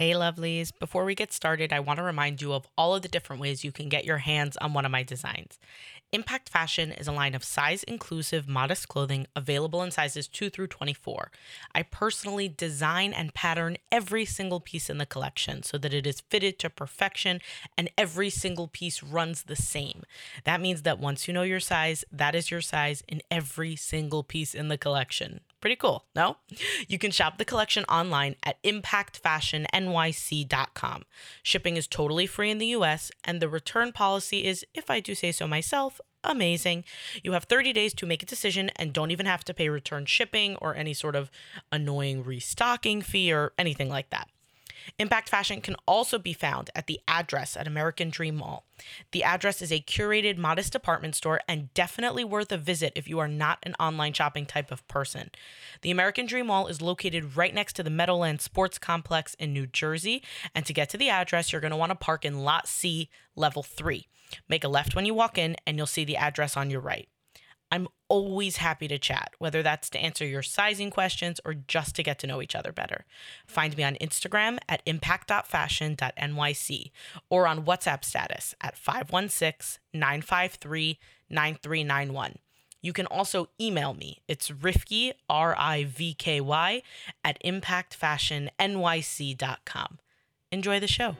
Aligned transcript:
Hey, 0.00 0.12
lovelies. 0.12 0.72
Before 0.78 1.04
we 1.04 1.14
get 1.14 1.30
started, 1.30 1.74
I 1.74 1.80
want 1.80 1.98
to 1.98 2.02
remind 2.02 2.40
you 2.40 2.54
of 2.54 2.66
all 2.78 2.94
of 2.94 3.02
the 3.02 3.08
different 3.08 3.42
ways 3.42 3.64
you 3.64 3.70
can 3.70 3.90
get 3.90 4.06
your 4.06 4.16
hands 4.16 4.56
on 4.56 4.72
one 4.72 4.86
of 4.86 4.90
my 4.90 5.02
designs. 5.02 5.58
Impact 6.10 6.48
Fashion 6.48 6.90
is 6.90 7.06
a 7.06 7.12
line 7.12 7.34
of 7.34 7.44
size 7.44 7.82
inclusive, 7.82 8.48
modest 8.48 8.88
clothing 8.88 9.26
available 9.36 9.82
in 9.82 9.90
sizes 9.90 10.26
2 10.26 10.48
through 10.48 10.68
24. 10.68 11.30
I 11.74 11.82
personally 11.82 12.48
design 12.48 13.12
and 13.12 13.34
pattern 13.34 13.76
every 13.92 14.24
single 14.24 14.58
piece 14.58 14.88
in 14.88 14.96
the 14.96 15.04
collection 15.04 15.62
so 15.62 15.76
that 15.76 15.92
it 15.92 16.06
is 16.06 16.22
fitted 16.22 16.58
to 16.60 16.70
perfection 16.70 17.42
and 17.76 17.90
every 17.98 18.30
single 18.30 18.68
piece 18.68 19.02
runs 19.02 19.42
the 19.42 19.54
same. 19.54 20.04
That 20.44 20.62
means 20.62 20.80
that 20.80 20.98
once 20.98 21.28
you 21.28 21.34
know 21.34 21.42
your 21.42 21.60
size, 21.60 22.06
that 22.10 22.34
is 22.34 22.50
your 22.50 22.62
size 22.62 23.02
in 23.06 23.20
every 23.30 23.76
single 23.76 24.22
piece 24.22 24.54
in 24.54 24.68
the 24.68 24.78
collection. 24.78 25.40
Pretty 25.60 25.76
cool, 25.76 26.06
no? 26.14 26.38
You 26.88 26.98
can 26.98 27.10
shop 27.10 27.36
the 27.36 27.44
collection 27.44 27.84
online 27.84 28.36
at 28.42 28.62
impactfashionnyc.com. 28.62 31.02
Shipping 31.42 31.76
is 31.76 31.86
totally 31.86 32.26
free 32.26 32.50
in 32.50 32.56
the 32.58 32.68
US, 32.68 33.10
and 33.24 33.42
the 33.42 33.48
return 33.48 33.92
policy 33.92 34.46
is, 34.46 34.64
if 34.74 34.90
I 34.90 35.00
do 35.00 35.14
say 35.14 35.32
so 35.32 35.46
myself, 35.46 36.00
amazing. 36.24 36.84
You 37.22 37.32
have 37.32 37.44
30 37.44 37.74
days 37.74 37.92
to 37.94 38.06
make 38.06 38.22
a 38.22 38.26
decision 38.26 38.70
and 38.76 38.94
don't 38.94 39.10
even 39.10 39.26
have 39.26 39.44
to 39.44 39.54
pay 39.54 39.68
return 39.68 40.06
shipping 40.06 40.56
or 40.56 40.74
any 40.74 40.94
sort 40.94 41.14
of 41.14 41.30
annoying 41.70 42.24
restocking 42.24 43.02
fee 43.02 43.30
or 43.32 43.52
anything 43.58 43.90
like 43.90 44.08
that. 44.10 44.28
Impact 44.98 45.28
Fashion 45.28 45.60
can 45.60 45.76
also 45.86 46.18
be 46.18 46.32
found 46.32 46.70
at 46.74 46.86
the 46.86 47.00
address 47.06 47.56
at 47.56 47.66
American 47.66 48.10
Dream 48.10 48.36
Mall. 48.36 48.64
The 49.12 49.24
address 49.24 49.60
is 49.60 49.70
a 49.70 49.80
curated, 49.80 50.36
modest 50.36 50.72
department 50.72 51.14
store 51.14 51.40
and 51.48 51.72
definitely 51.74 52.24
worth 52.24 52.50
a 52.52 52.56
visit 52.56 52.92
if 52.96 53.08
you 53.08 53.18
are 53.18 53.28
not 53.28 53.58
an 53.62 53.74
online 53.78 54.12
shopping 54.12 54.46
type 54.46 54.70
of 54.70 54.86
person. 54.88 55.30
The 55.82 55.90
American 55.90 56.26
Dream 56.26 56.46
Mall 56.46 56.66
is 56.66 56.80
located 56.80 57.36
right 57.36 57.54
next 57.54 57.74
to 57.74 57.82
the 57.82 57.90
Meadowlands 57.90 58.44
Sports 58.44 58.78
Complex 58.78 59.34
in 59.34 59.52
New 59.52 59.66
Jersey. 59.66 60.22
And 60.54 60.64
to 60.66 60.72
get 60.72 60.88
to 60.90 60.96
the 60.96 61.10
address, 61.10 61.52
you're 61.52 61.60
going 61.60 61.70
to 61.72 61.76
want 61.76 61.90
to 61.90 61.96
park 61.96 62.24
in 62.24 62.42
Lot 62.42 62.68
C, 62.68 63.10
Level 63.36 63.62
3. 63.62 64.06
Make 64.48 64.64
a 64.64 64.68
left 64.68 64.94
when 64.94 65.06
you 65.06 65.14
walk 65.14 65.38
in, 65.38 65.56
and 65.66 65.76
you'll 65.76 65.86
see 65.86 66.04
the 66.04 66.16
address 66.16 66.56
on 66.56 66.70
your 66.70 66.80
right. 66.80 67.08
I'm 67.70 67.88
always 68.08 68.56
happy 68.56 68.88
to 68.88 68.98
chat, 68.98 69.34
whether 69.38 69.62
that's 69.62 69.88
to 69.90 69.98
answer 69.98 70.26
your 70.26 70.42
sizing 70.42 70.90
questions 70.90 71.40
or 71.44 71.54
just 71.54 71.94
to 71.96 72.02
get 72.02 72.18
to 72.20 72.26
know 72.26 72.40
each 72.42 72.56
other 72.56 72.72
better. 72.72 73.04
Find 73.46 73.76
me 73.76 73.84
on 73.84 73.96
Instagram 73.96 74.58
at 74.68 74.82
impact.fashion.nyc 74.86 76.90
or 77.28 77.46
on 77.46 77.64
WhatsApp 77.64 78.02
status 78.04 78.54
at 78.60 78.76
516 78.76 79.80
953 79.94 80.98
9391. 81.30 82.34
You 82.82 82.92
can 82.92 83.06
also 83.06 83.48
email 83.60 83.94
me. 83.94 84.18
It's 84.26 84.50
Rivky, 84.50 85.12
R 85.28 85.54
I 85.56 85.84
V 85.84 86.14
K 86.14 86.40
Y, 86.40 86.82
at 87.22 87.40
impactfashionnyc.com. 87.44 89.98
Enjoy 90.52 90.80
the 90.80 90.88
show. 90.88 91.14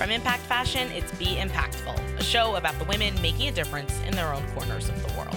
From 0.00 0.10
Impact 0.10 0.40
Fashion, 0.44 0.90
it's 0.92 1.12
Be 1.18 1.36
Impactful, 1.36 2.18
a 2.18 2.24
show 2.24 2.56
about 2.56 2.78
the 2.78 2.86
women 2.86 3.12
making 3.20 3.48
a 3.48 3.52
difference 3.52 4.00
in 4.06 4.16
their 4.16 4.32
own 4.32 4.42
corners 4.54 4.88
of 4.88 4.96
the 5.06 5.12
world. 5.12 5.36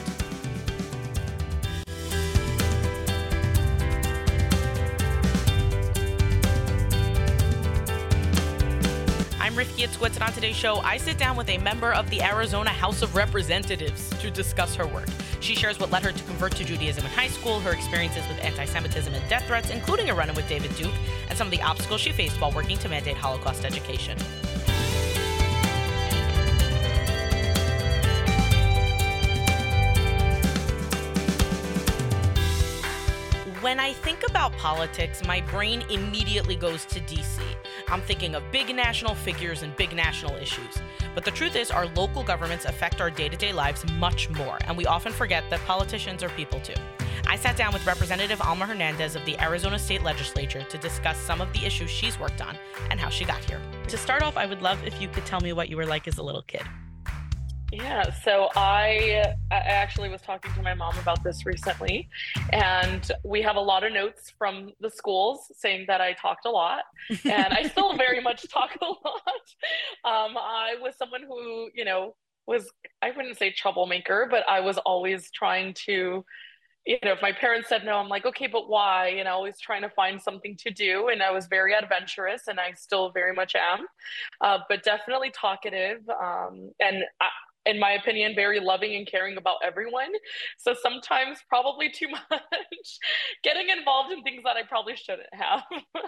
I'm 9.37 9.53
Rivky 9.53 9.85
Itzkowitz, 9.85 10.13
and 10.13 10.23
on 10.23 10.31
today's 10.31 10.55
show, 10.55 10.77
I 10.77 10.95
sit 10.95 11.17
down 11.17 11.35
with 11.35 11.49
a 11.49 11.57
member 11.57 11.91
of 11.91 12.09
the 12.09 12.23
Arizona 12.23 12.69
House 12.69 13.01
of 13.01 13.17
Representatives 13.17 14.11
to 14.21 14.31
discuss 14.31 14.75
her 14.75 14.87
work. 14.87 15.09
She 15.41 15.55
shares 15.55 15.77
what 15.77 15.91
led 15.91 16.03
her 16.03 16.13
to 16.13 16.23
convert 16.23 16.55
to 16.55 16.63
Judaism 16.63 17.03
in 17.03 17.11
high 17.11 17.27
school, 17.27 17.59
her 17.59 17.73
experiences 17.73 18.25
with 18.29 18.41
anti 18.41 18.63
Semitism 18.63 19.13
and 19.13 19.29
death 19.29 19.45
threats, 19.45 19.71
including 19.71 20.09
a 20.09 20.15
run 20.15 20.29
in 20.29 20.35
with 20.35 20.47
David 20.47 20.73
Duke, 20.77 20.93
and 21.27 21.37
some 21.37 21.47
of 21.47 21.51
the 21.51 21.61
obstacles 21.61 21.99
she 21.99 22.13
faced 22.13 22.39
while 22.39 22.53
working 22.53 22.77
to 22.77 22.87
mandate 22.87 23.17
Holocaust 23.17 23.65
education. 23.65 24.17
When 33.63 33.79
I 33.79 33.93
think 33.93 34.27
about 34.27 34.51
politics, 34.57 35.25
my 35.25 35.39
brain 35.39 35.85
immediately 35.89 36.57
goes 36.57 36.83
to 36.83 36.99
DC. 36.99 37.39
I'm 37.87 38.01
thinking 38.01 38.35
of 38.35 38.43
big 38.51 38.75
national 38.75 39.15
figures 39.15 39.63
and 39.63 39.73
big 39.77 39.95
national 39.95 40.35
issues. 40.35 40.81
But 41.15 41.23
the 41.23 41.31
truth 41.31 41.55
is, 41.55 41.71
our 41.71 41.85
local 41.95 42.23
governments 42.23 42.65
affect 42.65 42.99
our 42.99 43.09
day 43.09 43.29
to 43.29 43.37
day 43.37 43.53
lives 43.53 43.89
much 43.93 44.29
more, 44.31 44.57
and 44.65 44.75
we 44.75 44.85
often 44.85 45.13
forget 45.13 45.49
that 45.49 45.61
politicians 45.61 46.23
are 46.23 46.29
people 46.31 46.59
too. 46.59 46.73
I 47.25 47.37
sat 47.37 47.55
down 47.55 47.71
with 47.71 47.87
Representative 47.87 48.41
Alma 48.41 48.65
Hernandez 48.65 49.15
of 49.15 49.23
the 49.23 49.41
Arizona 49.41 49.79
State 49.79 50.03
Legislature 50.03 50.63
to 50.63 50.77
discuss 50.77 51.17
some 51.17 51.39
of 51.39 51.53
the 51.53 51.65
issues 51.65 51.89
she's 51.89 52.19
worked 52.19 52.41
on 52.41 52.57
and 52.91 52.99
how 52.99 53.07
she 53.07 53.23
got 53.23 53.45
here. 53.45 53.61
To 53.87 53.95
start 53.95 54.23
off, 54.23 54.35
I 54.35 54.45
would 54.45 54.61
love 54.61 54.85
if 54.85 55.01
you 55.01 55.07
could 55.07 55.25
tell 55.25 55.39
me 55.39 55.53
what 55.53 55.69
you 55.69 55.77
were 55.77 55.85
like 55.85 56.05
as 56.05 56.17
a 56.17 56.23
little 56.23 56.41
kid. 56.41 56.63
Yeah, 57.73 58.11
so 58.11 58.49
I, 58.55 59.33
I 59.49 59.55
actually 59.55 60.09
was 60.09 60.21
talking 60.21 60.53
to 60.53 60.61
my 60.61 60.75
mom 60.75 60.95
about 60.99 61.23
this 61.23 61.43
recently, 61.43 62.07
and 62.51 63.11
we 63.23 63.41
have 63.41 63.55
a 63.55 63.61
lot 63.61 63.83
of 63.83 63.91
notes 63.91 64.31
from 64.37 64.73
the 64.79 64.91
schools 64.91 65.51
saying 65.57 65.85
that 65.87 65.99
I 65.99 66.13
talked 66.13 66.45
a 66.45 66.51
lot, 66.51 66.83
and 67.25 67.51
I 67.51 67.63
still 67.63 67.97
very 67.97 68.21
much 68.21 68.47
talk 68.47 68.77
a 68.79 68.85
lot. 68.85 69.47
Um, 70.05 70.37
I 70.37 70.75
was 70.83 70.95
someone 70.97 71.23
who, 71.23 71.71
you 71.73 71.83
know, 71.83 72.15
was 72.45 72.69
I 73.01 73.09
wouldn't 73.09 73.39
say 73.39 73.51
troublemaker, 73.51 74.27
but 74.29 74.47
I 74.47 74.59
was 74.59 74.77
always 74.77 75.31
trying 75.31 75.73
to, 75.85 76.23
you 76.85 76.97
know, 77.03 77.13
if 77.13 77.23
my 77.23 77.31
parents 77.31 77.69
said 77.69 77.85
no, 77.85 77.95
I'm 77.95 78.07
like, 78.07 78.27
okay, 78.27 78.45
but 78.45 78.69
why? 78.69 79.15
And 79.17 79.27
always 79.27 79.59
trying 79.59 79.81
to 79.81 79.89
find 79.89 80.21
something 80.21 80.55
to 80.57 80.69
do, 80.69 81.07
and 81.07 81.23
I 81.23 81.31
was 81.31 81.47
very 81.47 81.73
adventurous, 81.73 82.43
and 82.47 82.59
I 82.59 82.73
still 82.73 83.09
very 83.09 83.33
much 83.33 83.55
am, 83.55 83.87
uh, 84.41 84.59
but 84.69 84.83
definitely 84.83 85.31
talkative, 85.31 86.07
um, 86.09 86.69
and. 86.79 87.03
I, 87.19 87.29
in 87.65 87.79
my 87.79 87.91
opinion, 87.91 88.33
very 88.35 88.59
loving 88.59 88.95
and 88.95 89.07
caring 89.07 89.37
about 89.37 89.57
everyone. 89.63 90.11
So 90.57 90.75
sometimes, 90.81 91.39
probably 91.47 91.89
too 91.89 92.07
much, 92.31 92.99
getting 93.43 93.69
involved 93.69 94.11
in 94.11 94.23
things 94.23 94.43
that 94.43 94.57
I 94.57 94.63
probably 94.63 94.95
shouldn't 94.95 95.33
have. 95.33 95.63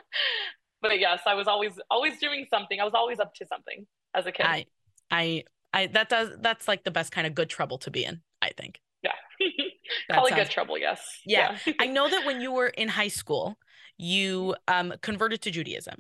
but 0.82 1.00
yes, 1.00 1.22
I 1.26 1.34
was 1.34 1.48
always 1.48 1.74
always 1.90 2.20
doing 2.20 2.46
something. 2.50 2.80
I 2.80 2.84
was 2.84 2.94
always 2.94 3.20
up 3.20 3.34
to 3.36 3.46
something 3.48 3.86
as 4.14 4.26
a 4.26 4.32
kid. 4.32 4.46
I, 4.46 4.66
I, 5.12 5.44
I 5.74 5.88
that 5.88 6.10
does 6.10 6.30
that's 6.40 6.68
like 6.68 6.84
the 6.84 6.92
best 6.92 7.12
kind 7.12 7.28
of 7.28 7.34
good 7.34 7.50
trouble 7.50 7.78
to 7.80 7.92
be 7.92 8.04
in. 8.04 8.22
I 8.42 8.52
think. 8.58 8.80
Yeah. 9.02 9.12
Call 10.12 10.28
sounds... 10.28 10.40
good 10.40 10.50
trouble. 10.50 10.78
Yes. 10.78 11.02
Yeah. 11.26 11.58
yeah. 11.66 11.74
I 11.80 11.88
know 11.88 12.10
that 12.10 12.26
when 12.26 12.42
you 12.42 12.52
were 12.52 12.68
in 12.68 12.88
high 12.88 13.08
school, 13.08 13.58
you 13.98 14.56
um, 14.68 14.94
converted 15.02 15.42
to 15.44 15.52
Judaism. 15.52 15.96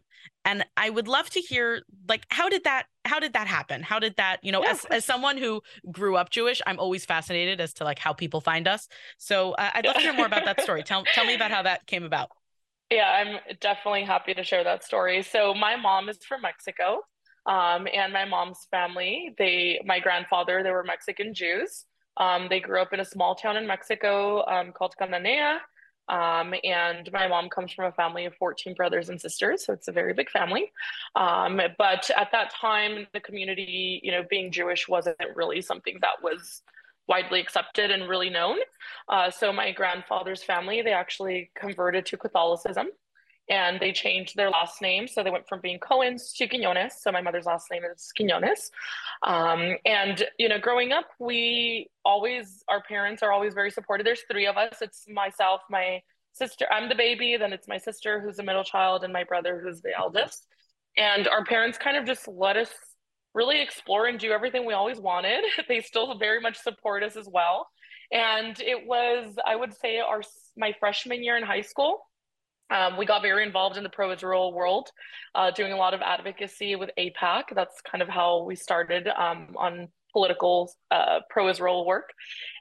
And 0.46 0.64
I 0.78 0.90
would 0.90 1.08
love 1.08 1.30
to 1.32 1.42
hear 1.42 1.82
like 2.08 2.26
how 2.30 2.50
did 2.50 2.64
that 2.64 2.86
how 3.04 3.20
did 3.20 3.34
that 3.34 3.48
happen? 3.48 3.84
How 3.84 4.00
did 4.00 4.16
that, 4.18 4.38
you 4.44 4.52
know, 4.52 4.64
yeah, 4.64 4.72
as, 4.72 4.86
as 4.86 5.06
someone 5.06 5.38
who 5.38 5.62
grew 5.92 6.16
up 6.16 6.30
Jewish, 6.30 6.62
I'm 6.66 6.80
always 6.80 7.06
fascinated 7.06 7.60
as 7.60 7.74
to 7.74 7.84
like 7.84 8.00
how 8.00 8.14
people 8.14 8.42
find 8.42 8.68
us. 8.68 8.88
So 9.18 9.52
uh, 9.54 9.72
I'd 9.74 9.86
love 9.86 9.96
to 9.96 10.02
hear 10.02 10.14
more 10.14 10.26
about 10.28 10.46
that 10.46 10.62
story. 10.62 10.84
Tell 10.84 11.04
tell 11.14 11.26
me 11.26 11.36
about 11.36 11.52
how 11.52 11.64
that 11.64 11.86
came 11.88 12.04
about. 12.04 12.30
Yeah, 12.92 13.10
I'm 13.10 13.56
definitely 13.60 14.04
happy 14.04 14.34
to 14.36 14.44
share 14.44 14.64
that 14.64 14.84
story. 14.84 15.24
So 15.24 15.54
my 15.54 15.76
mom 15.76 16.08
is 16.08 16.18
from 16.24 16.42
Mexico. 16.42 17.00
Um, 17.48 17.88
and 17.94 18.12
my 18.12 18.26
mom's 18.26 18.68
family, 18.72 19.36
they 19.38 19.80
my 19.86 20.00
grandfather, 20.00 20.64
they 20.64 20.72
were 20.72 20.84
Mexican 20.84 21.34
Jews. 21.34 21.86
Um, 22.18 22.48
they 22.50 22.60
grew 22.60 22.82
up 22.82 22.94
in 22.94 23.00
a 23.00 23.06
small 23.06 23.36
town 23.36 23.58
in 23.58 23.68
Mexico 23.68 24.46
um, 24.48 24.72
called 24.72 24.96
Cananea. 25.00 25.58
Um, 26.08 26.54
and 26.64 27.10
my 27.12 27.28
mom 27.28 27.50
comes 27.50 27.72
from 27.72 27.86
a 27.86 27.92
family 27.92 28.26
of 28.26 28.36
14 28.36 28.74
brothers 28.76 29.10
and 29.10 29.20
sisters, 29.20 29.66
so 29.66 29.74
it's 29.74 29.88
a 29.88 29.92
very 29.92 30.14
big 30.14 30.30
family. 30.30 30.72
Um, 31.16 31.60
but 31.78 32.10
at 32.16 32.32
that 32.32 32.54
time, 32.54 33.08
the 33.14 33.20
community, 33.20 34.00
you 34.04 34.12
know, 34.12 34.24
being 34.30 34.52
Jewish 34.52 34.88
wasn't 34.88 35.18
really 35.36 35.62
something 35.62 35.98
that 36.02 36.22
was 36.22 36.62
widely 37.08 37.40
accepted 37.40 37.92
and 37.92 38.10
really 38.10 38.30
known. 38.30 38.58
Uh, 39.10 39.30
so 39.30 39.52
my 39.54 39.72
grandfather's 39.72 40.44
family, 40.44 40.82
they 40.82 40.94
actually 40.94 41.52
converted 41.56 42.06
to 42.08 42.18
Catholicism 42.18 42.88
and 43.50 43.80
they 43.80 43.92
changed 43.92 44.36
their 44.36 44.50
last 44.50 44.82
name. 44.82 45.08
So 45.08 45.24
they 45.24 45.30
went 45.30 45.47
from 45.47 45.62
being 45.62 45.80
Cohens 45.80 46.34
to 46.38 46.47
Quinones. 46.47 46.94
So 47.00 47.12
my 47.12 47.22
mother's 47.22 47.46
last 47.46 47.68
name 47.72 47.84
is 47.84 48.12
Quinones. 48.16 48.72
Um, 49.24 49.76
and, 49.86 50.24
you 50.40 50.50
know, 50.50 50.59
growing 50.59 50.92
up, 50.92 51.06
we 51.20 51.90
always, 52.03 52.64
our 52.68 52.82
parents 52.82 53.22
are 53.22 53.32
always 53.32 53.53
very 53.53 53.70
supportive. 53.70 54.06
There's 54.06 54.24
three 54.30 54.47
of 54.47 54.58
us. 54.58 54.78
It's 54.82 55.06
myself, 55.08 55.62
my 55.70 56.02
sister, 56.34 56.66
I'm 56.72 56.90
the 56.90 56.96
baby, 56.96 57.38
then 57.38 57.53
it's 57.53 57.68
my 57.68 57.78
sister 57.78 58.20
who's 58.20 58.38
the 58.38 58.44
middle 58.44 58.64
child, 58.64 59.03
and 59.03 59.14
my 59.14 59.24
brother 59.24 59.62
who's 59.64 59.82
the 59.82 59.98
eldest. 59.98 60.46
And 60.98 61.28
our 61.28 61.46
parents 61.46 61.78
kind 61.78 61.98
of 61.98 62.06
just 62.06 62.28
let 62.28 62.58
us 62.58 62.70
really 63.34 63.62
explore 63.62 64.08
and 64.08 64.20
do 64.20 64.32
everything 64.32 64.66
we 64.66 64.74
always 64.74 65.00
wanted. 65.00 65.44
They 65.68 65.82
still 65.82 66.18
very 66.18 66.41
much 66.41 66.58
support 66.58 67.03
us 67.03 67.16
as 67.16 67.28
well. 67.32 67.68
And 68.12 68.59
it 68.59 68.86
was, 68.88 69.36
I 69.46 69.56
would 69.56 69.74
say, 69.74 70.00
our 70.00 70.22
my 70.58 70.74
freshman 70.80 71.24
year 71.24 71.38
in 71.38 71.44
high 71.44 71.62
school 71.62 72.00
um, 72.70 72.97
we 72.97 73.06
got 73.06 73.22
very 73.22 73.46
involved 73.46 73.78
in 73.78 73.84
the 73.84 73.90
pro 73.90 74.12
Israel 74.12 74.53
world, 74.53 74.90
uh, 75.35 75.52
doing 75.52 75.73
a 75.73 75.78
lot 75.78 75.94
of 75.94 76.02
advocacy 76.02 76.76
with 76.76 76.90
AIPAC. 76.97 77.44
That's 77.53 77.82
kind 77.82 78.02
of 78.02 78.09
how 78.09 78.44
we 78.44 78.56
started 78.56 79.08
um, 79.08 79.56
on 79.58 79.90
political 80.16 80.72
uh, 80.91 81.20
pro-Israel 81.29 81.85
work. 81.85 82.14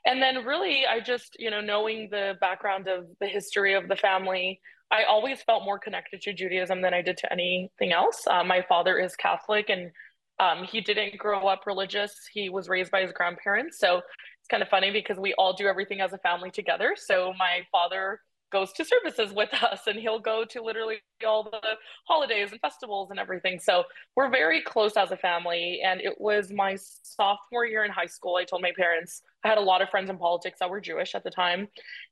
And 0.05 0.21
then 0.21 0.45
really, 0.45 0.87
I 0.87 0.99
just, 0.99 1.37
you 1.39 1.51
know, 1.53 1.61
knowing 1.61 2.09
the 2.11 2.35
background 2.41 2.89
of 2.89 3.07
the 3.21 3.29
history 3.29 3.75
of 3.75 3.87
the 3.87 3.95
family, 3.95 4.61
I 4.91 5.05
always 5.05 5.41
felt 5.43 5.65
more 5.65 5.79
connected 5.79 6.21
to 6.23 6.33
Judaism 6.33 6.83
than 6.83 6.93
I 6.93 7.01
did 7.01 7.17
to 7.19 7.33
anything 7.33 7.93
else. 7.93 8.27
Uh, 8.27 8.43
my 8.43 8.65
father 8.69 8.99
is 8.99 9.15
Catholic 9.15 9.71
and 9.71 9.93
um, 10.41 10.65
he 10.65 10.81
didn't 10.81 11.17
grow 11.17 11.47
up 11.47 11.63
religious. 11.65 12.13
He 12.33 12.49
was 12.49 12.69
raised 12.69 12.91
by 12.91 13.03
his 13.03 13.13
grandparents. 13.13 13.79
So 13.79 13.99
it's 13.99 14.49
kind 14.51 14.63
of 14.63 14.69
funny 14.69 14.91
because 14.91 15.19
we 15.19 15.33
all 15.35 15.53
do 15.53 15.69
everything 15.69 16.01
as 16.01 16.13
a 16.13 16.19
family 16.19 16.51
together. 16.51 16.97
So 16.99 17.33
my 17.39 17.61
father 17.71 18.19
goes 18.55 18.73
to 18.73 18.85
services 18.85 19.35
with 19.35 19.53
us 19.53 19.81
and 19.89 19.99
he'll 19.99 20.21
go 20.21 20.45
to 20.45 20.63
literally 20.63 20.99
all 21.27 21.43
the 21.43 21.61
holidays 22.07 22.53
and 22.53 22.61
festivals 22.61 23.11
and 23.11 23.19
everything. 23.19 23.59
So 23.59 23.83
we're 24.15 24.31
very 24.31 24.63
close 24.63 24.97
as 24.97 25.11
a 25.11 25.17
family. 25.17 25.83
And 25.85 26.01
it 26.01 26.15
was 26.21 26.53
my 26.53 26.77
sophomore 27.03 27.67
year 27.67 27.85
in 27.85 27.91
high 27.91 28.07
school. 28.07 28.37
I 28.37 28.45
told 28.45 28.63
my 28.63 28.71
parents, 28.77 29.23
I 29.45 29.49
had 29.49 29.59
a 29.59 29.61
lot 29.61 29.83
of 29.83 29.91
friends 29.91 30.09
in 30.09 30.17
politics 30.17 30.59
that 30.61 30.71
were 30.71 30.81
Jewish 30.81 31.17
at 31.17 31.25
the 31.25 31.31
time 31.31 31.67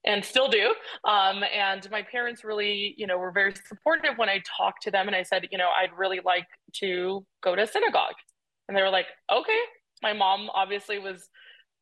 and 0.05 0.25
still 0.25 0.49
do. 0.49 0.75
Um, 1.05 1.45
and 1.55 1.89
my 1.93 2.03
parents 2.03 2.43
really, 2.43 2.95
you 2.99 3.07
know, 3.07 3.19
were 3.19 3.31
very 3.31 3.55
supportive 3.69 4.15
when 4.17 4.29
I 4.29 4.43
talked 4.59 4.83
to 4.83 4.91
them 4.91 5.07
and 5.07 5.15
I 5.15 5.23
said, 5.23 5.47
you 5.53 5.59
know, 5.59 5.69
I'd 5.69 5.97
really 5.97 6.21
like 6.25 6.49
to 6.81 7.25
go 7.41 7.55
to 7.55 7.67
synagogue. 7.69 8.19
And 8.67 8.77
they 8.77 8.83
were 8.83 8.91
like, 8.91 9.07
okay. 9.31 9.61
My 10.03 10.13
mom 10.13 10.51
obviously 10.53 10.99
was 10.99 11.29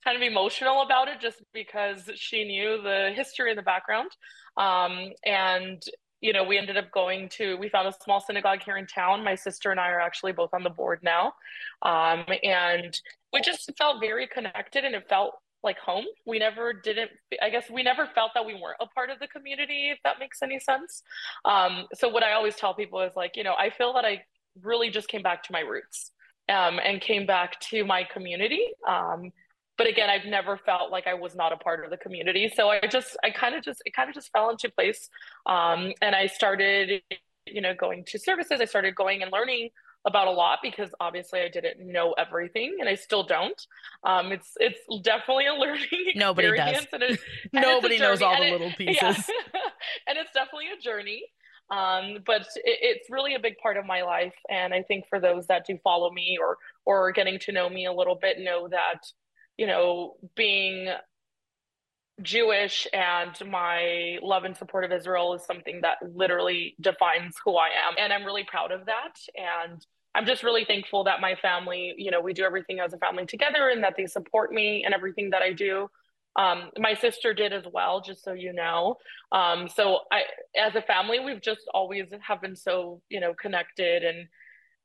kind 0.04 0.16
of 0.16 0.22
emotional 0.22 0.82
about 0.82 1.08
it 1.08 1.20
just 1.20 1.42
because 1.52 2.10
she 2.14 2.44
knew 2.44 2.80
the 2.82 3.12
history 3.14 3.50
and 3.50 3.58
the 3.58 3.62
background. 3.62 4.10
Um, 4.56 5.10
and 5.24 5.82
you 6.20 6.32
know, 6.32 6.44
we 6.44 6.58
ended 6.58 6.76
up 6.76 6.90
going 6.90 7.28
to, 7.30 7.56
we 7.56 7.68
found 7.68 7.88
a 7.88 7.94
small 8.02 8.20
synagogue 8.20 8.62
here 8.62 8.76
in 8.76 8.86
town. 8.86 9.24
My 9.24 9.34
sister 9.34 9.70
and 9.70 9.80
I 9.80 9.88
are 9.88 10.00
actually 10.00 10.32
both 10.32 10.52
on 10.52 10.62
the 10.62 10.70
board 10.70 11.00
now. 11.02 11.32
Um, 11.82 12.24
and 12.42 12.98
we 13.32 13.40
just 13.40 13.70
felt 13.78 14.00
very 14.00 14.26
connected 14.26 14.84
and 14.84 14.94
it 14.94 15.08
felt 15.08 15.36
like 15.62 15.78
home. 15.78 16.04
We 16.26 16.38
never 16.38 16.72
didn't, 16.72 17.10
I 17.42 17.50
guess 17.50 17.70
we 17.70 17.82
never 17.82 18.06
felt 18.06 18.32
that 18.34 18.44
we 18.44 18.54
weren't 18.54 18.76
a 18.80 18.86
part 18.86 19.10
of 19.10 19.18
the 19.18 19.28
community, 19.28 19.90
if 19.90 19.98
that 20.04 20.18
makes 20.18 20.42
any 20.42 20.58
sense. 20.58 21.02
Um, 21.44 21.86
so, 21.94 22.08
what 22.08 22.22
I 22.22 22.32
always 22.32 22.56
tell 22.56 22.74
people 22.74 23.00
is 23.00 23.12
like, 23.14 23.36
you 23.36 23.44
know, 23.44 23.54
I 23.58 23.70
feel 23.70 23.92
that 23.94 24.04
I 24.04 24.22
really 24.62 24.90
just 24.90 25.08
came 25.08 25.22
back 25.22 25.42
to 25.44 25.52
my 25.52 25.60
roots 25.60 26.12
um, 26.48 26.80
and 26.82 27.00
came 27.00 27.26
back 27.26 27.60
to 27.60 27.84
my 27.84 28.04
community. 28.04 28.68
Um, 28.88 29.32
but 29.80 29.88
again 29.88 30.10
i've 30.10 30.26
never 30.26 30.58
felt 30.58 30.92
like 30.92 31.06
i 31.06 31.14
was 31.14 31.34
not 31.34 31.54
a 31.54 31.56
part 31.56 31.82
of 31.82 31.90
the 31.90 31.96
community 31.96 32.52
so 32.54 32.68
i 32.68 32.78
just 32.86 33.16
i 33.24 33.30
kind 33.30 33.54
of 33.54 33.64
just 33.64 33.80
it 33.86 33.94
kind 33.94 34.10
of 34.10 34.14
just 34.14 34.30
fell 34.30 34.50
into 34.50 34.68
place 34.68 35.08
um, 35.46 35.90
and 36.02 36.14
i 36.14 36.26
started 36.26 37.00
you 37.46 37.62
know 37.62 37.72
going 37.74 38.04
to 38.04 38.18
services 38.18 38.60
i 38.60 38.66
started 38.66 38.94
going 38.94 39.22
and 39.22 39.32
learning 39.32 39.70
about 40.04 40.28
a 40.28 40.30
lot 40.30 40.60
because 40.62 40.90
obviously 40.98 41.40
I 41.40 41.48
didn't 41.48 41.80
know 41.80 42.14
everything 42.16 42.76
and 42.80 42.88
I 42.88 42.94
still 42.94 43.22
don't. 43.22 43.66
Um, 44.02 44.32
it's 44.32 44.52
it's 44.56 44.80
definitely 45.02 45.46
a 45.46 45.52
learning 45.60 45.82
experience. 45.82 46.16
Nobody 46.16 46.56
does. 46.56 46.86
And 46.92 47.02
it, 47.02 47.20
and 47.52 47.62
Nobody 47.62 47.98
knows 47.98 48.22
all 48.22 48.36
the 48.38 48.46
it, 48.46 48.52
little 48.52 48.72
pieces. 48.78 48.96
Yeah. 49.02 49.12
and 50.06 50.18
it's 50.18 50.32
definitely 50.32 50.68
a 50.76 50.80
journey. 50.80 51.24
Um, 51.70 52.18
but 52.26 52.42
it, 52.64 52.78
it's 52.82 53.10
really 53.10 53.34
a 53.34 53.38
big 53.38 53.58
part 53.58 53.76
of 53.76 53.84
my 53.84 54.02
life. 54.02 54.34
And 54.48 54.72
I 54.72 54.82
think 54.82 55.04
for 55.08 55.20
those 55.20 55.46
that 55.48 55.66
do 55.66 55.78
follow 55.84 56.10
me 56.10 56.38
or 56.40 56.56
or 56.86 57.12
getting 57.12 57.38
to 57.40 57.52
know 57.52 57.68
me 57.68 57.86
a 57.86 57.92
little 57.92 58.16
bit 58.20 58.38
know 58.38 58.68
that 58.68 59.00
you 59.60 59.66
know, 59.66 60.16
being 60.36 60.88
Jewish 62.22 62.86
and 62.94 63.36
my 63.46 64.16
love 64.22 64.44
and 64.44 64.56
support 64.56 64.84
of 64.84 64.90
Israel 64.90 65.34
is 65.34 65.44
something 65.44 65.82
that 65.82 65.98
literally 66.14 66.76
defines 66.80 67.36
who 67.44 67.56
I 67.56 67.66
am. 67.86 67.94
And 67.98 68.10
I'm 68.10 68.24
really 68.24 68.44
proud 68.44 68.72
of 68.72 68.86
that. 68.86 69.18
And 69.36 69.84
I'm 70.14 70.24
just 70.24 70.42
really 70.42 70.64
thankful 70.64 71.04
that 71.04 71.20
my 71.20 71.34
family, 71.34 71.92
you 71.98 72.10
know, 72.10 72.22
we 72.22 72.32
do 72.32 72.42
everything 72.42 72.80
as 72.80 72.94
a 72.94 72.96
family 72.96 73.26
together 73.26 73.68
and 73.68 73.84
that 73.84 73.96
they 73.98 74.06
support 74.06 74.50
me 74.50 74.82
and 74.82 74.94
everything 74.94 75.28
that 75.28 75.42
I 75.42 75.52
do. 75.52 75.90
Um, 76.36 76.70
my 76.78 76.94
sister 76.94 77.34
did 77.34 77.52
as 77.52 77.64
well, 77.70 78.00
just 78.00 78.24
so 78.24 78.32
you 78.32 78.54
know. 78.54 78.96
Um, 79.30 79.68
so 79.68 79.98
I, 80.10 80.22
as 80.58 80.74
a 80.74 80.80
family, 80.80 81.20
we've 81.20 81.42
just 81.42 81.68
always 81.74 82.06
have 82.26 82.40
been 82.40 82.56
so, 82.56 83.02
you 83.10 83.20
know, 83.20 83.34
connected 83.34 84.04
and 84.04 84.26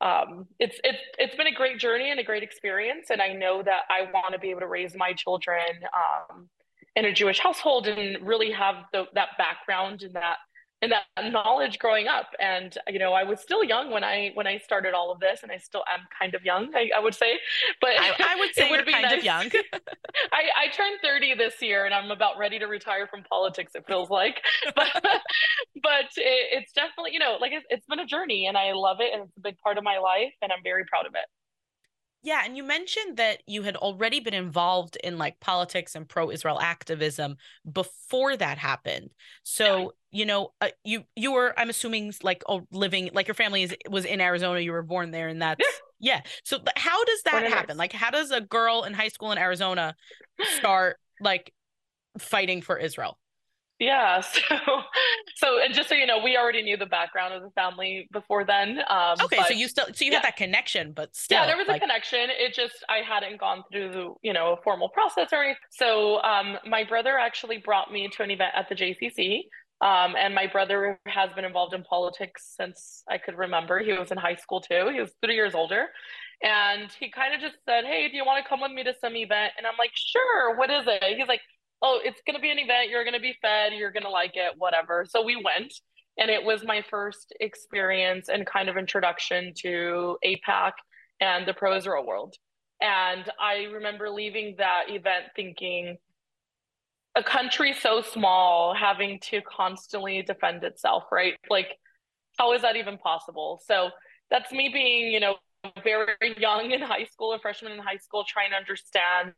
um, 0.01 0.47
it's 0.59 0.77
it's 0.83 0.99
it's 1.17 1.35
been 1.35 1.47
a 1.47 1.53
great 1.53 1.79
journey 1.79 2.11
and 2.11 2.19
a 2.19 2.23
great 2.23 2.43
experience, 2.43 3.07
and 3.09 3.21
I 3.21 3.29
know 3.29 3.63
that 3.63 3.81
I 3.89 4.11
want 4.11 4.33
to 4.33 4.39
be 4.39 4.49
able 4.49 4.61
to 4.61 4.67
raise 4.67 4.95
my 4.95 5.13
children 5.13 5.65
um, 5.93 6.49
in 6.95 7.05
a 7.05 7.13
Jewish 7.13 7.39
household 7.39 7.87
and 7.87 8.25
really 8.25 8.51
have 8.51 8.75
the, 8.91 9.05
that 9.13 9.29
background 9.37 10.01
and 10.01 10.13
that 10.13 10.37
and 10.85 10.93
that 10.93 11.31
knowledge 11.31 11.79
growing 11.79 12.07
up. 12.07 12.27
And 12.39 12.77
you 12.89 12.99
know 12.99 13.13
i 13.13 13.23
was 13.23 13.39
still 13.39 13.63
young 13.63 13.91
when 13.91 14.03
i 14.03 14.31
when 14.35 14.47
i 14.47 14.57
started 14.57 14.93
all 14.93 15.11
of 15.11 15.19
this 15.19 15.43
and 15.43 15.51
i 15.51 15.57
still 15.57 15.83
am 15.91 16.01
kind 16.17 16.33
of 16.35 16.43
young 16.43 16.73
i, 16.75 16.89
I 16.95 16.99
would 16.99 17.15
say 17.15 17.39
but 17.81 17.91
i, 17.99 18.11
I 18.19 18.35
would 18.39 18.53
say 18.55 18.69
would 18.69 18.85
you're 18.85 18.85
kind 18.85 19.03
nice. 19.03 19.19
of 19.19 19.23
young. 19.23 19.45
I, 20.31 20.43
I 20.63 20.67
turned 20.71 20.99
30 21.03 21.35
this 21.35 21.61
year 21.61 21.85
and 21.85 21.93
i'm 21.93 22.11
about 22.11 22.37
ready 22.37 22.59
to 22.59 22.65
retire 22.65 23.07
from 23.07 23.23
politics 23.23 23.73
it 23.75 23.85
feels 23.87 24.09
like. 24.09 24.41
But 24.75 24.89
but 25.83 26.09
it, 26.17 26.63
it's 26.63 26.71
definitely 26.73 27.13
you 27.13 27.19
know 27.19 27.37
like 27.39 27.51
it's, 27.51 27.65
it's 27.69 27.85
been 27.85 27.99
a 27.99 28.05
journey 28.05 28.47
and 28.47 28.57
i 28.57 28.73
love 28.73 28.97
it 28.99 29.13
and 29.13 29.23
it's 29.23 29.37
a 29.37 29.41
big 29.41 29.57
part 29.59 29.77
of 29.77 29.83
my 29.83 29.97
life 29.99 30.33
and 30.41 30.51
i'm 30.51 30.63
very 30.63 30.83
proud 30.85 31.05
of 31.05 31.13
it 31.13 31.25
yeah, 32.25 32.41
and 32.43 32.57
you 32.57 32.63
mentioned 32.63 33.17
that 33.17 33.43
you 33.45 33.61
had 33.61 33.75
already 33.75 34.19
been 34.19 34.33
involved 34.33 34.97
in 35.03 35.19
like 35.19 35.39
politics 35.39 35.93
and 35.93 36.09
pro-Israel 36.09 36.59
activism 36.59 37.37
before 37.71 38.35
that 38.35 38.57
happened. 38.57 39.11
So, 39.43 39.77
yeah. 39.77 39.87
you 40.11 40.25
know, 40.25 40.53
uh, 40.59 40.69
you 40.83 41.03
you 41.15 41.33
were 41.33 41.53
I'm 41.55 41.69
assuming 41.69 42.11
like 42.23 42.43
oh, 42.49 42.65
living 42.71 43.11
like 43.13 43.27
your 43.27 43.35
family 43.35 43.61
is 43.61 43.75
was 43.91 44.05
in 44.05 44.21
Arizona, 44.21 44.59
you 44.59 44.71
were 44.71 44.81
born 44.81 45.11
there 45.11 45.27
and 45.27 45.39
that's 45.39 45.63
yeah. 45.99 46.15
yeah. 46.15 46.21
So 46.43 46.57
how 46.75 47.05
does 47.05 47.21
that 47.25 47.43
happen? 47.43 47.77
Like 47.77 47.93
how 47.93 48.09
does 48.09 48.31
a 48.31 48.41
girl 48.41 48.83
in 48.83 48.95
high 48.95 49.09
school 49.09 49.31
in 49.31 49.37
Arizona 49.37 49.95
start 50.57 50.97
like 51.21 51.53
fighting 52.17 52.63
for 52.63 52.75
Israel? 52.79 53.19
Yeah. 53.79 54.21
So, 54.47 54.57
so, 55.35 55.61
and 55.61 55.73
just 55.73 55.89
so 55.89 55.95
you 55.95 56.05
know, 56.05 56.19
we 56.23 56.37
already 56.37 56.61
knew 56.61 56.77
the 56.77 56.85
background 56.85 57.33
of 57.33 57.41
the 57.41 57.49
family 57.51 58.07
before 58.13 58.45
then. 58.45 58.79
Um, 58.89 59.15
okay. 59.21 59.37
But, 59.37 59.47
so 59.47 59.53
you 59.53 59.67
still, 59.67 59.85
so 59.93 60.05
you 60.05 60.11
yeah. 60.11 60.17
had 60.17 60.23
that 60.23 60.37
connection, 60.37 60.93
but 60.93 61.13
still. 61.13 61.39
Yeah, 61.39 61.45
there 61.45 61.57
was 61.57 61.67
like... 61.67 61.77
a 61.77 61.79
connection. 61.81 62.29
It 62.29 62.53
just, 62.53 62.75
I 62.87 62.99
hadn't 62.99 63.39
gone 63.39 63.63
through 63.71 63.91
the, 63.91 64.13
you 64.21 64.31
know, 64.31 64.53
a 64.53 64.61
formal 64.63 64.89
process 64.89 65.29
or 65.33 65.43
anything. 65.43 65.59
So, 65.71 66.21
um, 66.23 66.57
my 66.65 66.85
brother 66.85 67.17
actually 67.17 67.57
brought 67.57 67.91
me 67.91 68.07
to 68.07 68.23
an 68.23 68.31
event 68.31 68.51
at 68.55 68.69
the 68.69 68.75
JCC. 68.75 69.41
Um, 69.81 70.15
and 70.17 70.33
my 70.33 70.47
brother 70.47 70.99
has 71.05 71.31
been 71.33 71.43
involved 71.43 71.73
in 71.73 71.83
politics 71.83 72.53
since 72.55 73.03
I 73.09 73.17
could 73.17 73.37
remember. 73.37 73.79
He 73.79 73.91
was 73.91 74.09
in 74.09 74.17
high 74.17 74.35
school 74.35 74.61
too. 74.61 74.89
He 74.93 75.01
was 75.01 75.11
three 75.23 75.35
years 75.35 75.53
older. 75.53 75.87
And 76.41 76.89
he 76.99 77.11
kind 77.11 77.33
of 77.33 77.41
just 77.41 77.57
said, 77.65 77.83
Hey, 77.83 78.07
do 78.09 78.15
you 78.15 78.25
want 78.25 78.43
to 78.43 78.47
come 78.47 78.61
with 78.61 78.71
me 78.71 78.83
to 78.83 78.93
some 79.01 79.15
event? 79.15 79.53
And 79.57 79.67
I'm 79.67 79.77
like, 79.77 79.91
Sure. 79.93 80.55
What 80.55 80.69
is 80.69 80.85
it? 80.87 81.03
He's 81.17 81.27
like, 81.27 81.41
oh, 81.85 81.99
it's 82.03 82.19
going 82.25 82.35
to 82.35 82.41
be 82.41 82.49
an 82.49 82.57
event. 82.57 82.89
You're 82.89 83.03
going 83.03 83.13
to 83.13 83.19
be 83.19 83.37
fed. 83.41 83.73
You're 83.73 83.91
going 83.91 84.03
to 84.03 84.09
like 84.09 84.31
it, 84.33 84.53
whatever. 84.57 85.05
So 85.07 85.23
we 85.23 85.35
went. 85.35 85.71
And 86.17 86.31
it 86.31 86.43
was 86.43 86.63
my 86.63 86.83
first 86.89 87.33
experience 87.39 88.27
and 88.27 88.45
kind 88.45 88.69
of 88.69 88.77
introduction 88.77 89.53
to 89.57 90.17
AIPAC 90.25 90.71
and 91.21 91.47
the 91.47 91.53
pro 91.53 91.75
Israel 91.77 92.05
world. 92.05 92.33
And 92.81 93.29
I 93.39 93.65
remember 93.71 94.09
leaving 94.09 94.55
that 94.57 94.85
event 94.89 95.25
thinking, 95.35 95.97
a 97.15 97.23
country 97.23 97.73
so 97.73 98.01
small 98.01 98.73
having 98.73 99.19
to 99.29 99.41
constantly 99.41 100.21
defend 100.23 100.63
itself, 100.63 101.03
right? 101.11 101.35
Like, 101.49 101.77
how 102.39 102.53
is 102.53 102.63
that 102.63 102.75
even 102.75 102.97
possible? 102.97 103.61
So 103.65 103.89
that's 104.31 104.51
me 104.51 104.69
being, 104.73 105.11
you 105.13 105.19
know, 105.19 105.35
very 105.83 106.35
young 106.37 106.71
in 106.71 106.81
high 106.81 107.05
school, 107.05 107.33
a 107.33 107.39
freshman 107.39 107.73
in 107.73 107.79
high 107.79 107.97
school, 107.97 108.25
trying 108.27 108.51
to 108.51 108.57
understand 108.57 109.33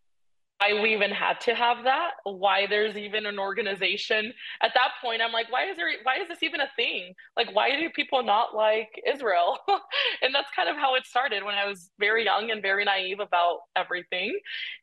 why 0.59 0.81
we 0.81 0.93
even 0.93 1.11
had 1.11 1.39
to 1.41 1.53
have 1.53 1.83
that 1.83 2.11
why 2.23 2.65
there's 2.67 2.97
even 2.97 3.25
an 3.25 3.39
organization. 3.39 4.33
At 4.61 4.71
that 4.73 4.91
point 5.01 5.21
i'm 5.21 5.31
like 5.31 5.51
why 5.51 5.65
is 5.69 5.77
there 5.77 5.89
why 6.03 6.17
is 6.17 6.27
this 6.27 6.43
even 6.43 6.61
a 6.61 6.69
thing? 6.75 7.13
Like 7.35 7.53
why 7.53 7.71
do 7.71 7.89
people 7.89 8.23
not 8.23 8.55
like 8.55 8.89
israel? 9.07 9.59
And 10.21 10.33
that's 10.33 10.49
kind 10.55 10.69
of 10.69 10.75
how 10.75 10.95
it 10.95 11.05
started 11.05 11.43
when 11.43 11.55
i 11.55 11.65
was 11.67 11.89
very 11.99 12.25
young 12.25 12.51
and 12.51 12.61
very 12.61 12.85
naive 12.85 13.19
about 13.19 13.59
everything. 13.75 14.37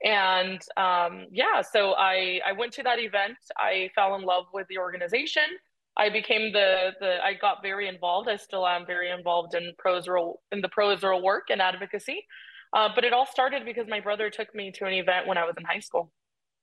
And 0.04 0.60
um, 0.76 1.26
yeah 1.30 1.62
so 1.62 1.94
i 1.94 2.40
i 2.46 2.52
went 2.52 2.72
to 2.74 2.82
that 2.82 2.98
event. 2.98 3.36
I 3.58 3.90
fell 3.94 4.14
in 4.14 4.22
love 4.22 4.46
with 4.52 4.66
the 4.68 4.78
organization. 4.78 5.44
I 5.96 6.10
became 6.10 6.52
the 6.52 6.92
the 7.00 7.18
I 7.24 7.34
got 7.34 7.62
very 7.62 7.88
involved. 7.88 8.28
I 8.28 8.36
still 8.36 8.66
am 8.66 8.86
very 8.86 9.10
involved 9.10 9.54
in 9.54 9.72
pro 9.78 9.98
Israel 9.98 10.40
in 10.52 10.60
the 10.60 10.68
pro 10.68 10.90
Israel 10.92 11.22
work 11.22 11.44
and 11.50 11.60
advocacy. 11.60 12.24
Uh, 12.74 12.88
but 12.94 13.04
it 13.04 13.12
all 13.12 13.26
started 13.26 13.64
because 13.64 13.86
my 13.88 14.00
brother 14.00 14.28
took 14.30 14.52
me 14.54 14.72
to 14.72 14.84
an 14.84 14.92
event 14.92 15.26
when 15.26 15.38
I 15.38 15.44
was 15.44 15.54
in 15.56 15.64
high 15.64 15.78
school. 15.78 16.10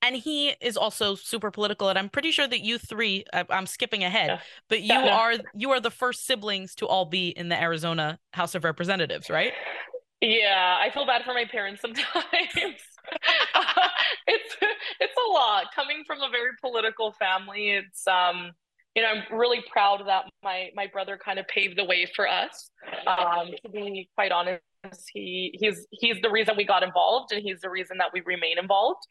And 0.03 0.15
he 0.15 0.53
is 0.60 0.77
also 0.77 1.15
super 1.15 1.51
political, 1.51 1.88
and 1.89 1.98
I'm 1.98 2.10
pretty 2.10 2.32
sure 2.32 2.48
that 2.48 2.62
you 2.62 2.80
three. 2.80 3.24
I'm 3.34 3.68
skipping 3.68 4.03
ahead, 4.03 4.30
yeah. 4.30 4.39
but 4.68 4.82
you 4.82 4.96
yeah. 4.96 5.15
are 5.15 5.34
you 5.56 5.70
are 5.72 5.80
the 5.80 5.91
first 5.91 6.25
siblings 6.25 6.74
to 6.75 6.88
all 6.88 7.06
be 7.06 7.30
in 7.30 7.50
the 7.50 7.62
Arizona 7.62 8.18
House 8.34 8.56
of 8.56 8.63
Representatives, 8.63 9.30
right? 9.30 9.53
Yeah, 10.20 10.77
I 10.80 10.89
feel 10.89 11.06
bad 11.06 11.24
for 11.24 11.36
my 11.36 11.46
parents 11.46 11.82
sometimes. 11.82 12.08
uh, 13.53 13.63
it's 14.27 14.56
it's 15.00 15.18
a 15.18 15.32
lot 15.32 15.65
coming 15.75 16.03
from 16.08 16.22
a 16.22 16.30
very 16.32 16.51
political 16.62 17.12
family. 17.12 17.70
It's 17.70 18.08
um 18.08 18.53
you 18.95 19.01
know, 19.01 19.07
I'm 19.10 19.38
really 19.38 19.63
proud 19.71 20.03
that 20.07 20.25
my 20.43 20.69
my 20.75 20.88
brother 20.88 21.17
kind 21.24 21.39
of 21.39 21.48
paved 21.48 21.77
the 21.77 21.86
way 21.86 22.10
for 22.15 22.27
us. 22.27 22.69
Um, 23.07 23.51
to 23.63 23.69
be 23.69 24.10
quite 24.15 24.31
honest, 24.31 24.62
he 25.13 25.57
he's 25.60 25.88
he's 25.91 26.17
the 26.21 26.29
reason 26.29 26.55
we 26.57 26.65
got 26.65 26.83
involved, 26.83 27.31
and 27.31 27.41
he's 27.41 27.62
the 27.62 27.69
reason 27.69 27.98
that 28.00 28.10
we 28.13 28.21
remain 28.21 28.57
involved. 28.60 29.01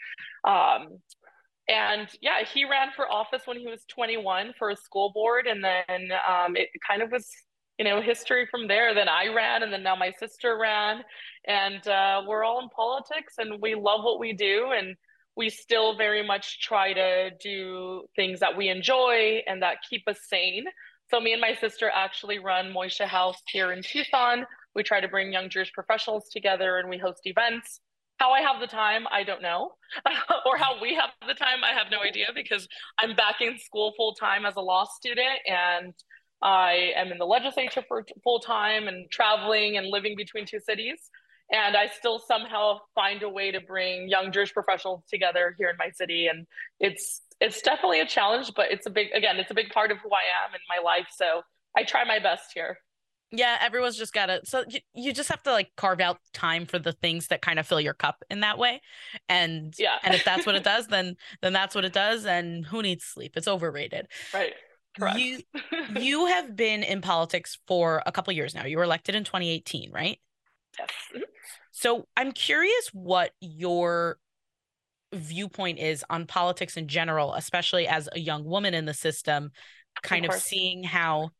Um, 0.46 0.98
and 1.68 2.08
yeah, 2.20 2.44
he 2.44 2.64
ran 2.64 2.88
for 2.94 3.10
office 3.10 3.42
when 3.44 3.56
he 3.56 3.68
was 3.68 3.84
21 3.88 4.54
for 4.58 4.70
a 4.70 4.76
school 4.76 5.12
board, 5.12 5.46
and 5.46 5.64
then 5.64 6.10
um, 6.28 6.56
it 6.56 6.68
kind 6.86 7.00
of 7.00 7.10
was 7.10 7.28
you 7.78 7.84
know 7.84 8.02
history 8.02 8.46
from 8.50 8.68
there. 8.68 8.94
Then 8.94 9.08
I 9.08 9.32
ran, 9.32 9.62
and 9.62 9.72
then 9.72 9.82
now 9.82 9.96
my 9.96 10.12
sister 10.18 10.58
ran, 10.60 11.02
and 11.46 11.86
uh, 11.88 12.22
we're 12.26 12.44
all 12.44 12.60
in 12.60 12.68
politics, 12.68 13.34
and 13.38 13.62
we 13.62 13.74
love 13.74 14.04
what 14.04 14.18
we 14.20 14.34
do, 14.34 14.72
and 14.76 14.94
we 15.36 15.48
still 15.48 15.96
very 15.96 16.26
much 16.26 16.60
try 16.60 16.92
to 16.92 17.30
do 17.42 18.04
things 18.16 18.40
that 18.40 18.56
we 18.56 18.68
enjoy 18.68 19.42
and 19.46 19.62
that 19.62 19.78
keep 19.88 20.02
us 20.08 20.18
sane. 20.28 20.64
So 21.10 21.20
me 21.20 21.32
and 21.32 21.40
my 21.40 21.54
sister 21.54 21.90
actually 21.92 22.38
run 22.38 22.72
Moishe 22.72 23.04
House 23.04 23.40
here 23.48 23.72
in 23.72 23.82
Tucson. 23.82 24.44
We 24.74 24.82
try 24.82 25.00
to 25.00 25.08
bring 25.08 25.32
young 25.32 25.48
Jewish 25.48 25.72
professionals 25.72 26.28
together 26.30 26.78
and 26.78 26.88
we 26.88 26.98
host 26.98 27.20
events. 27.24 27.80
How 28.18 28.32
I 28.32 28.42
have 28.42 28.60
the 28.60 28.66
time, 28.66 29.06
I 29.10 29.24
don't 29.24 29.42
know. 29.42 29.72
or 30.46 30.56
how 30.56 30.80
we 30.80 30.94
have 30.94 31.10
the 31.26 31.34
time, 31.34 31.64
I 31.64 31.76
have 31.76 31.86
no 31.90 32.00
idea 32.00 32.26
because 32.34 32.68
I'm 32.98 33.16
back 33.16 33.36
in 33.40 33.58
school 33.58 33.94
full 33.96 34.14
time 34.14 34.44
as 34.44 34.56
a 34.56 34.60
law 34.60 34.84
student 34.84 35.40
and 35.46 35.94
I 36.42 36.92
am 36.96 37.12
in 37.12 37.18
the 37.18 37.26
legislature 37.26 37.82
for 37.88 38.04
full 38.22 38.40
time 38.40 38.88
and 38.88 39.10
traveling 39.10 39.78
and 39.78 39.86
living 39.86 40.16
between 40.16 40.46
two 40.46 40.60
cities 40.60 41.10
and 41.52 41.76
I 41.76 41.88
still 41.88 42.18
somehow 42.18 42.80
find 42.94 43.22
a 43.22 43.28
way 43.28 43.50
to 43.50 43.60
bring 43.60 44.08
young 44.08 44.32
Jewish 44.32 44.52
professionals 44.52 45.02
together 45.08 45.54
here 45.58 45.68
in 45.68 45.76
my 45.78 45.90
city. 45.90 46.26
And 46.26 46.46
it's 46.78 47.22
it's 47.40 47.62
definitely 47.62 48.00
a 48.00 48.06
challenge, 48.06 48.52
but 48.54 48.70
it's 48.70 48.86
a 48.86 48.90
big 48.90 49.08
again, 49.14 49.38
it's 49.38 49.50
a 49.50 49.54
big 49.54 49.70
part 49.70 49.90
of 49.90 49.98
who 49.98 50.10
I 50.10 50.46
am 50.46 50.54
in 50.54 50.60
my 50.68 50.82
life. 50.82 51.08
So 51.14 51.42
I 51.76 51.84
try 51.84 52.04
my 52.04 52.18
best 52.18 52.52
here. 52.54 52.78
Yeah, 53.32 53.58
everyone's 53.60 53.96
just 53.96 54.12
gotta. 54.12 54.40
So 54.44 54.64
you, 54.68 54.80
you 54.92 55.12
just 55.12 55.28
have 55.28 55.42
to 55.44 55.52
like 55.52 55.70
carve 55.76 56.00
out 56.00 56.18
time 56.32 56.66
for 56.66 56.80
the 56.80 56.92
things 56.92 57.28
that 57.28 57.42
kind 57.42 57.60
of 57.60 57.66
fill 57.66 57.80
your 57.80 57.94
cup 57.94 58.24
in 58.28 58.40
that 58.40 58.58
way, 58.58 58.80
and 59.28 59.72
yeah, 59.78 59.98
and 60.02 60.16
if 60.16 60.24
that's 60.24 60.44
what 60.44 60.56
it 60.56 60.64
does, 60.64 60.88
then 60.88 61.16
then 61.40 61.52
that's 61.52 61.74
what 61.76 61.84
it 61.84 61.92
does. 61.92 62.26
And 62.26 62.66
who 62.66 62.82
needs 62.82 63.04
sleep? 63.04 63.36
It's 63.36 63.46
overrated. 63.46 64.08
Right. 64.34 64.54
Correct. 64.98 65.18
You 65.20 65.38
you 66.00 66.26
have 66.26 66.56
been 66.56 66.82
in 66.82 67.02
politics 67.02 67.56
for 67.68 68.02
a 68.04 68.10
couple 68.10 68.32
years 68.32 68.52
now. 68.52 68.64
You 68.66 68.78
were 68.78 68.84
elected 68.84 69.14
in 69.14 69.22
2018, 69.22 69.92
right? 69.92 70.18
Yes. 70.80 70.90
Mm-hmm. 71.14 71.22
So 71.72 72.06
I'm 72.16 72.32
curious 72.32 72.90
what 72.92 73.32
your 73.40 74.18
viewpoint 75.12 75.78
is 75.78 76.04
on 76.08 76.26
politics 76.26 76.76
in 76.76 76.88
general, 76.88 77.34
especially 77.34 77.86
as 77.86 78.08
a 78.12 78.20
young 78.20 78.44
woman 78.44 78.74
in 78.74 78.84
the 78.84 78.94
system, 78.94 79.50
kind 80.02 80.24
of, 80.24 80.34
of 80.34 80.40
seeing 80.40 80.84
how 80.84 81.30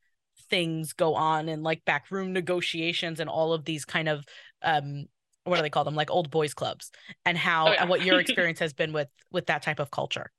things 0.49 0.92
go 0.92 1.14
on 1.14 1.49
and 1.49 1.62
like 1.62 1.85
backroom 1.85 2.32
negotiations 2.32 3.20
and 3.20 3.30
all 3.30 3.52
of 3.52 3.64
these 3.64 3.85
kind 3.85 4.09
of 4.09 4.25
um 4.62 5.06
what 5.44 5.56
do 5.56 5.62
they 5.62 5.70
call 5.70 5.85
them 5.85 5.94
like 5.94 6.11
old 6.11 6.30
boys 6.30 6.54
clubs 6.54 6.90
and 7.25 7.38
how 7.38 7.68
oh, 7.68 7.73
yeah. 7.73 7.80
and 7.80 7.90
what 7.90 8.02
your 8.02 8.18
experience 8.20 8.59
has 8.59 8.73
been 8.73 8.92
with 8.92 9.09
with 9.30 9.47
that 9.47 9.62
type 9.62 9.78
of 9.78 9.90
culture 9.92 10.32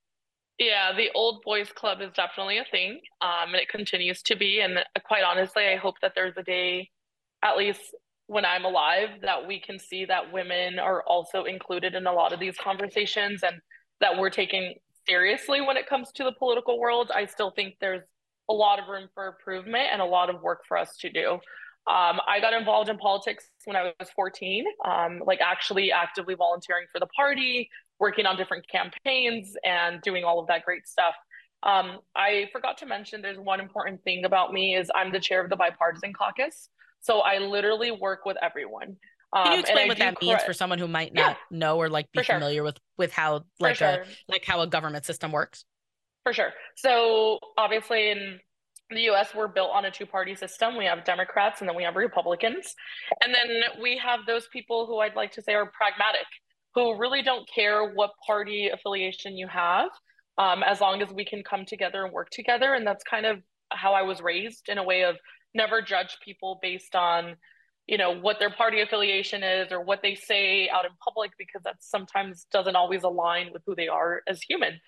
yeah 0.59 0.91
the 0.95 1.09
old 1.15 1.41
boys 1.43 1.71
club 1.71 2.01
is 2.01 2.11
definitely 2.13 2.57
a 2.57 2.65
thing 2.71 2.99
um 3.21 3.53
and 3.53 3.55
it 3.55 3.69
continues 3.69 4.21
to 4.21 4.35
be 4.35 4.59
and 4.59 4.79
quite 5.05 5.23
honestly 5.23 5.65
i 5.67 5.77
hope 5.77 5.95
that 6.01 6.11
there's 6.13 6.35
a 6.35 6.43
day 6.43 6.89
at 7.41 7.57
least 7.57 7.81
when 8.27 8.45
I'm 8.45 8.65
alive 8.65 9.09
that 9.21 9.47
we 9.47 9.59
can 9.59 9.77
see 9.79 10.05
that 10.05 10.31
women 10.31 10.79
are 10.79 11.03
also 11.03 11.43
included 11.43 11.95
in 11.95 12.07
a 12.07 12.13
lot 12.13 12.33
of 12.33 12.39
these 12.39 12.55
conversations 12.57 13.43
and 13.43 13.55
that 13.99 14.17
we're 14.17 14.29
taking 14.29 14.75
seriously 15.07 15.61
when 15.61 15.77
it 15.77 15.87
comes 15.87 16.11
to 16.13 16.23
the 16.23 16.31
political 16.31 16.79
world. 16.79 17.11
I 17.13 17.25
still 17.25 17.51
think 17.51 17.75
there's 17.81 18.03
a 18.49 18.53
lot 18.53 18.79
of 18.79 18.87
room 18.87 19.07
for 19.13 19.27
improvement 19.27 19.87
and 19.91 20.01
a 20.01 20.05
lot 20.05 20.29
of 20.29 20.41
work 20.41 20.61
for 20.67 20.77
us 20.77 20.97
to 20.97 21.09
do. 21.09 21.39
Um, 21.87 22.19
I 22.27 22.39
got 22.39 22.53
involved 22.53 22.89
in 22.89 22.97
politics 22.97 23.45
when 23.65 23.75
I 23.75 23.91
was 23.99 24.09
14, 24.15 24.65
um, 24.85 25.21
like 25.25 25.39
actually 25.41 25.91
actively 25.91 26.35
volunteering 26.35 26.85
for 26.91 26.99
the 26.99 27.07
party, 27.07 27.69
working 27.99 28.25
on 28.25 28.37
different 28.37 28.67
campaigns, 28.67 29.55
and 29.65 29.99
doing 30.01 30.23
all 30.23 30.39
of 30.39 30.47
that 30.47 30.63
great 30.63 30.87
stuff. 30.87 31.15
Um, 31.63 31.99
I 32.15 32.49
forgot 32.51 32.77
to 32.79 32.85
mention 32.85 33.21
there's 33.21 33.39
one 33.39 33.59
important 33.59 34.03
thing 34.03 34.25
about 34.25 34.53
me 34.53 34.75
is 34.75 34.91
I'm 34.93 35.11
the 35.11 35.19
chair 35.19 35.43
of 35.43 35.49
the 35.49 35.55
bipartisan 35.55 36.13
caucus. 36.13 36.69
So 37.01 37.19
I 37.19 37.39
literally 37.39 37.91
work 37.91 38.25
with 38.25 38.37
everyone. 38.41 38.97
Um, 39.33 39.43
Can 39.43 39.53
you 39.53 39.59
explain 39.59 39.87
what 39.87 39.97
that 39.99 40.21
means 40.21 40.43
for 40.43 40.53
someone 40.53 40.79
who 40.79 40.87
might 40.87 41.13
not 41.13 41.37
yeah, 41.51 41.57
know 41.57 41.77
or 41.77 41.89
like 41.89 42.11
be 42.11 42.23
familiar 42.23 42.57
sure. 42.57 42.63
with 42.63 42.77
with 42.97 43.11
how 43.13 43.43
like 43.59 43.81
a 43.81 44.03
like 44.27 44.45
how 44.45 44.61
a 44.61 44.67
government 44.67 45.05
system 45.05 45.31
works? 45.31 45.65
For 46.23 46.33
sure. 46.33 46.51
So 46.75 47.39
obviously 47.57 48.11
in 48.11 48.39
the 48.89 49.09
US 49.11 49.33
we're 49.33 49.47
built 49.47 49.71
on 49.73 49.85
a 49.85 49.91
two-party 49.91 50.35
system. 50.35 50.77
We 50.77 50.85
have 50.85 51.05
Democrats 51.05 51.61
and 51.61 51.69
then 51.69 51.75
we 51.75 51.83
have 51.83 51.95
Republicans. 51.95 52.75
And 53.23 53.33
then 53.33 53.81
we 53.81 53.97
have 53.97 54.21
those 54.27 54.47
people 54.51 54.85
who 54.85 54.99
I'd 54.99 55.15
like 55.15 55.31
to 55.33 55.41
say 55.41 55.53
are 55.53 55.71
pragmatic, 55.71 56.27
who 56.75 56.97
really 56.97 57.21
don't 57.21 57.47
care 57.49 57.93
what 57.93 58.11
party 58.25 58.69
affiliation 58.71 59.37
you 59.37 59.47
have, 59.47 59.89
um, 60.37 60.61
as 60.63 60.81
long 60.81 61.01
as 61.01 61.09
we 61.09 61.23
can 61.25 61.41
come 61.41 61.65
together 61.65 62.03
and 62.03 62.13
work 62.13 62.29
together. 62.31 62.73
And 62.73 62.85
that's 62.85 63.03
kind 63.03 63.25
of 63.25 63.39
how 63.71 63.93
I 63.93 64.01
was 64.01 64.21
raised 64.21 64.67
in 64.67 64.77
a 64.77 64.83
way 64.83 65.03
of 65.03 65.15
never 65.53 65.81
judge 65.81 66.17
people 66.23 66.59
based 66.61 66.95
on 66.95 67.35
you 67.87 67.97
know 67.97 68.17
what 68.19 68.39
their 68.39 68.49
party 68.49 68.81
affiliation 68.81 69.43
is 69.43 69.71
or 69.71 69.83
what 69.83 70.01
they 70.01 70.15
say 70.15 70.69
out 70.69 70.85
in 70.85 70.91
public 71.03 71.31
because 71.37 71.61
that 71.63 71.75
sometimes 71.79 72.45
doesn't 72.51 72.75
always 72.75 73.03
align 73.03 73.49
with 73.51 73.61
who 73.65 73.75
they 73.75 73.87
are 73.87 74.21
as 74.27 74.41
human 74.41 74.79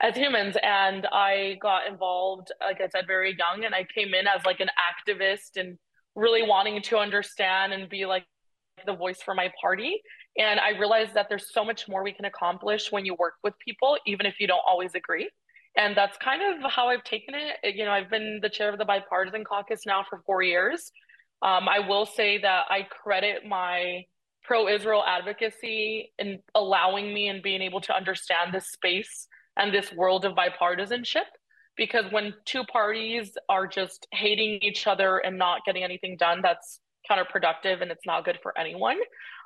as 0.00 0.16
humans. 0.16 0.56
And 0.62 1.06
i 1.12 1.58
got 1.60 1.86
involved 1.86 2.52
like 2.60 2.80
i 2.80 2.88
said 2.88 3.06
very 3.06 3.36
young 3.36 3.64
and 3.64 3.74
i 3.74 3.84
came 3.94 4.14
in 4.14 4.26
as 4.26 4.44
like 4.46 4.60
an 4.60 4.68
activist 4.90 5.60
and 5.60 5.78
really 6.14 6.42
wanting 6.42 6.80
to 6.82 6.96
understand 6.96 7.72
and 7.72 7.88
be 7.88 8.06
like 8.06 8.24
the 8.86 8.94
voice 8.94 9.20
for 9.22 9.34
my 9.34 9.52
party. 9.60 10.00
And 10.38 10.60
i 10.60 10.70
realized 10.78 11.14
that 11.14 11.26
there's 11.28 11.52
so 11.52 11.64
much 11.64 11.88
more 11.88 12.02
we 12.02 12.12
can 12.12 12.24
accomplish 12.24 12.92
when 12.92 13.04
you 13.04 13.14
work 13.18 13.34
with 13.42 13.54
people 13.58 13.98
even 14.06 14.24
if 14.26 14.38
you 14.38 14.46
don't 14.46 14.62
always 14.66 14.94
agree 14.94 15.28
and 15.78 15.96
that's 15.96 16.18
kind 16.18 16.42
of 16.42 16.70
how 16.70 16.88
I've 16.88 17.04
taken 17.04 17.34
it. 17.34 17.76
You 17.76 17.84
know, 17.84 17.92
I've 17.92 18.10
been 18.10 18.40
the 18.42 18.50
chair 18.50 18.68
of 18.68 18.78
the 18.78 18.84
bipartisan 18.84 19.44
caucus 19.44 19.86
now 19.86 20.04
for 20.10 20.20
four 20.26 20.42
years. 20.42 20.90
Um, 21.40 21.68
I 21.68 21.78
will 21.78 22.04
say 22.04 22.38
that 22.38 22.64
I 22.68 22.82
credit 22.82 23.46
my 23.46 24.04
pro 24.42 24.66
Israel 24.66 25.04
advocacy 25.06 26.12
in 26.18 26.40
allowing 26.56 27.14
me 27.14 27.28
and 27.28 27.44
being 27.44 27.62
able 27.62 27.80
to 27.82 27.94
understand 27.94 28.52
this 28.52 28.66
space 28.72 29.28
and 29.56 29.72
this 29.72 29.92
world 29.92 30.24
of 30.24 30.32
bipartisanship. 30.34 31.28
Because 31.76 32.10
when 32.10 32.34
two 32.44 32.64
parties 32.64 33.38
are 33.48 33.68
just 33.68 34.08
hating 34.10 34.58
each 34.62 34.88
other 34.88 35.18
and 35.18 35.38
not 35.38 35.60
getting 35.64 35.84
anything 35.84 36.16
done, 36.18 36.40
that's 36.42 36.80
counterproductive 37.08 37.82
and 37.82 37.92
it's 37.92 38.04
not 38.04 38.24
good 38.24 38.40
for 38.42 38.58
anyone. 38.58 38.98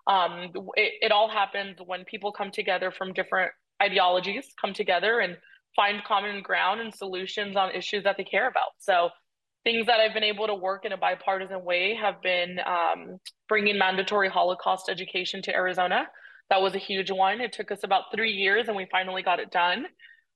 Um, 0.06 0.50
it, 0.76 0.94
it 1.02 1.12
all 1.12 1.28
happens 1.28 1.76
when 1.84 2.04
people 2.06 2.32
come 2.32 2.50
together 2.50 2.90
from 2.90 3.12
different 3.12 3.52
ideologies, 3.82 4.46
come 4.58 4.72
together 4.72 5.20
and 5.20 5.36
find 5.74 6.02
common 6.04 6.42
ground 6.42 6.80
and 6.80 6.94
solutions 6.94 7.56
on 7.56 7.70
issues 7.70 8.04
that 8.04 8.16
they 8.16 8.24
care 8.24 8.48
about. 8.48 8.70
So 8.78 9.10
things 9.64 9.86
that 9.86 10.00
I've 10.00 10.14
been 10.14 10.24
able 10.24 10.46
to 10.46 10.54
work 10.54 10.84
in 10.84 10.92
a 10.92 10.96
bipartisan 10.96 11.64
way 11.64 11.94
have 11.94 12.20
been 12.22 12.58
um, 12.66 13.18
bringing 13.48 13.78
mandatory 13.78 14.28
Holocaust 14.28 14.88
education 14.88 15.42
to 15.42 15.54
Arizona. 15.54 16.06
That 16.50 16.60
was 16.60 16.74
a 16.74 16.78
huge 16.78 17.10
one. 17.10 17.40
It 17.40 17.52
took 17.52 17.70
us 17.70 17.80
about 17.84 18.04
three 18.14 18.32
years 18.32 18.68
and 18.68 18.76
we 18.76 18.86
finally 18.90 19.22
got 19.22 19.38
it 19.38 19.50
done. 19.50 19.86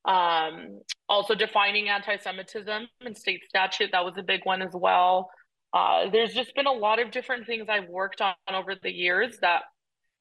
Um, 0.05 0.81
also 1.09 1.35
defining 1.35 1.89
anti-Semitism 1.89 2.89
in 3.05 3.15
state 3.15 3.41
statute, 3.49 3.91
that 3.93 4.05
was 4.05 4.15
a 4.17 4.23
big 4.23 4.41
one 4.45 4.63
as 4.63 4.73
well. 4.73 5.31
Uh, 5.75 6.09
there's 6.11 6.33
just 6.33 6.55
been 6.55 6.67
a 6.67 6.73
lot 6.73 7.01
of 7.01 7.11
different 7.11 7.47
things 7.47 7.67
I've 7.69 7.89
worked 7.89 8.21
on 8.21 8.35
over 8.49 8.75
the 8.81 8.91
years 8.91 9.39
that 9.41 9.63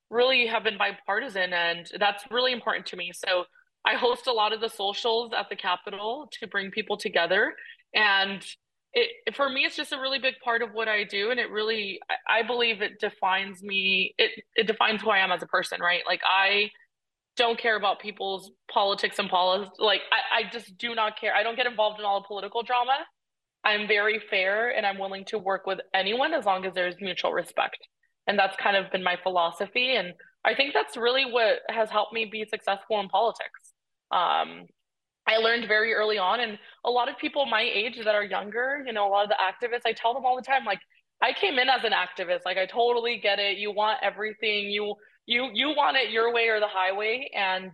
really 0.10 0.48
have 0.48 0.64
been 0.64 0.78
bipartisan 0.78 1.54
and 1.54 1.90
that's 2.00 2.24
really 2.32 2.52
important 2.52 2.88
to 2.88 2.98
me. 2.98 3.12
So 3.14 3.46
I 3.86 3.96
host 3.96 4.28
a 4.28 4.34
lot 4.34 4.52
of 4.52 4.62
the 4.62 4.70
socials 4.70 5.32
at 5.38 5.48
the 5.50 5.56
Capitol 5.56 6.28
to 6.40 6.48
bring 6.48 6.72
people 6.72 6.98
together. 6.98 7.54
And 7.94 8.44
it, 8.94 9.36
for 9.36 9.48
me, 9.48 9.62
it's 9.62 9.76
just 9.76 9.92
a 9.92 10.00
really 10.00 10.20
big 10.20 10.36
part 10.44 10.62
of 10.64 10.72
what 10.74 10.88
I 10.88 11.04
do. 11.04 11.30
And 11.30 11.40
it 11.40 11.52
really, 11.52 12.00
I 12.28 12.42
believe 12.42 12.82
it 12.82 13.00
defines 13.00 13.62
me, 13.62 14.16
it, 14.18 14.32
it 14.56 14.68
defines 14.68 15.02
who 15.02 15.12
I 15.12 15.20
am 15.20 15.32
as 15.32 15.44
a 15.44 15.48
person, 15.48 15.82
right? 15.82 16.02
Like, 16.08 16.22
I 16.28 16.72
don't 17.38 17.60
care 17.60 17.76
about 17.76 18.00
people's 18.00 18.52
politics 18.72 19.20
and 19.20 19.30
politics. 19.30 19.76
Like, 19.78 20.02
I, 20.12 20.40
I 20.40 20.50
just 20.52 20.78
do 20.78 20.96
not 20.96 21.20
care. 21.20 21.36
I 21.36 21.44
don't 21.44 21.58
get 21.58 21.68
involved 21.68 22.00
in 22.00 22.06
all 22.06 22.22
the 22.22 22.28
political 22.28 22.64
drama. 22.64 22.98
I'm 23.64 23.88
very 23.88 24.20
fair 24.30 24.70
and 24.70 24.86
I'm 24.86 24.98
willing 24.98 25.26
to 25.26 25.38
work 25.38 25.68
with 25.68 25.80
anyone 25.94 26.34
as 26.34 26.46
long 26.46 26.66
as 26.66 26.74
there's 26.74 26.96
mutual 27.02 27.34
respect. 27.34 27.78
And 28.28 28.40
that's 28.40 28.56
kind 28.56 28.78
of 28.78 28.92
been 28.92 29.04
my 29.04 29.18
philosophy. 29.22 29.96
And 29.96 30.14
I 30.44 30.56
think 30.56 30.74
that's 30.74 30.96
really 30.96 31.26
what 31.26 31.60
has 31.70 31.90
helped 31.90 32.14
me 32.14 32.26
be 32.26 32.46
successful 32.50 33.00
in 33.00 33.10
politics 33.10 33.65
um, 34.12 34.66
I 35.28 35.38
learned 35.38 35.68
very 35.68 35.94
early 35.94 36.18
on, 36.18 36.40
and 36.40 36.58
a 36.84 36.90
lot 36.90 37.10
of 37.10 37.18
people 37.18 37.46
my 37.46 37.62
age 37.62 37.98
that 38.04 38.16
are 38.16 38.24
younger, 38.24 38.84
you 38.86 38.94
know, 38.94 39.08
a 39.08 39.10
lot 39.10 39.24
of 39.24 39.30
the 39.30 39.36
activists, 39.36 39.82
I 39.86 39.94
tell 39.94 40.14
them 40.14 40.26
all 40.26 40.36
the 40.36 40.44
time, 40.44 40.66
like, 40.66 40.80
I 41.22 41.34
came 41.34 41.58
in 41.58 41.70
as 41.70 41.84
an 41.84 41.94
activist. 41.94 42.42
Like, 42.46 42.58
I 42.58 42.66
totally 42.66 43.20
get 43.22 43.40
it. 43.40 43.58
You 43.58 43.72
want 43.72 44.00
everything. 44.04 44.70
You 44.70 44.96
you 45.26 45.50
you 45.54 45.70
want 45.70 45.98
it 45.98 46.12
your 46.12 46.34
way 46.34 46.50
or 46.50 46.60
the 46.60 46.68
highway, 46.68 47.30
and 47.36 47.74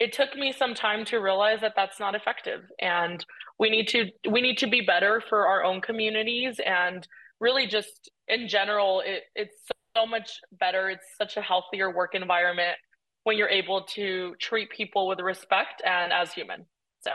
it 0.00 0.14
took 0.14 0.34
me 0.34 0.52
some 0.52 0.74
time 0.74 1.04
to 1.04 1.18
realize 1.18 1.60
that 1.60 1.74
that's 1.76 2.00
not 2.00 2.14
effective 2.14 2.62
and 2.80 3.24
we 3.58 3.68
need 3.68 3.86
to 3.86 4.06
we 4.28 4.40
need 4.40 4.58
to 4.58 4.66
be 4.66 4.80
better 4.80 5.22
for 5.28 5.46
our 5.46 5.62
own 5.62 5.80
communities 5.80 6.58
and 6.64 7.06
really 7.38 7.66
just 7.66 8.10
in 8.26 8.48
general 8.48 9.02
it, 9.04 9.22
it's 9.36 9.56
so 9.96 10.06
much 10.06 10.40
better 10.58 10.88
it's 10.88 11.06
such 11.18 11.36
a 11.36 11.42
healthier 11.42 11.94
work 11.94 12.14
environment 12.14 12.76
when 13.24 13.36
you're 13.36 13.48
able 13.48 13.82
to 13.82 14.34
treat 14.40 14.70
people 14.70 15.06
with 15.06 15.20
respect 15.20 15.82
and 15.84 16.12
as 16.12 16.32
human 16.32 16.66
so 17.00 17.12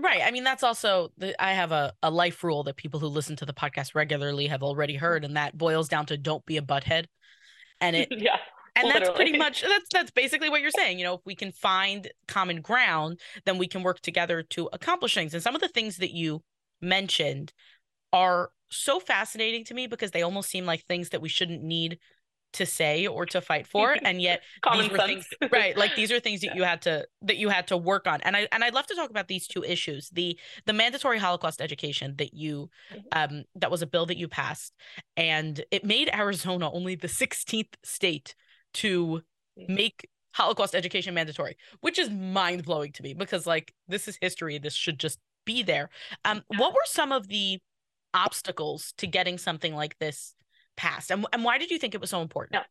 Right. 0.00 0.22
I 0.24 0.30
mean, 0.30 0.44
that's 0.44 0.62
also 0.62 1.10
the, 1.18 1.34
I 1.42 1.54
have 1.54 1.72
a, 1.72 1.92
a 2.04 2.10
life 2.10 2.44
rule 2.44 2.62
that 2.62 2.76
people 2.76 3.00
who 3.00 3.08
listen 3.08 3.34
to 3.34 3.44
the 3.44 3.52
podcast 3.52 3.96
regularly 3.96 4.46
have 4.46 4.62
already 4.62 4.94
heard, 4.94 5.24
and 5.24 5.36
that 5.36 5.58
boils 5.58 5.88
down 5.88 6.06
to 6.06 6.16
don't 6.16 6.46
be 6.46 6.56
a 6.56 6.62
butthead. 6.62 7.06
And 7.80 7.96
it 7.96 8.08
yeah. 8.16 8.36
And 8.76 8.84
literally. 8.84 9.06
that's 9.06 9.16
pretty 9.16 9.36
much 9.36 9.62
that's 9.62 9.88
that's 9.92 10.10
basically 10.12 10.50
what 10.50 10.60
you're 10.60 10.70
saying. 10.70 11.00
You 11.00 11.04
know, 11.04 11.14
if 11.14 11.20
we 11.24 11.34
can 11.34 11.50
find 11.50 12.08
common 12.28 12.60
ground, 12.60 13.18
then 13.44 13.58
we 13.58 13.66
can 13.66 13.82
work 13.82 13.98
together 13.98 14.44
to 14.50 14.68
accomplish 14.72 15.14
things. 15.14 15.34
And 15.34 15.42
some 15.42 15.56
of 15.56 15.60
the 15.60 15.68
things 15.68 15.96
that 15.96 16.14
you 16.14 16.44
mentioned 16.80 17.52
are 18.12 18.50
so 18.70 19.00
fascinating 19.00 19.64
to 19.64 19.74
me 19.74 19.88
because 19.88 20.12
they 20.12 20.22
almost 20.22 20.48
seem 20.48 20.64
like 20.64 20.84
things 20.84 21.08
that 21.08 21.22
we 21.22 21.28
shouldn't 21.28 21.64
need 21.64 21.98
to 22.52 22.66
say 22.66 23.06
or 23.06 23.26
to 23.26 23.40
fight 23.40 23.66
for 23.72 23.96
and 24.02 24.20
yet 24.20 24.42
these 24.72 24.90
were 24.90 24.98
sense. 24.98 25.26
things 25.38 25.50
right 25.52 25.76
like 25.76 25.94
these 25.94 26.10
are 26.10 26.20
things 26.20 26.40
that 26.40 26.48
yeah. 26.48 26.56
you 26.56 26.62
had 26.62 26.82
to 26.82 27.06
that 27.22 27.36
you 27.36 27.48
had 27.48 27.66
to 27.66 27.76
work 27.76 28.06
on 28.06 28.20
and 28.22 28.36
i 28.36 28.48
and 28.52 28.64
i'd 28.64 28.74
love 28.74 28.86
to 28.86 28.94
talk 28.94 29.10
about 29.10 29.28
these 29.28 29.46
two 29.46 29.62
issues 29.64 30.08
the 30.10 30.38
the 30.66 30.72
mandatory 30.72 31.18
holocaust 31.18 31.60
education 31.60 32.14
that 32.16 32.34
you 32.34 32.70
mm-hmm. 32.92 33.00
um 33.12 33.44
that 33.54 33.70
was 33.70 33.82
a 33.82 33.86
bill 33.86 34.06
that 34.06 34.16
you 34.16 34.28
passed 34.28 34.72
and 35.16 35.64
it 35.70 35.84
made 35.84 36.10
arizona 36.14 36.70
only 36.70 36.94
the 36.94 37.08
16th 37.08 37.74
state 37.84 38.34
to 38.74 39.22
mm-hmm. 39.58 39.74
make 39.74 40.08
holocaust 40.32 40.74
education 40.74 41.14
mandatory 41.14 41.56
which 41.80 41.98
is 41.98 42.10
mind-blowing 42.10 42.92
to 42.92 43.02
me 43.02 43.14
because 43.14 43.46
like 43.46 43.74
this 43.88 44.08
is 44.08 44.18
history 44.20 44.58
this 44.58 44.74
should 44.74 44.98
just 44.98 45.18
be 45.44 45.62
there 45.62 45.88
um 46.24 46.42
what 46.58 46.72
were 46.72 46.78
some 46.84 47.12
of 47.12 47.28
the 47.28 47.58
obstacles 48.14 48.92
to 48.98 49.06
getting 49.06 49.38
something 49.38 49.74
like 49.74 49.98
this 49.98 50.34
passed 50.78 51.10
and, 51.10 51.26
and 51.32 51.44
why 51.44 51.58
did 51.58 51.70
you 51.70 51.78
think 51.78 51.94
it 51.94 52.00
was 52.00 52.10
so 52.10 52.22
important? 52.22 52.54
Yeah, 52.54 52.64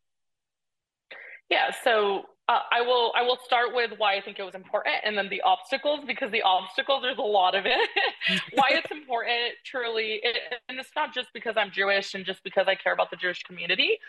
yeah 1.49 1.75
so 1.83 2.23
uh, 2.49 2.59
i 2.71 2.81
will 2.81 3.11
i 3.15 3.21
will 3.21 3.37
start 3.45 3.75
with 3.75 3.91
why 3.97 4.15
i 4.15 4.21
think 4.21 4.39
it 4.39 4.43
was 4.43 4.55
important 4.55 4.95
and 5.03 5.17
then 5.17 5.29
the 5.29 5.41
obstacles 5.41 5.99
because 6.07 6.31
the 6.31 6.41
obstacles 6.41 7.01
there's 7.01 7.17
a 7.17 7.21
lot 7.21 7.55
of 7.55 7.65
it. 7.65 7.89
Why 8.53 8.69
it's 8.71 8.91
important 8.91 9.53
truly 9.65 10.19
it, 10.23 10.37
and 10.69 10.79
it's 10.79 10.91
not 10.95 11.13
just 11.13 11.29
because 11.33 11.55
i'm 11.57 11.71
jewish 11.71 12.13
and 12.13 12.25
just 12.25 12.43
because 12.43 12.67
i 12.67 12.75
care 12.75 12.93
about 12.93 13.11
the 13.11 13.17
jewish 13.17 13.43
community. 13.43 13.99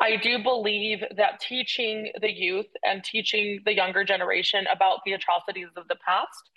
I 0.00 0.16
do 0.16 0.40
believe 0.42 1.02
that 1.16 1.40
teaching 1.40 2.12
the 2.20 2.30
youth 2.30 2.68
and 2.84 3.02
teaching 3.02 3.60
the 3.64 3.74
younger 3.74 4.04
generation 4.04 4.64
about 4.72 5.00
the 5.04 5.12
atrocities 5.12 5.68
of 5.76 5.88
the 5.88 5.96
past 6.06 6.50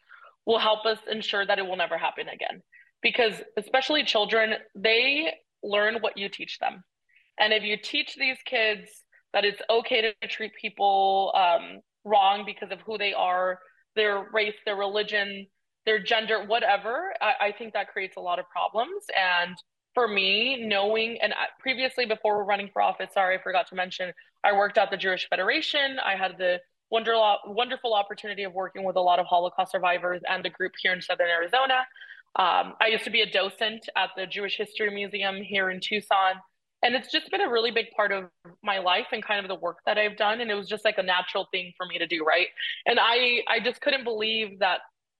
will 0.46 0.60
help 0.60 0.86
us 0.86 1.00
ensure 1.10 1.46
that 1.48 1.58
it 1.58 1.66
will 1.66 1.76
never 1.76 1.98
happen 1.98 2.28
again. 2.28 2.62
Because 3.02 3.34
especially 3.58 4.04
children 4.04 4.54
they 4.76 5.34
learn 5.64 5.96
what 6.02 6.18
you 6.18 6.30
teach 6.30 6.60
them 6.60 6.84
and 7.42 7.52
if 7.52 7.64
you 7.64 7.76
teach 7.76 8.16
these 8.16 8.38
kids 8.46 8.88
that 9.34 9.44
it's 9.44 9.62
okay 9.70 10.14
to 10.22 10.28
treat 10.28 10.52
people 10.60 11.34
um, 11.36 11.80
wrong 12.06 12.44
because 12.46 12.72
of 12.72 12.80
who 12.82 12.98
they 12.98 13.14
are, 13.14 13.60
their 13.96 14.28
race, 14.32 14.54
their 14.64 14.76
religion, 14.76 15.48
their 15.86 15.98
gender, 16.02 16.46
whatever, 16.46 17.14
I, 17.20 17.48
I 17.48 17.52
think 17.52 17.74
that 17.74 17.88
creates 17.90 18.16
a 18.16 18.20
lot 18.20 18.38
of 18.38 18.46
problems. 18.50 19.06
And 19.18 19.56
for 19.96 20.08
me, 20.08 20.68
knowing, 20.68 21.18
and 21.22 21.34
previously 21.60 22.06
before 22.06 22.38
we're 22.38 22.44
running 22.44 22.70
for 22.72 22.82
office, 22.82 23.10
sorry, 23.14 23.38
I 23.38 23.42
forgot 23.42 23.68
to 23.70 23.76
mention, 23.76 24.14
I 24.44 24.54
worked 24.54 24.78
at 24.78 24.92
the 24.92 24.98
Jewish 24.98 25.28
Federation. 25.28 25.98
I 26.00 26.16
had 26.16 26.38
the 26.38 26.60
wonderful, 26.92 27.38
wonderful 27.48 27.96
opportunity 27.96 28.44
of 28.44 28.54
working 28.54 28.84
with 28.84 28.98
a 28.98 29.02
lot 29.02 29.18
of 29.18 29.26
Holocaust 29.26 29.72
survivors 29.72 30.22
and 30.30 30.46
a 30.46 30.50
group 30.50 30.74
here 30.80 30.94
in 30.94 31.02
Southern 31.02 31.28
Arizona. 31.28 31.86
Um, 32.36 32.76
I 32.80 32.88
used 32.92 33.04
to 33.06 33.10
be 33.10 33.22
a 33.22 33.30
docent 33.30 33.90
at 33.98 34.12
the 34.16 34.28
Jewish 34.28 34.58
History 34.58 34.94
Museum 34.94 35.38
here 35.38 35.72
in 35.72 35.80
Tucson 35.82 36.36
and 36.84 36.96
it's 36.96 37.12
just 37.12 37.30
been 37.30 37.42
a 37.42 37.50
really 37.50 37.72
big 37.72 37.88
part 37.96 38.12
of 38.12 38.26
my 38.64 38.80
life 38.80 39.08
and 39.12 39.24
kind 39.24 39.40
of 39.40 39.48
the 39.48 39.56
work 39.56 39.78
that 39.86 39.98
I've 39.98 40.18
done. 40.18 40.42
And 40.42 40.50
it 40.50 40.56
was 40.56 40.68
just 40.68 40.84
like 40.84 40.98
a 40.98 41.04
natural 41.04 41.48
thing 41.52 41.74
for 41.78 41.86
me 41.86 41.98
to 42.00 42.08
do 42.08 42.24
right? 42.26 42.48
And 42.86 43.00
I 43.00 43.42
I 43.48 43.60
just 43.60 43.82
couldn't 43.82 44.04
believe 44.04 44.60
that 44.60 44.80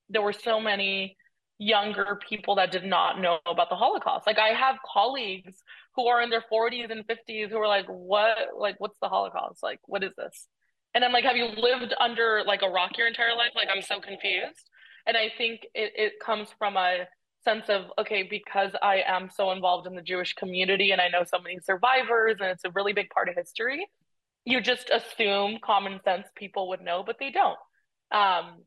there 0.10 0.22
were 0.22 0.34
so 0.34 0.60
many 0.60 1.18
younger 1.60 2.20
people 2.28 2.56
that 2.56 2.72
did 2.72 2.84
not 2.84 3.22
know 3.22 3.38
about 3.46 3.70
the 3.70 3.76
Holocaust. 3.76 4.26
Like 4.26 4.40
I 4.40 4.50
have 4.50 4.78
colleagues 4.92 5.64
who 5.96 6.08
are 6.08 6.22
in 6.22 6.30
their 6.32 6.44
40s 6.52 6.90
and 6.92 7.06
50s 7.08 7.50
who 7.50 7.58
are 7.58 7.68
like 7.68 7.86
what? 7.88 8.38
Like 8.58 8.76
what's 8.80 8.98
the 9.02 9.10
Holocaust? 9.10 9.62
Like 9.62 9.80
what 9.86 10.04
is 10.04 10.14
this? 10.18 10.48
And 10.96 11.06
I'm 11.06 11.12
like 11.12 11.26
have 11.26 11.38
you 11.38 11.46
lived 11.46 11.94
under 12.00 12.44
like 12.46 12.64
a 12.64 12.70
rock 12.70 12.98
your 12.98 13.08
entire 13.08 13.36
life? 13.36 13.52
Like 13.56 13.70
I'm 13.74 13.84
so 13.84 14.00
confused. 14.00 14.70
And 15.06 15.18
I 15.18 15.32
think 15.38 15.62
it, 15.74 15.94
it 15.96 16.14
comes 16.24 16.50
from 16.58 16.78
a 16.78 17.08
sense 17.44 17.66
of 17.70 17.86
okay 17.98 18.24
because 18.24 18.72
i 18.82 19.02
am 19.08 19.30
so 19.34 19.52
involved 19.52 19.88
in 19.88 19.96
the 19.96 20.02
jewish 20.02 20.34
community 20.34 20.92
and 20.92 21.02
i 21.02 21.08
know 21.08 21.24
so 21.24 21.40
many 21.40 21.60
survivors 21.60 22.38
and 22.40 22.50
it's 22.50 22.64
a 22.66 22.72
really 22.72 22.94
big 22.94 23.10
part 23.10 23.28
of 23.30 23.36
history 23.36 23.88
you 24.46 24.62
just 24.62 24.90
assume 24.90 25.60
common 25.64 26.00
sense 26.04 26.28
people 26.36 26.70
would 26.70 26.82
know 26.82 27.04
but 27.06 27.18
they 27.20 27.32
don't. 27.32 27.58
Um, 28.12 28.64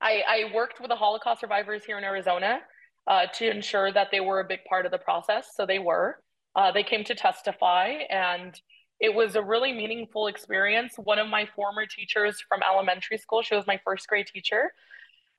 I, 0.00 0.22
I, 0.28 0.50
worked 0.54 0.80
with 0.80 0.90
the 0.90 0.96
holocaust 0.96 1.40
survivors 1.40 1.84
here 1.84 1.96
in 1.96 2.04
arizona 2.04 2.58
uh, 3.06 3.26
to 3.34 3.50
ensure 3.50 3.90
that 3.92 4.08
they 4.10 4.20
were 4.20 4.40
a 4.40 4.44
big 4.44 4.60
part 4.68 4.84
of 4.84 4.92
the 4.92 4.98
process 4.98 5.48
so 5.54 5.64
they 5.64 5.78
were. 5.78 6.18
Uh, 6.56 6.70
they 6.70 6.82
came 6.82 7.04
to 7.04 7.14
testify 7.14 7.88
and 8.10 8.60
it 9.00 9.12
was 9.12 9.34
a 9.34 9.42
really 9.42 9.72
meaningful 9.72 10.28
experience. 10.28 10.94
One 10.96 11.18
of 11.18 11.28
my 11.28 11.48
former 11.56 11.86
teachers 11.86 12.42
from 12.48 12.60
elementary 12.62 13.18
school 13.18 13.42
she 13.42 13.54
was 13.54 13.66
my 13.66 13.80
first 13.84 14.06
grade 14.06 14.26
teacher 14.26 14.72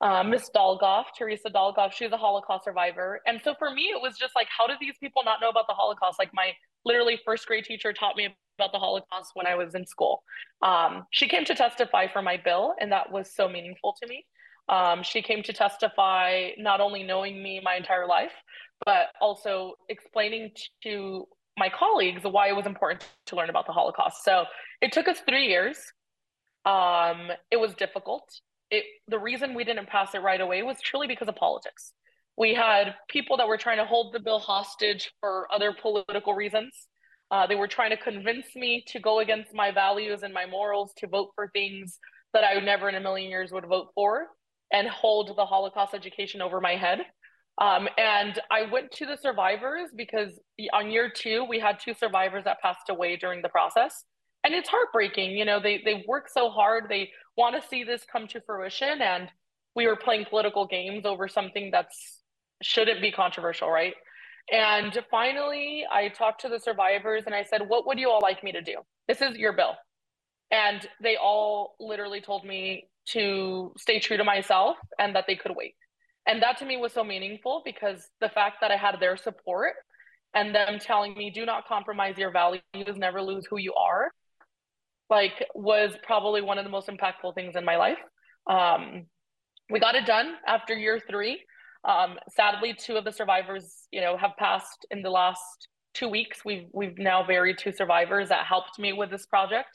um, 0.00 0.30
Miss 0.30 0.50
Dolgoff, 0.54 1.04
Teresa 1.16 1.48
Dolgoff, 1.48 1.92
she's 1.92 2.12
a 2.12 2.16
Holocaust 2.16 2.64
survivor. 2.64 3.20
And 3.26 3.40
so 3.42 3.54
for 3.58 3.70
me, 3.70 3.84
it 3.84 4.00
was 4.00 4.18
just 4.18 4.34
like, 4.34 4.48
how 4.56 4.66
did 4.66 4.76
these 4.80 4.96
people 5.00 5.22
not 5.24 5.40
know 5.40 5.48
about 5.48 5.66
the 5.68 5.74
Holocaust? 5.74 6.18
Like 6.18 6.30
my 6.34 6.52
literally 6.84 7.18
first 7.24 7.46
grade 7.46 7.64
teacher 7.64 7.92
taught 7.92 8.16
me 8.16 8.28
about 8.58 8.72
the 8.72 8.78
Holocaust 8.78 9.30
when 9.34 9.46
I 9.46 9.54
was 9.54 9.74
in 9.74 9.86
school. 9.86 10.22
Um, 10.62 11.04
she 11.10 11.28
came 11.28 11.44
to 11.46 11.54
testify 11.54 12.08
for 12.12 12.22
my 12.22 12.36
bill, 12.36 12.74
and 12.80 12.92
that 12.92 13.10
was 13.10 13.34
so 13.34 13.48
meaningful 13.48 13.94
to 14.02 14.08
me. 14.08 14.26
Um, 14.68 15.02
she 15.02 15.22
came 15.22 15.42
to 15.44 15.52
testify 15.52 16.50
not 16.58 16.80
only 16.80 17.02
knowing 17.02 17.42
me 17.42 17.60
my 17.62 17.76
entire 17.76 18.06
life, 18.06 18.32
but 18.84 19.08
also 19.20 19.74
explaining 19.88 20.50
to 20.82 21.26
my 21.56 21.70
colleagues 21.70 22.22
why 22.24 22.48
it 22.48 22.56
was 22.56 22.66
important 22.66 23.08
to 23.26 23.36
learn 23.36 23.48
about 23.48 23.66
the 23.66 23.72
Holocaust. 23.72 24.24
So 24.24 24.44
it 24.82 24.92
took 24.92 25.08
us 25.08 25.18
three 25.26 25.46
years. 25.46 25.78
Um, 26.66 27.30
it 27.50 27.56
was 27.56 27.74
difficult 27.74 28.28
it 28.70 28.84
the 29.08 29.18
reason 29.18 29.54
we 29.54 29.64
didn't 29.64 29.88
pass 29.88 30.14
it 30.14 30.22
right 30.22 30.40
away 30.40 30.62
was 30.62 30.80
truly 30.80 31.06
because 31.06 31.28
of 31.28 31.36
politics. 31.36 31.92
We 32.36 32.54
had 32.54 32.94
people 33.08 33.36
that 33.38 33.48
were 33.48 33.56
trying 33.56 33.78
to 33.78 33.84
hold 33.84 34.12
the 34.12 34.20
bill 34.20 34.38
hostage 34.38 35.12
for 35.20 35.48
other 35.52 35.74
political 35.80 36.34
reasons. 36.34 36.86
Uh, 37.30 37.46
they 37.46 37.54
were 37.54 37.68
trying 37.68 37.90
to 37.90 37.96
convince 37.96 38.54
me 38.54 38.84
to 38.88 39.00
go 39.00 39.20
against 39.20 39.54
my 39.54 39.70
values 39.70 40.22
and 40.22 40.34
my 40.34 40.46
morals 40.46 40.92
to 40.98 41.06
vote 41.06 41.30
for 41.34 41.48
things 41.48 41.98
that 42.34 42.44
I 42.44 42.54
would 42.54 42.64
never 42.64 42.88
in 42.88 42.94
a 42.94 43.00
million 43.00 43.30
years 43.30 43.52
would 43.52 43.66
vote 43.66 43.88
for 43.94 44.26
and 44.72 44.86
hold 44.88 45.34
the 45.36 45.46
Holocaust 45.46 45.94
education 45.94 46.42
over 46.42 46.60
my 46.60 46.76
head. 46.76 47.00
Um, 47.58 47.88
and 47.96 48.38
I 48.50 48.70
went 48.70 48.90
to 48.92 49.06
the 49.06 49.16
survivors 49.16 49.88
because 49.96 50.38
on 50.72 50.90
year 50.90 51.10
two, 51.10 51.44
we 51.48 51.58
had 51.58 51.80
two 51.80 51.94
survivors 51.94 52.44
that 52.44 52.60
passed 52.60 52.90
away 52.90 53.16
during 53.16 53.40
the 53.40 53.48
process 53.48 54.04
and 54.46 54.54
it's 54.54 54.68
heartbreaking 54.68 55.32
you 55.32 55.44
know 55.44 55.60
they 55.60 55.82
they 55.84 56.04
work 56.06 56.28
so 56.28 56.48
hard 56.48 56.84
they 56.88 57.10
want 57.36 57.60
to 57.60 57.68
see 57.68 57.84
this 57.84 58.02
come 58.10 58.26
to 58.28 58.40
fruition 58.42 59.02
and 59.02 59.28
we 59.74 59.86
were 59.86 59.96
playing 59.96 60.24
political 60.30 60.66
games 60.66 61.04
over 61.04 61.28
something 61.28 61.70
that's 61.70 62.22
shouldn't 62.62 63.02
be 63.02 63.12
controversial 63.12 63.70
right? 63.70 63.94
And 64.50 64.96
finally 65.10 65.84
i 65.90 66.08
talked 66.08 66.42
to 66.42 66.48
the 66.48 66.60
survivors 66.60 67.24
and 67.26 67.34
i 67.34 67.42
said 67.42 67.62
what 67.66 67.86
would 67.86 67.98
you 67.98 68.08
all 68.08 68.20
like 68.22 68.42
me 68.44 68.52
to 68.52 68.62
do? 68.62 68.76
This 69.08 69.20
is 69.20 69.36
your 69.36 69.52
bill. 69.52 69.74
And 70.52 70.86
they 71.02 71.16
all 71.16 71.74
literally 71.80 72.20
told 72.20 72.44
me 72.44 72.88
to 73.08 73.72
stay 73.76 73.98
true 73.98 74.16
to 74.16 74.24
myself 74.24 74.76
and 74.98 75.14
that 75.16 75.24
they 75.26 75.34
could 75.34 75.52
wait. 75.56 75.74
And 76.28 76.40
that 76.42 76.58
to 76.58 76.64
me 76.64 76.76
was 76.76 76.92
so 76.92 77.02
meaningful 77.02 77.62
because 77.64 78.08
the 78.20 78.28
fact 78.28 78.58
that 78.60 78.70
i 78.70 78.76
had 78.76 79.00
their 79.00 79.16
support 79.16 79.74
and 80.34 80.54
them 80.54 80.78
telling 80.78 81.14
me 81.14 81.30
do 81.30 81.44
not 81.44 81.66
compromise 81.66 82.16
your 82.16 82.30
values 82.30 82.96
never 82.96 83.20
lose 83.20 83.44
who 83.50 83.58
you 83.58 83.74
are 83.74 84.12
like 85.08 85.44
was 85.54 85.92
probably 86.02 86.42
one 86.42 86.58
of 86.58 86.64
the 86.64 86.70
most 86.70 86.88
impactful 86.88 87.34
things 87.34 87.56
in 87.56 87.64
my 87.64 87.76
life. 87.76 87.98
Um, 88.48 89.06
we 89.70 89.80
got 89.80 89.94
it 89.94 90.06
done 90.06 90.34
after 90.46 90.74
year 90.74 91.00
three. 91.08 91.42
Um, 91.84 92.18
sadly, 92.34 92.74
two 92.74 92.96
of 92.96 93.04
the 93.04 93.12
survivors, 93.12 93.86
you 93.92 94.00
know, 94.00 94.16
have 94.16 94.32
passed 94.38 94.86
in 94.90 95.02
the 95.02 95.10
last 95.10 95.68
two 95.94 96.08
weeks. 96.08 96.44
We've 96.44 96.66
we've 96.72 96.98
now 96.98 97.26
buried 97.26 97.58
two 97.58 97.72
survivors 97.72 98.28
that 98.28 98.46
helped 98.46 98.78
me 98.78 98.92
with 98.92 99.10
this 99.10 99.26
project, 99.26 99.68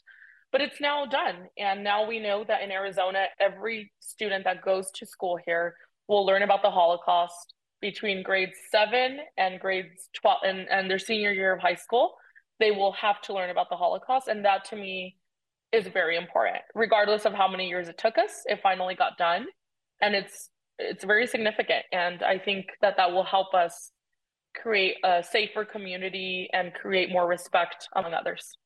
but 0.51 0.61
it's 0.61 0.81
now 0.81 1.05
done. 1.05 1.47
And 1.57 1.83
now 1.83 2.05
we 2.05 2.19
know 2.19 2.43
that 2.47 2.61
in 2.61 2.71
Arizona, 2.71 3.25
every 3.39 3.91
student 3.99 4.43
that 4.43 4.61
goes 4.61 4.91
to 4.95 5.05
school 5.05 5.39
here 5.45 5.75
will 6.07 6.25
learn 6.25 6.43
about 6.43 6.61
the 6.61 6.71
Holocaust 6.71 7.53
between 7.81 8.21
grades 8.21 8.57
seven 8.69 9.19
and 9.37 9.59
grades 9.59 10.09
12 10.13 10.37
and, 10.45 10.69
and 10.69 10.89
their 10.89 10.99
senior 10.99 11.31
year 11.31 11.53
of 11.53 11.61
high 11.61 11.75
school. 11.75 12.15
They 12.59 12.71
will 12.71 12.91
have 12.93 13.21
to 13.23 13.33
learn 13.33 13.49
about 13.49 13.69
the 13.69 13.75
Holocaust. 13.75 14.27
And 14.27 14.45
that 14.45 14.65
to 14.65 14.75
me 14.75 15.15
is 15.71 15.87
very 15.87 16.17
important, 16.17 16.63
regardless 16.75 17.25
of 17.25 17.33
how 17.33 17.47
many 17.47 17.67
years 17.67 17.87
it 17.87 17.97
took 17.97 18.17
us. 18.17 18.43
It 18.45 18.59
finally 18.61 18.95
got 18.95 19.17
done, 19.17 19.47
and 20.01 20.15
it's 20.15 20.49
it's 20.77 21.03
very 21.03 21.27
significant. 21.27 21.85
And 21.91 22.23
I 22.23 22.37
think 22.37 22.67
that 22.81 22.97
that 22.97 23.11
will 23.11 23.23
help 23.23 23.53
us 23.53 23.91
create 24.55 24.95
a 25.03 25.23
safer 25.23 25.63
community 25.63 26.49
and 26.53 26.73
create 26.73 27.09
more 27.11 27.27
respect 27.27 27.87
among 27.95 28.13
others. 28.13 28.57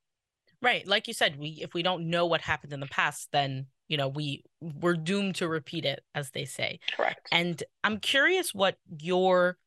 Right, 0.62 0.88
like 0.88 1.08
you 1.08 1.14
said, 1.14 1.38
we 1.38 1.60
if 1.62 1.74
we 1.74 1.84
don't 1.84 2.10
know 2.10 2.26
what 2.26 2.42
happened 2.42 2.74
in 2.74 2.80
the 2.80 2.88
past, 2.88 3.30
then 3.32 3.68
you 3.88 3.98
know 3.98 4.08
we 4.08 4.44
we're 4.62 4.96
doomed 4.96 5.36
to 5.36 5.48
repeat 5.48 5.86
it, 5.86 6.04
as 6.16 6.32
they 6.32 6.46
say. 6.46 6.80
Correct. 6.96 7.28
And 7.32 7.62
I'm 7.84 8.00
curious 8.00 8.54
what 8.54 8.78
your 9.00 9.58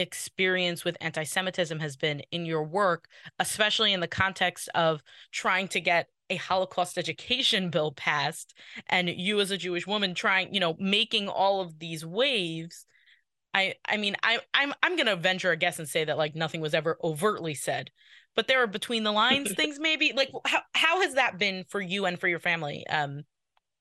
experience 0.00 0.84
with 0.84 0.96
anti 1.00 1.24
Semitism 1.24 1.78
has 1.80 1.96
been 1.96 2.22
in 2.32 2.46
your 2.46 2.64
work, 2.64 3.06
especially 3.38 3.92
in 3.92 4.00
the 4.00 4.08
context 4.08 4.68
of 4.74 5.02
trying 5.30 5.68
to 5.68 5.80
get 5.80 6.08
a 6.30 6.36
Holocaust 6.36 6.96
education 6.96 7.70
bill 7.70 7.92
passed 7.92 8.54
and 8.86 9.08
you 9.08 9.40
as 9.40 9.50
a 9.50 9.58
Jewish 9.58 9.86
woman 9.86 10.14
trying, 10.14 10.54
you 10.54 10.60
know, 10.60 10.76
making 10.78 11.28
all 11.28 11.60
of 11.60 11.78
these 11.78 12.06
waves. 12.06 12.86
I 13.52 13.74
I 13.86 13.96
mean, 13.96 14.16
I 14.22 14.38
I'm 14.54 14.72
I'm 14.82 14.96
gonna 14.96 15.16
venture 15.16 15.50
a 15.50 15.56
guess 15.56 15.78
and 15.78 15.88
say 15.88 16.04
that 16.04 16.16
like 16.16 16.34
nothing 16.34 16.60
was 16.60 16.74
ever 16.74 16.98
overtly 17.02 17.54
said, 17.54 17.90
but 18.36 18.46
there 18.46 18.62
are 18.62 18.68
between 18.68 19.02
the 19.02 19.12
lines 19.12 19.52
things 19.56 19.78
maybe. 19.80 20.12
Like 20.14 20.30
how 20.46 20.60
how 20.74 21.00
has 21.02 21.14
that 21.14 21.38
been 21.38 21.64
for 21.68 21.80
you 21.80 22.06
and 22.06 22.18
for 22.18 22.28
your 22.28 22.38
family? 22.38 22.86
Um, 22.86 23.24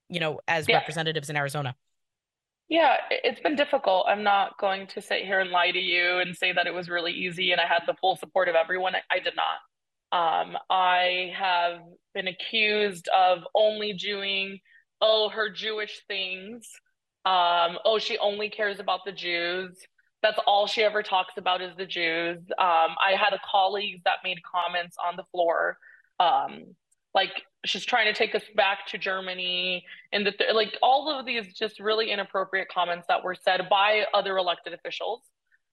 you 0.10 0.19
know, 0.19 0.39
as 0.47 0.67
yeah. 0.67 0.77
representatives 0.77 1.29
in 1.29 1.38
Arizona. 1.38 1.75
Yeah, 2.69 2.97
it's 3.10 3.41
been 3.41 3.55
difficult. 3.55 4.05
I'm 4.08 4.23
not 4.23 4.60
going 4.60 4.86
to 4.88 5.01
sit 5.01 5.25
here 5.25 5.39
and 5.39 5.49
lie 5.49 5.71
to 5.71 5.79
you 5.79 6.19
and 6.19 6.36
say 6.36 6.53
that 6.53 6.67
it 6.67 6.73
was 6.73 6.88
really 6.88 7.12
easy 7.12 7.51
and 7.51 7.60
I 7.60 7.65
had 7.65 7.82
the 7.88 7.95
full 7.99 8.15
support 8.15 8.47
of 8.47 8.55
everyone. 8.55 8.93
I 9.10 9.19
did 9.19 9.34
not. 9.36 9.58
Um, 10.12 10.55
I 10.69 11.34
have 11.36 11.79
been 12.13 12.27
accused 12.27 13.08
of 13.10 13.39
only 13.55 13.93
doing, 13.93 14.60
oh, 15.01 15.29
her 15.29 15.49
Jewish 15.49 16.01
things. 16.08 16.69
Um, 17.25 17.79
oh, 17.86 17.97
she 17.99 18.19
only 18.19 18.49
cares 18.49 18.79
about 18.79 19.01
the 19.03 19.12
Jews. 19.12 19.75
That's 20.21 20.39
all 20.45 20.67
she 20.67 20.84
ever 20.84 21.01
talks 21.01 21.34
about 21.38 21.62
is 21.62 21.75
the 21.75 21.86
Jews. 21.86 22.39
Um, 22.60 22.95
I 23.03 23.15
had 23.17 23.34
a 23.34 23.41
colleague 23.49 24.01
that 24.05 24.17
made 24.23 24.39
comments 24.43 24.95
on 25.03 25.15
the 25.15 25.23
floor 25.32 25.77
um, 26.19 26.75
like 27.13 27.43
she's 27.65 27.85
trying 27.85 28.05
to 28.05 28.13
take 28.13 28.35
us 28.35 28.43
back 28.55 28.87
to 28.87 28.97
Germany 28.97 29.83
and 30.13 30.25
the 30.25 30.31
th- 30.31 30.53
like 30.53 30.77
all 30.81 31.09
of 31.09 31.25
these 31.25 31.53
just 31.53 31.79
really 31.79 32.11
inappropriate 32.11 32.67
comments 32.69 33.07
that 33.07 33.23
were 33.23 33.35
said 33.35 33.67
by 33.69 34.03
other 34.13 34.37
elected 34.37 34.73
officials. 34.73 35.21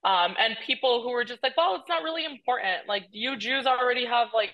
Um, 0.05 0.35
and 0.39 0.57
people 0.65 1.03
who 1.03 1.11
were 1.11 1.25
just 1.25 1.43
like, 1.43 1.57
well, 1.57 1.75
it's 1.77 1.89
not 1.89 2.03
really 2.03 2.25
important. 2.25 2.89
Like 2.89 3.05
you 3.11 3.37
Jews 3.37 3.67
already 3.67 4.07
have 4.07 4.29
like 4.35 4.51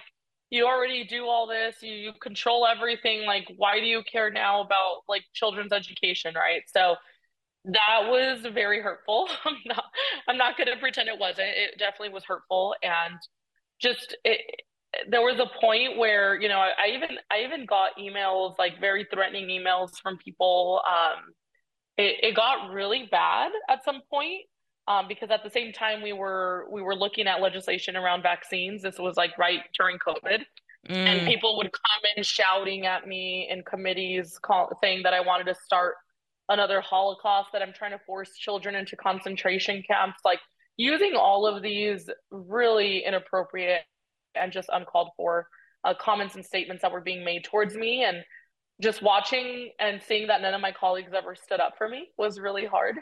you 0.50 0.66
already 0.66 1.04
do 1.04 1.24
all 1.26 1.46
this, 1.46 1.76
you, 1.80 1.94
you 1.94 2.12
control 2.20 2.66
everything. 2.66 3.24
Like, 3.24 3.50
why 3.56 3.80
do 3.80 3.86
you 3.86 4.02
care 4.10 4.30
now 4.30 4.60
about 4.60 5.02
like 5.08 5.22
children's 5.32 5.72
education, 5.72 6.34
right? 6.34 6.62
So 6.66 6.96
that 7.64 8.08
was 8.08 8.44
very 8.52 8.80
hurtful. 8.82 9.28
I'm 9.44 9.56
not 9.66 9.84
I'm 10.28 10.36
not 10.36 10.58
gonna 10.58 10.76
pretend 10.78 11.08
it 11.08 11.18
wasn't. 11.18 11.48
It 11.48 11.78
definitely 11.78 12.14
was 12.14 12.24
hurtful 12.24 12.74
and 12.82 13.18
just 13.80 14.16
it 14.24 14.40
there 15.08 15.22
was 15.22 15.38
a 15.38 15.46
point 15.60 15.96
where 15.98 16.40
you 16.40 16.48
know 16.48 16.58
I, 16.58 16.70
I, 16.84 16.94
even 16.94 17.08
I 17.30 17.44
even 17.44 17.66
got 17.66 17.96
emails 17.98 18.58
like 18.58 18.80
very 18.80 19.06
threatening 19.12 19.48
emails 19.48 19.90
from 20.02 20.18
people. 20.18 20.82
Um, 20.86 21.32
it, 21.96 22.16
it 22.22 22.36
got 22.36 22.72
really 22.72 23.08
bad 23.10 23.52
at 23.68 23.84
some 23.84 24.00
point 24.10 24.42
um, 24.88 25.06
because 25.08 25.30
at 25.30 25.42
the 25.44 25.50
same 25.50 25.72
time 25.72 26.02
we 26.02 26.12
were 26.12 26.66
we 26.70 26.82
were 26.82 26.94
looking 26.94 27.26
at 27.26 27.40
legislation 27.40 27.96
around 27.96 28.22
vaccines. 28.22 28.82
This 28.82 28.98
was 28.98 29.16
like 29.16 29.36
right 29.38 29.60
during 29.78 29.98
COVID, 29.98 30.40
mm. 30.88 30.94
and 30.94 31.26
people 31.26 31.56
would 31.56 31.72
come 31.72 32.02
in 32.16 32.22
shouting 32.22 32.86
at 32.86 33.06
me 33.06 33.48
in 33.50 33.62
committees, 33.62 34.38
call, 34.42 34.70
saying 34.82 35.02
that 35.04 35.14
I 35.14 35.20
wanted 35.20 35.44
to 35.44 35.54
start 35.54 35.94
another 36.48 36.80
Holocaust, 36.80 37.50
that 37.52 37.62
I'm 37.62 37.72
trying 37.72 37.92
to 37.92 38.00
force 38.04 38.36
children 38.36 38.74
into 38.74 38.96
concentration 38.96 39.82
camps, 39.86 40.18
like 40.24 40.40
using 40.76 41.14
all 41.14 41.46
of 41.46 41.62
these 41.62 42.10
really 42.30 43.04
inappropriate 43.06 43.82
and 44.34 44.52
just 44.52 44.68
uncalled 44.72 45.10
for 45.16 45.48
uh, 45.84 45.94
comments 45.98 46.34
and 46.34 46.44
statements 46.44 46.82
that 46.82 46.92
were 46.92 47.00
being 47.00 47.24
made 47.24 47.44
towards 47.44 47.74
me. 47.74 48.04
And 48.04 48.18
just 48.80 49.02
watching 49.02 49.70
and 49.78 50.00
seeing 50.02 50.26
that 50.28 50.42
none 50.42 50.54
of 50.54 50.60
my 50.60 50.72
colleagues 50.72 51.12
ever 51.14 51.34
stood 51.34 51.60
up 51.60 51.74
for 51.78 51.88
me 51.88 52.08
was 52.18 52.38
really 52.40 52.66
hard. 52.66 52.96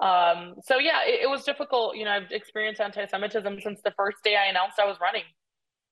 Um, 0.00 0.56
so 0.62 0.78
yeah, 0.78 1.00
it, 1.06 1.20
it, 1.24 1.30
was 1.30 1.44
difficult. 1.44 1.96
You 1.96 2.04
know, 2.04 2.10
I've 2.10 2.30
experienced 2.30 2.80
anti-Semitism 2.80 3.60
since 3.62 3.80
the 3.82 3.92
first 3.96 4.18
day 4.22 4.36
I 4.36 4.50
announced 4.50 4.78
I 4.78 4.86
was 4.86 4.98
running. 5.00 5.22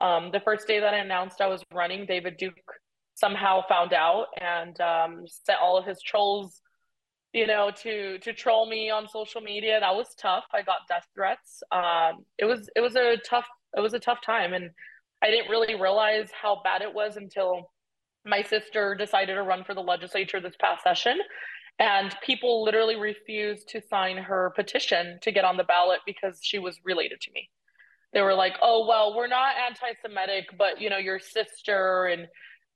Um, 0.01 0.31
the 0.31 0.41
first 0.41 0.67
day 0.67 0.81
that 0.81 0.93
I 0.93 0.99
announced 0.99 1.41
I 1.41 1.47
was 1.47 1.63
running, 1.73 2.05
David 2.05 2.37
Duke 2.37 2.55
somehow 3.15 3.63
found 3.69 3.93
out 3.93 4.27
and 4.41 4.79
um, 4.81 5.25
sent 5.27 5.59
all 5.61 5.79
of 5.79 5.87
his 5.87 6.03
trolls, 6.03 6.61
you 7.33 7.47
know, 7.47 7.71
to 7.83 8.19
to 8.19 8.33
troll 8.35 8.69
me 8.69 8.91
on 8.91 9.09
social 9.09 9.41
media. 9.41 9.81
That 9.81 9.95
was 9.95 10.15
tough. 10.19 10.45
I 10.53 10.63
got 10.63 10.79
death 10.89 11.07
threats. 11.15 11.63
Um, 11.73 12.25
it 12.37 12.45
was 12.45 12.69
it 12.77 12.81
was 12.81 12.97
a 12.97 13.17
tough 13.29 13.47
it 13.77 13.81
was 13.81 13.95
a 13.95 13.99
tough 13.99 14.21
time 14.25 14.53
and 14.53 14.71
I 15.23 15.31
didn't 15.31 15.51
really 15.51 15.75
realize 15.75 16.29
how 16.41 16.61
bad 16.63 16.83
it 16.83 16.93
was 16.93 17.17
until 17.17 17.71
my 18.27 18.43
sister 18.43 18.95
decided 18.95 19.35
to 19.35 19.43
run 19.43 19.65
for 19.65 19.75
the 19.75 19.81
legislature 19.81 20.41
this 20.41 20.57
past 20.61 20.83
session 20.83 21.19
and 21.79 22.15
people 22.25 22.63
literally 22.63 22.97
refused 22.97 23.69
to 23.69 23.83
sign 23.89 24.17
her 24.17 24.53
petition 24.55 25.19
to 25.23 25.33
get 25.33 25.45
on 25.45 25.57
the 25.57 25.65
ballot 25.65 26.01
because 26.07 26.39
she 26.43 26.59
was 26.59 26.79
related 26.85 27.21
to 27.23 27.33
me. 27.33 27.51
They 28.13 28.23
were 28.23 28.35
like, 28.35 28.55
"Oh, 28.63 28.87
well, 28.87 29.17
we're 29.17 29.27
not 29.27 29.57
anti-Semitic, 29.57 30.57
but 30.57 30.81
you 30.81 30.89
know, 30.89 30.99
your 30.99 31.19
sister 31.19 32.07
and 32.07 32.29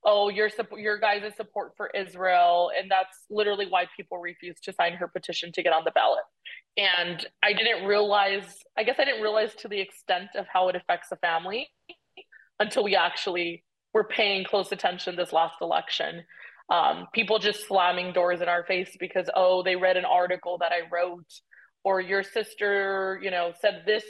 oh, 0.03 0.29
your 0.29 0.49
your 0.77 0.99
guys' 0.99 1.33
support 1.37 1.73
for 1.77 1.89
Israel." 1.95 2.71
And 2.77 2.91
that's 2.91 3.25
literally 3.29 3.67
why 3.69 3.85
people 3.95 4.17
refused 4.17 4.65
to 4.65 4.73
sign 4.73 4.93
her 4.93 5.07
petition 5.07 5.53
to 5.53 5.63
get 5.63 5.71
on 5.71 5.83
the 5.85 5.91
ballot. 5.91 6.23
And 6.79 7.25
I 7.43 7.51
didn't 7.51 7.85
realize, 7.85 8.45
I 8.77 8.83
guess 8.83 8.95
I 8.99 9.05
didn't 9.05 9.21
realize 9.21 9.53
to 9.55 9.67
the 9.67 9.81
extent 9.81 10.29
of 10.35 10.45
how 10.47 10.69
it 10.69 10.75
affects 10.77 11.11
a 11.11 11.17
family 11.17 11.67
until 12.57 12.83
we 12.85 12.95
actually 12.95 13.63
were 13.93 14.05
paying 14.05 14.45
close 14.45 14.71
attention 14.71 15.17
this 15.17 15.33
last 15.33 15.55
election. 15.61 16.23
Um, 16.69 17.07
people 17.13 17.39
just 17.39 17.67
slamming 17.67 18.13
doors 18.13 18.39
in 18.39 18.47
our 18.47 18.63
face 18.63 18.95
because, 18.97 19.29
oh, 19.35 19.61
they 19.63 19.75
read 19.75 19.97
an 19.97 20.05
article 20.05 20.57
that 20.59 20.71
I 20.71 20.87
wrote, 20.89 21.25
or 21.83 21.99
your 21.99 22.23
sister, 22.23 23.19
you 23.21 23.31
know, 23.31 23.51
said 23.59 23.83
this 23.85 24.05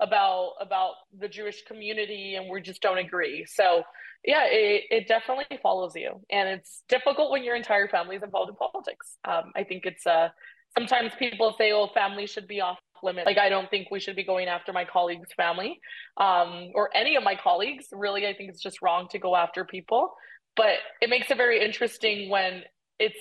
about 0.00 0.52
about 0.60 0.92
the 1.18 1.28
Jewish 1.28 1.64
community, 1.64 2.36
and 2.36 2.48
we 2.48 2.62
just 2.62 2.80
don't 2.80 2.98
agree. 2.98 3.44
So, 3.48 3.82
yeah, 4.24 4.44
it, 4.44 4.84
it 4.90 5.08
definitely 5.08 5.58
follows 5.60 5.92
you, 5.96 6.20
and 6.30 6.48
it's 6.48 6.82
difficult 6.88 7.32
when 7.32 7.42
your 7.42 7.56
entire 7.56 7.88
family 7.88 8.16
is 8.16 8.22
involved 8.22 8.50
in 8.50 8.56
politics. 8.56 9.16
Um, 9.26 9.52
I 9.56 9.64
think 9.64 9.84
it's 9.84 10.06
a 10.06 10.32
sometimes 10.76 11.12
people 11.18 11.54
say, 11.58 11.72
oh, 11.72 11.88
family 11.94 12.26
should 12.26 12.48
be 12.48 12.60
off 12.60 12.78
limit. 13.02 13.26
Like, 13.26 13.38
I 13.38 13.48
don't 13.48 13.70
think 13.70 13.90
we 13.90 14.00
should 14.00 14.16
be 14.16 14.24
going 14.24 14.48
after 14.48 14.72
my 14.72 14.84
colleague's 14.84 15.32
family 15.36 15.80
um, 16.16 16.70
or 16.74 16.90
any 16.96 17.16
of 17.16 17.22
my 17.22 17.36
colleagues. 17.36 17.86
Really, 17.92 18.26
I 18.26 18.34
think 18.34 18.50
it's 18.50 18.60
just 18.60 18.82
wrong 18.82 19.08
to 19.10 19.18
go 19.18 19.36
after 19.36 19.64
people. 19.64 20.14
But 20.56 20.78
it 21.00 21.08
makes 21.08 21.30
it 21.30 21.36
very 21.36 21.64
interesting 21.64 22.28
when 22.30 22.62
it's 22.98 23.18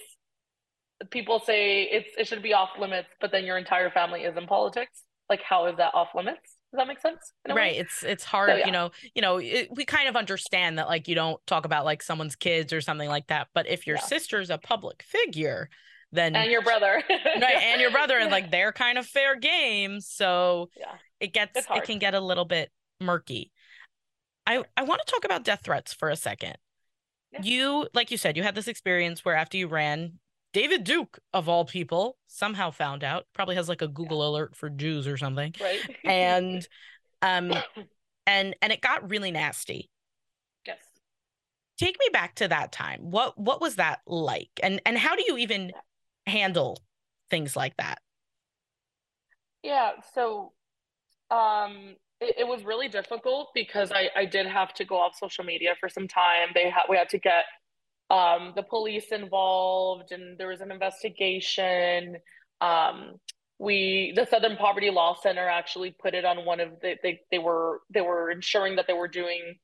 people 1.12 1.40
say 1.40 1.84
it's 1.84 2.10
it 2.18 2.28
should 2.28 2.42
be 2.42 2.54
off 2.54 2.70
limits, 2.80 3.10
but 3.22 3.32
then 3.32 3.46
your 3.46 3.60
entire 3.60 3.92
family 3.92 4.22
is 4.22 4.36
in 4.36 4.48
politics. 4.48 5.04
Like, 5.30 5.42
how 5.44 5.68
is 5.68 5.78
that 5.78 5.94
off 5.94 6.08
limits? 6.16 6.56
Does 6.72 6.80
that 6.80 6.88
make 6.88 7.00
sense? 7.00 7.34
Right. 7.48 7.56
Way? 7.56 7.78
It's 7.78 8.02
it's 8.02 8.24
hard, 8.24 8.50
so, 8.50 8.56
yeah. 8.56 8.66
you 8.66 8.72
know. 8.72 8.92
You 9.14 9.22
know, 9.22 9.38
it, 9.38 9.70
we 9.72 9.86
kind 9.86 10.10
of 10.10 10.16
understand 10.16 10.80
that, 10.80 10.88
like, 10.88 11.08
you 11.08 11.16
don't 11.16 11.40
talk 11.46 11.66
about 11.66 11.86
like 11.86 12.02
someone's 12.02 12.36
kids 12.36 12.74
or 12.74 12.82
something 12.82 13.10
like 13.10 13.28
that. 13.28 13.50
But 13.54 13.68
if 13.68 13.86
your 13.86 13.98
yeah. 13.98 14.04
sister's 14.04 14.50
a 14.50 14.58
public 14.58 15.04
figure, 15.04 15.70
then 16.12 16.36
and 16.36 16.52
your 16.52 16.62
brother. 16.62 17.04
Right 17.10 17.64
and 17.64 17.82
your 17.82 17.92
brother 17.92 18.18
and 18.18 18.32
like 18.32 18.52
they're 18.52 18.72
kind 18.72 18.98
of 18.98 19.06
fair 19.06 19.36
game 19.36 20.02
so 20.02 20.70
yeah 20.78 20.94
it 21.20 21.34
gets 21.34 21.66
it 21.70 21.84
can 21.84 22.00
get 22.00 22.14
a 22.14 22.20
little 22.20 22.46
bit 22.46 22.72
murky. 23.00 23.52
I 24.46 24.64
i 24.76 24.84
want 24.84 25.02
to 25.06 25.12
talk 25.12 25.26
about 25.26 25.44
death 25.44 25.62
threats 25.64 25.94
for 25.94 26.10
a 26.10 26.16
second. 26.16 26.58
Yeah. 27.32 27.42
you 27.44 27.88
like 27.94 28.12
you 28.12 28.18
said 28.18 28.38
you 28.38 28.44
had 28.44 28.56
this 28.56 28.68
experience 28.68 29.26
where 29.26 29.36
after 29.36 29.58
you 29.58 29.68
ran 29.68 30.14
david 30.54 30.86
duke 30.86 31.20
of 31.34 31.50
all 31.50 31.66
people 31.66 32.18
somehow 32.28 32.72
found 32.72 33.04
out 33.04 33.26
probably 33.34 33.56
has 33.56 33.68
like 33.68 33.82
a 33.82 33.88
google 33.88 34.20
yeah. 34.20 34.30
alert 34.30 34.56
for 34.56 34.70
jews 34.70 35.08
or 35.08 35.18
something. 35.18 35.54
Right. 35.60 35.80
And 36.06 36.68
um 37.22 37.54
and 38.26 38.56
and 38.62 38.72
it 38.72 38.82
got 38.82 39.10
really 39.10 39.32
nasty. 39.32 39.90
Yes. 40.66 40.80
Take 41.78 41.98
me 42.00 42.08
back 42.12 42.36
to 42.36 42.48
that 42.48 42.72
time. 42.72 43.12
What 43.12 43.38
what 43.38 43.62
was 43.62 43.76
that 43.76 44.00
like? 44.08 44.50
And 44.64 44.82
and 44.86 44.98
how 44.98 45.16
do 45.16 45.24
you 45.28 45.38
even 45.38 45.68
yeah 45.68 45.82
handle 46.28 46.80
things 47.30 47.56
like 47.56 47.76
that? 47.78 48.00
Yeah, 49.64 49.92
so 50.14 50.54
um 51.30 51.96
it, 52.22 52.36
it, 52.40 52.48
was 52.48 52.64
really 52.64 52.88
difficult 52.88 53.50
because 53.54 53.92
I, 53.92 54.10
I 54.16 54.26
did 54.26 54.48
have 54.48 54.74
to 54.76 54.86
go 54.86 54.98
off 54.98 55.18
social 55.18 55.44
media 55.44 55.76
for 55.80 55.90
some 55.90 56.08
time. 56.08 56.50
They 56.54 56.70
had 56.70 56.84
we 56.90 56.98
had 56.98 57.10
to 57.10 57.18
get 57.18 57.46
um 58.10 58.54
the 58.56 58.64
police 58.64 59.12
involved 59.12 60.12
and 60.12 60.38
there 60.38 60.48
was 60.48 60.62
an 60.62 60.72
investigation. 60.72 62.18
Um 62.62 63.16
we 63.60 64.14
the 64.16 64.26
Southern 64.26 64.56
Poverty 64.56 64.92
Law 64.92 65.16
Center 65.22 65.48
actually 65.48 65.96
put 66.00 66.14
it 66.14 66.24
on 66.26 66.46
one 66.46 66.60
of 66.60 66.80
the 66.82 66.96
they 67.04 67.22
they 67.32 67.40
were 67.40 67.82
they 67.94 68.02
were 68.02 68.30
ensuring 68.32 68.76
that 68.76 68.86
they 68.88 68.94
were 68.94 69.08
doing 69.08 69.56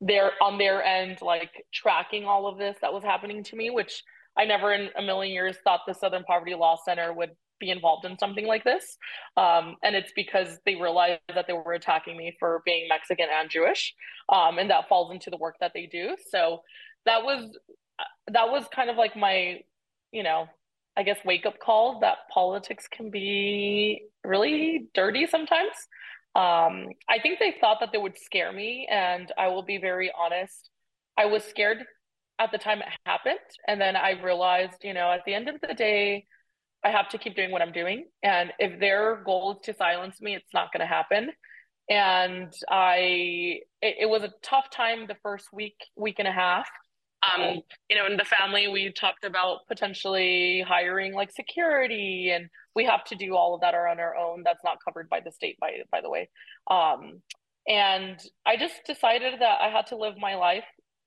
they're 0.00 0.32
on 0.42 0.58
their 0.58 0.82
end 0.82 1.18
like 1.22 1.64
tracking 1.72 2.24
all 2.24 2.48
of 2.48 2.58
this 2.58 2.76
that 2.82 2.92
was 2.92 3.04
happening 3.04 3.44
to 3.44 3.54
me 3.56 3.70
which 3.70 4.02
i 4.38 4.44
never 4.44 4.72
in 4.72 4.88
a 4.96 5.02
million 5.02 5.32
years 5.32 5.56
thought 5.64 5.80
the 5.86 5.94
southern 5.94 6.24
poverty 6.24 6.54
law 6.54 6.76
center 6.84 7.12
would 7.12 7.30
be 7.62 7.70
involved 7.70 8.04
in 8.04 8.18
something 8.18 8.46
like 8.46 8.64
this. 8.64 8.98
Um, 9.36 9.76
and 9.84 9.94
it's 9.94 10.12
because 10.16 10.58
they 10.66 10.74
realized 10.74 11.20
that 11.32 11.46
they 11.46 11.52
were 11.52 11.74
attacking 11.74 12.16
me 12.16 12.36
for 12.38 12.60
being 12.66 12.88
mexican 12.88 13.28
and 13.32 13.48
jewish. 13.48 13.94
Um, 14.28 14.58
and 14.58 14.68
that 14.68 14.88
falls 14.88 15.12
into 15.12 15.30
the 15.30 15.38
work 15.38 15.54
that 15.60 15.70
they 15.72 15.86
do. 15.86 16.16
So 16.30 16.62
that 17.06 17.22
was 17.22 17.56
that 18.26 18.50
was 18.50 18.64
kind 18.74 18.90
of 18.90 18.96
like 18.96 19.16
my 19.16 19.60
you 20.10 20.22
know 20.22 20.46
i 20.96 21.02
guess 21.02 21.18
wake 21.24 21.46
up 21.46 21.58
call 21.58 22.00
that 22.00 22.18
politics 22.32 22.88
can 22.88 23.10
be 23.10 24.02
really 24.24 24.88
dirty 24.94 25.26
sometimes. 25.26 25.74
Um, 26.34 26.88
I 27.10 27.18
think 27.22 27.38
they 27.38 27.54
thought 27.60 27.78
that 27.80 27.90
they 27.92 27.98
would 27.98 28.18
scare 28.18 28.52
me, 28.52 28.88
and 28.90 29.30
I 29.36 29.48
will 29.48 29.62
be 29.62 29.76
very 29.76 30.10
honest. 30.18 30.70
I 31.18 31.26
was 31.26 31.44
scared 31.44 31.84
at 32.38 32.52
the 32.52 32.58
time 32.58 32.80
it 32.80 32.88
happened, 33.06 33.38
and 33.68 33.80
then 33.80 33.96
I 33.96 34.20
realized, 34.22 34.78
you 34.82 34.94
know, 34.94 35.10
at 35.12 35.20
the 35.26 35.34
end 35.34 35.48
of 35.48 35.60
the 35.60 35.74
day, 35.74 36.26
I 36.84 36.90
have 36.90 37.08
to 37.10 37.18
keep 37.18 37.36
doing 37.36 37.50
what 37.50 37.62
I'm 37.62 37.72
doing, 37.72 38.06
and 38.22 38.52
if 38.58 38.80
their 38.80 39.22
goal 39.24 39.52
is 39.52 39.66
to 39.66 39.74
silence 39.74 40.20
me, 40.20 40.34
it's 40.34 40.54
not 40.54 40.72
going 40.72 40.80
to 40.80 40.86
happen. 40.86 41.30
And 41.90 42.52
I, 42.70 43.60
it, 43.82 43.96
it 44.00 44.08
was 44.08 44.22
a 44.22 44.32
tough 44.42 44.70
time 44.70 45.06
the 45.06 45.16
first 45.22 45.46
week, 45.52 45.76
week 45.96 46.16
and 46.18 46.28
a 46.28 46.32
half 46.32 46.68
um, 47.22 47.62
you 47.88 47.96
know, 47.96 48.06
in 48.06 48.16
the 48.16 48.24
family, 48.24 48.68
we 48.68 48.92
talked 48.92 49.24
about 49.24 49.60
potentially 49.68 50.64
hiring 50.66 51.14
like 51.14 51.30
security, 51.30 52.32
and 52.34 52.48
we 52.74 52.84
have 52.84 53.04
to 53.04 53.14
do 53.14 53.36
all 53.36 53.54
of 53.54 53.60
that 53.60 53.74
on 53.74 54.00
our 54.00 54.16
own. 54.16 54.42
That's 54.44 54.64
not 54.64 54.78
covered 54.84 55.08
by 55.08 55.20
the 55.20 55.30
state, 55.30 55.56
by 55.60 55.72
by 55.90 56.00
the 56.00 56.10
way. 56.10 56.28
Um, 56.68 57.22
and 57.68 58.18
I 58.44 58.56
just 58.56 58.74
decided 58.86 59.34
that 59.40 59.60
I 59.60 59.68
had 59.68 59.86
to 59.88 59.96
live 59.96 60.14
my 60.18 60.34
life 60.34 60.64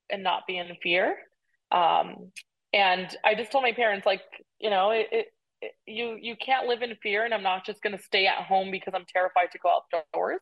and 0.10 0.24
not 0.24 0.48
be 0.48 0.58
in 0.58 0.68
fear. 0.82 1.16
Um, 1.72 2.32
and 2.74 3.16
I 3.24 3.36
just 3.36 3.52
told 3.52 3.64
my 3.64 3.72
parents, 3.72 4.06
like, 4.06 4.22
you 4.60 4.70
know, 4.70 4.92
it, 4.92 5.08
it, 5.12 5.26
it 5.62 5.72
you 5.88 6.18
you 6.22 6.36
can't 6.36 6.68
live 6.68 6.82
in 6.82 6.96
fear, 7.02 7.24
and 7.26 7.34
I'm 7.34 7.44
not 7.44 7.66
just 7.66 7.82
going 7.82 7.98
to 7.98 8.04
stay 8.04 8.28
at 8.28 8.44
home 8.46 8.72
because 8.72 8.94
I'm 8.94 9.06
terrified 9.12 9.52
to 9.52 9.60
go 9.60 9.80
outdoors. 9.94 10.42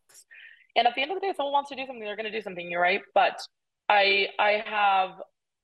And 0.76 0.88
at 0.88 0.95
the 0.95 1.02
end 1.02 1.12
of 1.12 1.17
the 1.17 1.21
day, 1.21 1.28
if 1.30 1.36
someone 1.36 1.54
wants 1.54 1.69
to 1.69 1.76
do 1.76 1.86
something, 1.86 2.04
they're 2.04 2.15
going 2.15 2.32
to 2.32 2.38
do 2.38 2.41
something. 2.41 2.69
You're 2.69 2.82
right, 2.82 3.02
but 3.13 3.39
I 3.89 4.28
I 4.39 4.63
have 4.65 5.12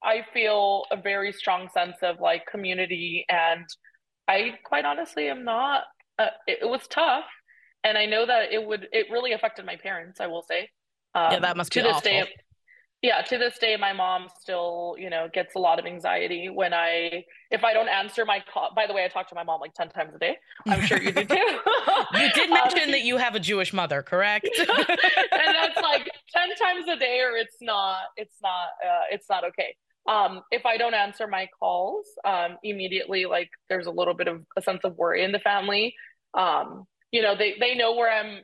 I 0.04 0.26
feel 0.34 0.86
a 0.92 0.98
very 0.98 1.32
strong 1.32 1.70
sense 1.74 1.98
of 2.02 2.20
like 2.20 2.46
community, 2.46 3.26
and 3.30 3.66
I 4.28 4.54
quite 4.64 4.86
honestly 4.86 5.28
am 5.30 5.44
not. 5.44 5.84
Uh, 6.18 6.28
it, 6.48 6.60
it, 6.62 6.66
was 6.66 6.86
tough, 6.88 7.26
and 7.84 7.98
I 7.98 8.06
know 8.06 8.26
that 8.26 8.52
it 8.52 8.66
would. 8.66 8.88
It 8.92 9.08
really 9.12 9.34
affected 9.34 9.66
my 9.66 9.76
parents. 9.76 10.20
I 10.22 10.28
will 10.28 10.44
say. 10.44 10.70
Um, 11.16 11.32
yeah, 11.32 11.40
that 11.40 11.58
must 11.58 11.74
be 11.74 11.82
to 11.82 11.88
this 11.88 11.98
awful. 11.98 12.12
day. 12.12 12.28
Yeah, 13.02 13.22
to 13.22 13.38
this 13.38 13.58
day, 13.58 13.78
my 13.78 13.94
mom 13.94 14.28
still, 14.42 14.96
you 15.00 15.10
know, 15.10 15.30
gets 15.34 15.56
a 15.56 15.60
lot 15.60 15.80
of 15.80 15.86
anxiety 15.86 16.50
when 16.50 16.74
I, 16.74 17.24
if 17.50 17.64
I 17.64 17.72
don't 17.72 17.88
answer 17.88 18.26
my 18.26 18.44
call. 18.54 18.72
By 18.76 18.88
the 18.88 18.94
way, 18.94 19.06
I 19.06 19.08
talk 19.08 19.30
to 19.30 19.36
my 19.36 19.44
mom 19.44 19.62
like 19.62 19.74
ten 19.74 19.88
times 19.90 20.14
a 20.14 20.20
day. 20.20 20.38
I'm 20.68 20.82
sure 20.82 21.02
you 21.02 21.14
do 21.14 21.24
too. 21.24 21.36
you 22.14 22.32
did 22.34 22.50
mention 22.54 22.84
um, 22.84 22.92
that 22.92 23.04
you 23.04 23.16
have 23.16 23.36
a 23.36 23.40
Jewish 23.40 23.72
mother, 23.72 24.02
correct? 24.02 24.50
and 24.60 24.68
that's 24.68 25.82
like 25.82 26.10
ten 26.34 26.50
times 26.56 26.90
a 26.90 26.98
day, 26.98 27.22
or 27.22 27.38
it's 27.38 27.58
not. 27.62 28.00
It's 28.18 28.36
not. 28.44 28.68
Uh, 28.86 29.04
it's 29.12 29.30
not 29.30 29.46
okay 29.46 29.76
um, 30.10 30.42
if 30.52 30.66
I 30.66 30.78
don't 30.78 30.94
answer 30.94 31.28
my 31.28 31.48
calls 31.60 32.08
um, 32.26 32.58
immediately, 32.64 33.26
like 33.26 33.50
there's 33.70 33.86
a 33.86 33.92
little 33.92 34.16
bit 34.16 34.28
of 34.28 34.44
a 34.58 34.62
sense 34.62 34.82
of 34.84 34.98
worry 34.98 35.24
in 35.24 35.32
the 35.32 35.40
family. 35.40 35.94
Um, 36.34 36.86
you 37.12 37.22
know, 37.22 37.36
they 37.36 37.56
they 37.60 37.76
know 37.76 37.96
where 37.96 38.12
I'm. 38.12 38.40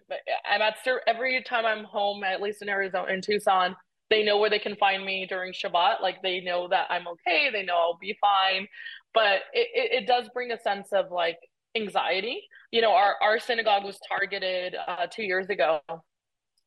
I'm 0.50 0.62
at 0.62 0.76
every 1.08 1.44
time 1.44 1.66
I'm 1.66 1.84
home, 1.84 2.24
at 2.24 2.42
least 2.42 2.62
in 2.62 2.70
Arizona, 2.70 3.12
in 3.12 3.22
Tucson. 3.22 3.76
They 4.10 4.24
know 4.24 4.38
where 4.38 4.50
they 4.50 4.60
can 4.60 4.76
find 4.76 5.04
me 5.04 5.26
during 5.28 5.54
Shabbat. 5.54 6.02
Like 6.02 6.22
they 6.22 6.42
know 6.42 6.68
that 6.70 6.88
I'm 6.90 7.08
okay. 7.08 7.50
They 7.52 7.64
know 7.64 7.76
I'll 7.76 7.98
be 8.00 8.18
fine. 8.22 8.68
But 9.14 9.42
it, 9.54 9.68
it, 9.74 10.04
it 10.04 10.08
does 10.08 10.30
bring 10.34 10.52
a 10.52 10.60
sense 10.60 10.90
of 10.94 11.12
like 11.12 11.38
anxiety. 11.76 12.42
You 12.72 12.82
know, 12.82 12.92
our 12.94 13.16
our 13.22 13.40
synagogue 13.40 13.84
was 13.84 14.00
targeted 14.08 14.76
uh, 14.88 15.08
two 15.12 15.24
years 15.24 15.50
ago. 15.50 15.80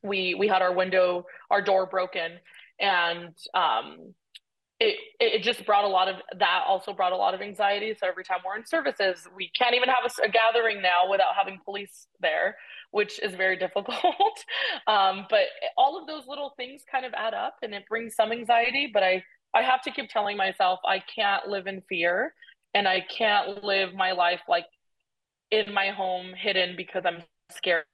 We 0.03 0.35
we 0.35 0.49
had 0.49 0.63
our 0.63 0.75
window, 0.75 1.25
our 1.51 1.63
door 1.63 1.87
broken, 1.87 2.33
and 2.81 3.35
um, 3.55 4.15
it 4.81 4.97
it 5.21 5.43
just 5.43 5.67
brought 5.67 5.85
a 5.85 5.89
lot 5.89 6.09
of 6.09 6.17
that 6.39 6.65
also 6.67 6.93
brought 6.93 7.13
a 7.13 7.17
lot 7.17 7.35
of 7.35 7.41
anxiety. 7.41 7.95
So 7.99 8.07
every 8.07 8.25
time 8.25 8.39
we're 8.47 8.57
in 8.57 8.67
services 8.67 9.27
we 9.37 9.51
can't 9.59 9.75
even 9.75 9.89
have 9.89 10.05
a, 10.07 10.27
a 10.27 10.29
gathering 10.29 10.83
now 10.83 11.11
without 11.11 11.35
having 11.37 11.59
police 11.65 12.07
there 12.21 12.57
which 12.91 13.21
is 13.21 13.35
very 13.35 13.57
difficult. 13.65 14.45
Um, 14.87 15.27
but 15.29 15.47
all 15.77 16.01
of 16.01 16.07
those 16.07 16.27
little 16.27 16.55
things 16.57 16.83
kind 16.91 17.05
of 17.05 17.13
add 17.15 17.35
up 17.35 17.57
and 17.63 17.75
it 17.75 17.85
brings 17.89 18.15
some 18.15 18.33
anxiety 18.33 18.91
but 18.93 19.03
i 19.03 19.23
i 19.55 19.63
have 19.63 19.83
to 19.83 19.91
keep 19.91 20.09
telling 20.09 20.37
myself 20.37 20.79
i 20.87 21.03
can't 21.15 21.49
live 21.49 21.67
in 21.67 21.83
fear 21.89 22.33
and 22.75 22.87
i 22.89 23.01
can't 23.01 23.63
live 23.65 23.95
my 23.95 24.13
life 24.13 24.41
like 24.49 24.67
in 25.51 25.73
my 25.73 25.89
home 25.89 26.33
hidden 26.35 26.75
because 26.77 27.05
i'm 27.05 27.23
scared. 27.51 27.85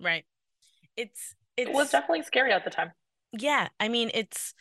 Right. 0.00 0.24
It's, 0.96 1.34
it's 1.56 1.70
it 1.70 1.74
was 1.74 1.90
definitely 1.90 2.22
scary 2.22 2.52
at 2.52 2.64
the 2.64 2.70
time. 2.70 2.92
Yeah. 3.32 3.68
I 3.80 3.88
mean 3.88 4.10
it's 4.14 4.54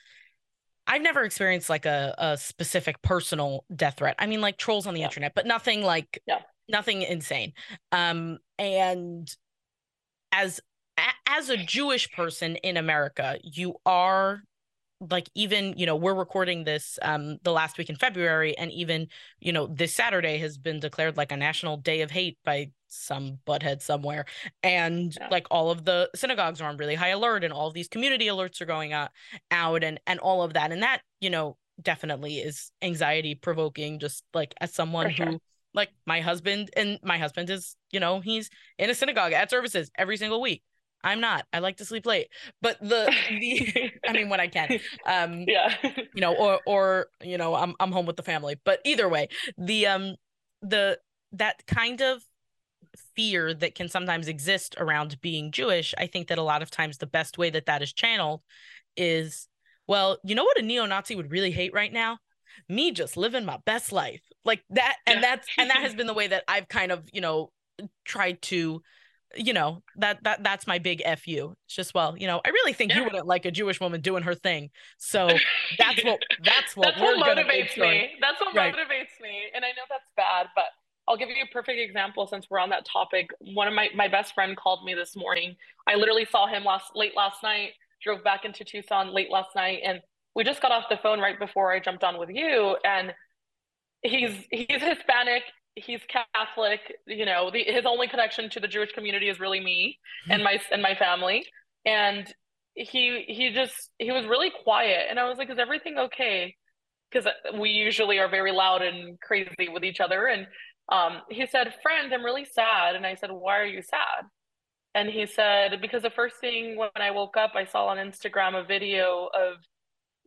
I've 0.88 1.02
never 1.02 1.24
experienced 1.24 1.70
like 1.70 1.86
a, 1.86 2.14
a 2.18 2.38
specific 2.38 3.02
personal 3.02 3.66
death 3.76 3.98
threat. 3.98 4.16
I 4.20 4.28
mean, 4.28 4.42
like 4.42 4.58
trolls 4.58 4.88
on 4.88 4.94
the 4.94 5.00
yeah. 5.02 5.08
internet, 5.08 5.34
but 5.36 5.46
nothing 5.46 5.82
like 5.82 6.22
yeah. 6.28 6.40
nothing 6.68 7.02
insane. 7.02 7.54
Um, 7.92 8.40
and 8.60 9.34
as 10.32 10.62
as 11.28 11.50
a 11.50 11.58
Jewish 11.58 12.12
person 12.12 12.56
in 12.58 12.78
America, 12.78 13.38
you 13.44 13.76
are 13.86 14.44
like 15.00 15.30
even 15.36 15.74
you 15.78 15.86
know 15.86 15.96
we're 15.96 16.14
recording 16.14 16.64
this 16.64 16.98
um 17.02 17.38
the 17.44 17.52
last 17.52 17.78
week 17.78 17.90
in 17.90 17.96
february 17.96 18.58
and 18.58 18.72
even 18.72 19.08
you 19.40 19.52
know 19.52 19.68
this 19.68 19.94
saturday 19.94 20.38
has 20.38 20.58
been 20.58 20.80
declared 20.80 21.18
like 21.18 21.32
a 21.32 21.38
national 21.38 21.78
day 21.78 22.02
of 22.02 22.12
hate 22.12 22.38
by 22.46 22.70
some 22.88 23.38
butthead 23.46 23.82
somewhere 23.82 24.26
and 24.64 25.18
yeah. 25.20 25.28
like 25.30 25.48
all 25.52 25.70
of 25.70 25.84
the 25.84 26.10
synagogues 26.16 26.62
are 26.62 26.70
on 26.70 26.78
really 26.78 26.96
high 26.96 27.10
alert 27.10 27.44
and 27.44 27.52
all 27.52 27.68
of 27.68 27.74
these 27.74 27.90
community 27.90 28.28
alerts 28.28 28.62
are 28.62 28.66
going 28.66 28.94
out 28.94 29.12
out 29.52 29.84
and 29.84 30.00
and 30.08 30.20
all 30.20 30.42
of 30.42 30.54
that 30.54 30.72
and 30.72 30.82
that 30.82 31.02
you 31.20 31.30
know 31.30 31.58
definitely 31.82 32.38
is 32.38 32.72
anxiety 32.82 33.36
provoking 33.36 34.00
just 34.00 34.24
like 34.34 34.54
as 34.62 34.74
someone 34.74 35.12
sure. 35.12 35.26
who 35.26 35.40
like 35.74 35.90
my 36.06 36.22
husband 36.22 36.70
and 36.78 37.00
my 37.04 37.18
husband 37.18 37.50
is 37.50 37.76
you 37.92 38.00
know 38.00 38.22
he's 38.22 38.50
in 38.78 38.90
a 38.90 38.96
synagogue 38.96 39.34
at 39.34 39.50
services 39.50 39.92
every 39.98 40.16
single 40.16 40.42
week 40.42 40.64
I'm 41.06 41.22
not. 41.22 41.46
I 41.54 41.60
like 41.60 41.78
to 41.78 41.86
sleep 41.86 42.06
late. 42.06 42.28
But 42.62 42.80
the 42.82 43.14
the 43.30 43.92
I 44.08 44.12
mean 44.12 44.28
when 44.28 44.40
I 44.40 44.48
can. 44.48 44.80
Um 45.06 45.46
yeah. 45.48 45.74
you 45.84 46.22
know, 46.22 46.36
or 46.36 46.60
or 46.66 47.08
you 47.22 47.38
know, 47.38 47.56
I'm 47.56 47.76
I'm 47.80 47.92
home 47.92 48.06
with 48.06 48.18
the 48.18 48.24
family. 48.24 48.56
But 48.66 48.80
either 48.84 49.08
way, 49.08 49.30
the 49.58 49.88
um 49.88 50.16
the 50.62 51.00
that 51.34 51.66
kind 51.68 52.02
of 52.02 52.24
fear 53.16 53.54
that 53.54 53.76
can 53.76 53.88
sometimes 53.88 54.28
exist 54.28 54.76
around 54.80 55.22
being 55.22 55.52
Jewish, 55.52 55.94
I 55.98 56.08
think 56.08 56.28
that 56.28 56.38
a 56.38 56.44
lot 56.44 56.62
of 56.62 56.72
times 56.72 56.98
the 56.98 57.06
best 57.06 57.38
way 57.38 57.50
that 57.52 57.68
that 57.68 57.82
is 57.82 57.94
channeled 57.94 58.42
is 58.98 59.48
well, 59.88 60.18
you 60.24 60.34
know 60.34 60.44
what 60.44 60.58
a 60.58 60.64
neo-Nazi 60.64 61.16
would 61.16 61.32
really 61.32 61.52
hate 61.52 61.74
right 61.74 61.94
now? 61.94 62.18
Me 62.68 62.92
just 62.92 63.16
living 63.16 63.46
my 63.46 63.60
best 63.66 63.92
life. 63.92 64.22
Like 64.44 64.64
that 64.72 64.98
and 65.06 65.24
that's 65.24 65.48
and 65.58 65.70
that 65.70 65.78
has 65.78 65.94
been 65.94 66.08
the 66.08 66.14
way 66.14 66.28
that 66.28 66.44
I've 66.48 66.68
kind 66.68 66.92
of, 66.92 67.08
you 67.14 67.22
know, 67.22 67.52
tried 68.06 68.42
to 68.44 68.82
you 69.36 69.54
know 69.54 69.82
that 69.98 70.24
that 70.24 70.44
that's 70.44 70.68
my 70.68 70.80
big 70.80 71.02
fu 71.18 71.54
it's 71.66 71.76
just 71.76 71.94
well 71.94 72.16
you 72.18 72.28
know 72.28 72.42
i 72.46 72.50
really 72.50 72.74
think 72.74 72.92
yeah. 72.92 73.00
you 73.00 73.04
wouldn't 73.04 73.26
like 73.26 73.46
a 73.46 73.52
jewish 73.52 73.80
woman 73.80 74.02
doing 74.02 74.24
her 74.24 74.36
thing. 74.36 74.70
So 74.98 75.28
that's 75.78 76.04
what 76.04 76.22
that's 76.44 76.76
what 76.76 76.96
that's 76.96 77.02
what 77.02 77.38
motivates 77.38 77.78
me. 77.78 78.12
That's 78.22 78.40
what 78.40 78.56
right. 78.56 78.74
motivates 78.74 79.22
me. 79.22 79.44
And 79.54 79.64
i 79.66 79.70
know 79.70 79.84
that's 79.90 80.10
bad 80.16 80.48
but 80.56 80.66
i'll 81.08 81.18
give 81.18 81.30
you 81.30 81.44
a 81.44 81.54
perfect 81.54 81.80
example 81.80 82.28
since 82.28 82.48
we're 82.50 82.60
on 82.60 82.70
that 82.70 82.86
topic. 82.86 83.30
One 83.40 83.68
of 83.68 83.74
my 83.74 83.90
my 83.96 84.08
best 84.08 84.34
friend 84.34 84.56
called 84.56 84.84
me 84.84 84.94
this 84.94 85.16
morning. 85.16 85.56
I 85.88 85.96
literally 85.96 86.26
saw 86.26 86.48
him 86.48 86.64
last 86.64 86.92
late 86.96 87.16
last 87.16 87.44
night 87.44 87.72
drove 88.04 88.24
back 88.24 88.46
into 88.46 88.64
tucson 88.64 89.14
late 89.14 89.32
last 89.32 89.56
night 89.56 89.80
and 89.84 90.00
we 90.36 90.44
just 90.44 90.62
got 90.62 90.72
off 90.72 90.84
the 90.90 90.98
phone 90.98 91.20
right 91.20 91.40
before 91.40 91.72
i 91.72 91.80
jumped 91.80 92.04
on 92.04 92.20
with 92.20 92.30
you. 92.30 92.78
And 92.84 93.14
he's 94.02 94.36
he's 94.52 94.82
hispanic 94.82 95.44
he's 95.76 96.02
Catholic. 96.08 96.80
You 97.06 97.26
know, 97.26 97.52
the, 97.52 97.64
his 97.64 97.86
only 97.86 98.08
connection 98.08 98.50
to 98.52 98.60
the 98.60 98.68
Jewish 98.68 98.92
community 98.94 99.30
is 99.30 99.40
really 99.40 99.60
me 99.60 100.00
and 100.30 100.44
my 100.44 100.60
and 100.72 100.82
my 100.82 100.96
family. 100.96 101.46
And 101.86 102.34
he 102.74 103.26
he 103.28 103.52
just 103.54 103.92
he 104.00 104.12
was 104.12 104.26
really 104.26 104.52
quiet, 104.64 105.08
and 105.10 105.20
I 105.20 105.28
was 105.28 105.38
like, 105.38 105.50
"Is 105.50 105.60
everything 105.60 105.98
okay?" 105.98 106.56
Because 107.12 107.32
we 107.60 107.70
usually 107.70 108.20
are 108.20 108.30
very 108.30 108.52
loud 108.52 108.82
and 108.82 109.20
crazy 109.22 109.70
with 109.72 109.84
each 109.84 110.00
other. 110.00 110.28
And 110.28 110.48
um, 110.92 111.22
he 111.30 111.46
said, 111.46 111.74
"Friend, 111.84 112.14
I'm 112.14 112.24
really 112.24 112.46
sad." 112.46 112.96
And 112.96 113.06
I 113.06 113.16
said, 113.16 113.32
"Why 113.32 113.60
are 113.60 113.66
you 113.66 113.82
sad?" 113.82 114.26
And 114.94 115.10
he 115.10 115.26
said, 115.26 115.82
"Because 115.82 116.02
the 116.02 116.10
first 116.10 116.38
thing 116.42 116.78
when 116.78 116.90
I 116.96 117.12
woke 117.12 117.38
up, 117.38 117.52
I 117.56 117.66
saw 117.66 117.88
on 117.88 117.98
Instagram 117.98 118.60
a 118.60 118.64
video 118.64 119.30
of." 119.34 119.58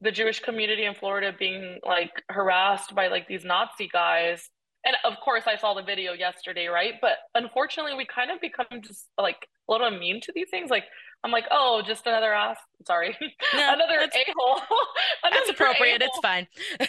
the 0.01 0.13
Jewish 0.13 0.39
community 0.39 0.85
in 0.85 0.95
Florida 0.95 1.33
being 1.37 1.81
like 1.85 2.13
harassed 2.29 2.95
by 2.95 3.09
like 3.09 3.27
these 3.27 3.45
Nazi 3.45 3.89
guys 3.93 4.49
and 4.89 4.97
of 5.05 5.21
course 5.21 5.45
I 5.47 5.57
saw 5.57 5.75
the 5.75 5.83
video 5.83 6.13
yesterday, 6.13 6.67
right? 6.67 6.95
But 7.01 7.19
unfortunately, 7.35 7.95
we 7.95 8.07
kind 8.07 8.31
of 8.31 8.41
become 8.41 8.81
just 8.83 9.07
like 9.21 9.47
a 9.69 9.73
little 9.73 9.91
mean 9.91 10.21
to 10.23 10.33
these 10.35 10.49
things. 10.51 10.71
Like 10.71 10.85
I'm 11.23 11.31
like, 11.31 11.45
oh, 11.51 11.83
just 11.87 12.07
another 12.07 12.33
ass. 12.33 12.57
Sorry, 12.87 13.17
no, 13.55 13.73
another 13.75 13.99
a 14.01 14.25
hole. 14.37 14.61
that's 15.31 15.51
appropriate. 15.51 16.01
A-hole. 16.03 16.09
It's 16.09 16.19
fine. 16.21 16.47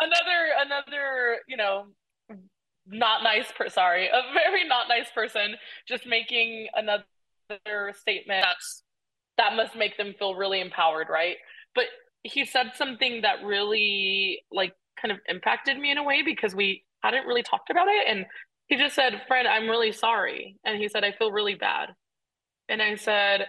another, 0.00 0.40
another, 0.64 1.38
you 1.46 1.56
know, 1.56 1.86
not 2.86 3.22
nice. 3.22 3.46
Per- 3.56 3.68
sorry, 3.68 4.08
a 4.08 4.22
very 4.34 4.66
not 4.66 4.88
nice 4.88 5.10
person 5.14 5.54
just 5.86 6.06
making 6.06 6.68
another 6.74 7.04
statement 7.94 8.42
that's 8.42 8.82
that 9.36 9.54
must 9.54 9.76
make 9.76 9.96
them 9.96 10.14
feel 10.18 10.34
really 10.34 10.60
empowered, 10.60 11.06
right? 11.08 11.36
But 11.74 11.84
he 12.24 12.44
said 12.44 12.72
something 12.74 13.22
that 13.22 13.44
really 13.44 14.42
like 14.50 14.74
kind 15.00 15.12
of 15.12 15.18
impacted 15.28 15.78
me 15.78 15.92
in 15.92 15.98
a 15.98 16.02
way 16.02 16.22
because 16.22 16.54
we 16.54 16.82
hadn't 17.02 17.26
really 17.26 17.42
talked 17.42 17.70
about 17.70 17.88
it 17.88 18.06
and 18.08 18.26
he 18.68 18.76
just 18.76 18.94
said, 18.94 19.22
"Friend, 19.26 19.48
I'm 19.48 19.68
really 19.68 19.92
sorry." 19.92 20.56
And 20.64 20.78
he 20.78 20.88
said, 20.88 21.04
"I 21.04 21.12
feel 21.12 21.32
really 21.32 21.54
bad." 21.54 21.94
And 22.68 22.82
I 22.82 22.96
said, 22.96 23.48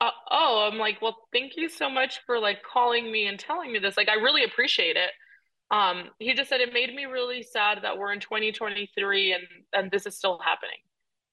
uh, 0.00 0.10
"Oh, 0.30 0.68
I'm 0.70 0.78
like, 0.78 1.02
well, 1.02 1.16
thank 1.32 1.56
you 1.56 1.68
so 1.68 1.90
much 1.90 2.20
for 2.26 2.38
like 2.38 2.62
calling 2.62 3.10
me 3.12 3.26
and 3.26 3.38
telling 3.38 3.72
me 3.72 3.78
this. 3.80 3.96
Like, 3.96 4.08
I 4.08 4.14
really 4.14 4.44
appreciate 4.44 4.96
it." 4.96 5.10
Um, 5.70 6.10
he 6.20 6.34
just 6.34 6.48
said 6.50 6.60
it 6.60 6.72
made 6.72 6.94
me 6.94 7.06
really 7.06 7.42
sad 7.42 7.80
that 7.82 7.98
we're 7.98 8.12
in 8.12 8.20
2023 8.20 9.32
and 9.32 9.44
and 9.72 9.90
this 9.90 10.06
is 10.06 10.16
still 10.16 10.38
happening. 10.38 10.78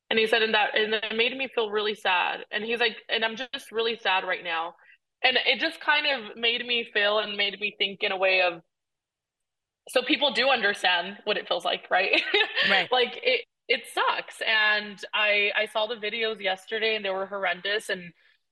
And 0.09 0.19
he 0.19 0.27
said, 0.27 0.43
and 0.43 0.53
that 0.53 0.75
and 0.77 0.93
it 0.95 1.15
made 1.15 1.37
me 1.37 1.47
feel 1.55 1.71
really 1.71 1.95
sad. 1.95 2.45
And 2.51 2.63
he's 2.63 2.79
like, 2.79 2.97
and 3.09 3.23
I'm 3.25 3.35
just 3.35 3.71
really 3.71 3.97
sad 3.97 4.25
right 4.25 4.43
now. 4.43 4.75
And 5.23 5.37
it 5.45 5.59
just 5.59 5.79
kind 5.81 6.05
of 6.07 6.37
made 6.37 6.65
me 6.65 6.87
feel 6.93 7.19
and 7.19 7.37
made 7.37 7.59
me 7.59 7.75
think 7.77 8.03
in 8.03 8.11
a 8.11 8.17
way 8.17 8.41
of 8.41 8.61
so 9.89 10.01
people 10.01 10.31
do 10.31 10.49
understand 10.49 11.17
what 11.25 11.37
it 11.37 11.47
feels 11.47 11.65
like, 11.65 11.87
right? 11.89 12.21
Right. 12.69 12.89
like 12.91 13.19
it 13.23 13.45
it 13.67 13.81
sucks. 13.93 14.41
And 14.41 14.99
I 15.13 15.51
I 15.55 15.65
saw 15.67 15.87
the 15.87 15.95
videos 15.95 16.39
yesterday 16.41 16.95
and 16.95 17.03
they 17.03 17.09
were 17.09 17.25
horrendous 17.25 17.89
and 17.89 18.01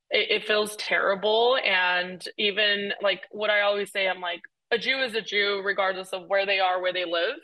it, 0.09 0.31
it 0.41 0.47
feels 0.47 0.75
terrible. 0.75 1.57
And 1.63 2.23
even 2.37 2.91
like 3.01 3.23
what 3.31 3.49
I 3.49 3.61
always 3.61 3.91
say, 3.91 4.07
I'm 4.07 4.21
like, 4.21 4.41
a 4.71 4.77
Jew 4.77 4.99
is 4.99 5.15
a 5.15 5.21
Jew, 5.21 5.61
regardless 5.63 6.09
of 6.09 6.27
where 6.27 6.45
they 6.45 6.59
are, 6.59 6.81
where 6.81 6.93
they 6.93 7.05
live. 7.05 7.37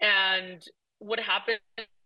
And 0.00 0.62
what 0.98 1.20
happens 1.20 1.58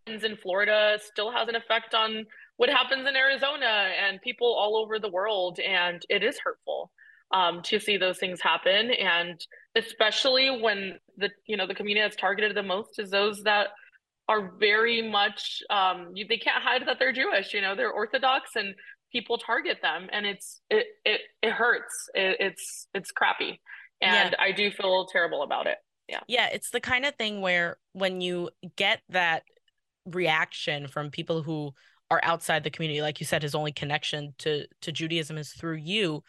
in 0.07 0.37
Florida 0.37 0.97
still 1.01 1.31
has 1.31 1.47
an 1.49 1.55
effect 1.55 1.93
on 1.93 2.25
what 2.57 2.69
happens 2.69 3.07
in 3.07 3.15
Arizona 3.15 3.89
and 4.07 4.21
people 4.21 4.53
all 4.53 4.77
over 4.77 4.99
the 4.99 5.09
world. 5.09 5.59
And 5.59 6.01
it 6.09 6.23
is 6.23 6.39
hurtful 6.43 6.91
um, 7.35 7.61
to 7.63 7.79
see 7.79 7.97
those 7.97 8.17
things 8.17 8.39
happen. 8.41 8.91
And 8.91 9.39
especially 9.75 10.49
when 10.61 10.97
the, 11.17 11.29
you 11.45 11.57
know, 11.57 11.67
the 11.67 11.75
community 11.75 12.05
that's 12.05 12.15
targeted 12.15 12.55
the 12.55 12.63
most 12.63 12.97
is 12.97 13.09
those 13.09 13.43
that 13.43 13.67
are 14.29 14.53
very 14.57 15.01
much, 15.11 15.61
um, 15.69 16.11
you, 16.13 16.25
they 16.27 16.37
can't 16.37 16.63
hide 16.63 16.83
that 16.87 16.97
they're 16.97 17.11
Jewish, 17.11 17.53
you 17.53 17.59
know, 17.59 17.75
they're 17.75 17.91
Orthodox 17.91 18.51
and 18.55 18.73
people 19.11 19.37
target 19.37 19.79
them 19.81 20.07
and 20.13 20.25
it's, 20.25 20.61
it, 20.69 20.85
it, 21.03 21.21
it 21.41 21.51
hurts. 21.51 21.93
It, 22.13 22.37
it's, 22.39 22.87
it's 22.93 23.11
crappy. 23.11 23.59
And 24.01 24.31
yeah. 24.31 24.43
I 24.45 24.53
do 24.53 24.71
feel 24.71 25.05
terrible 25.11 25.43
about 25.43 25.67
it. 25.67 25.77
Yeah. 26.07 26.21
Yeah. 26.27 26.47
It's 26.53 26.69
the 26.69 26.79
kind 26.79 27.05
of 27.05 27.15
thing 27.15 27.41
where 27.41 27.77
when 27.91 28.21
you 28.21 28.49
get 28.77 29.01
that 29.09 29.43
reaction 30.05 30.87
from 30.87 31.11
people 31.11 31.43
who 31.43 31.73
are 32.15 32.21
outside 32.23 32.63
the 32.63 32.69
community 32.69 33.01
like 33.01 33.19
you 33.19 33.25
said 33.25 33.43
his 33.43 33.55
only 33.55 33.71
connection 33.71 34.33
to 34.37 34.65
to 34.81 34.91
judaism 34.91 35.37
is 35.37 35.51
through 35.51 35.75
you 35.75 36.23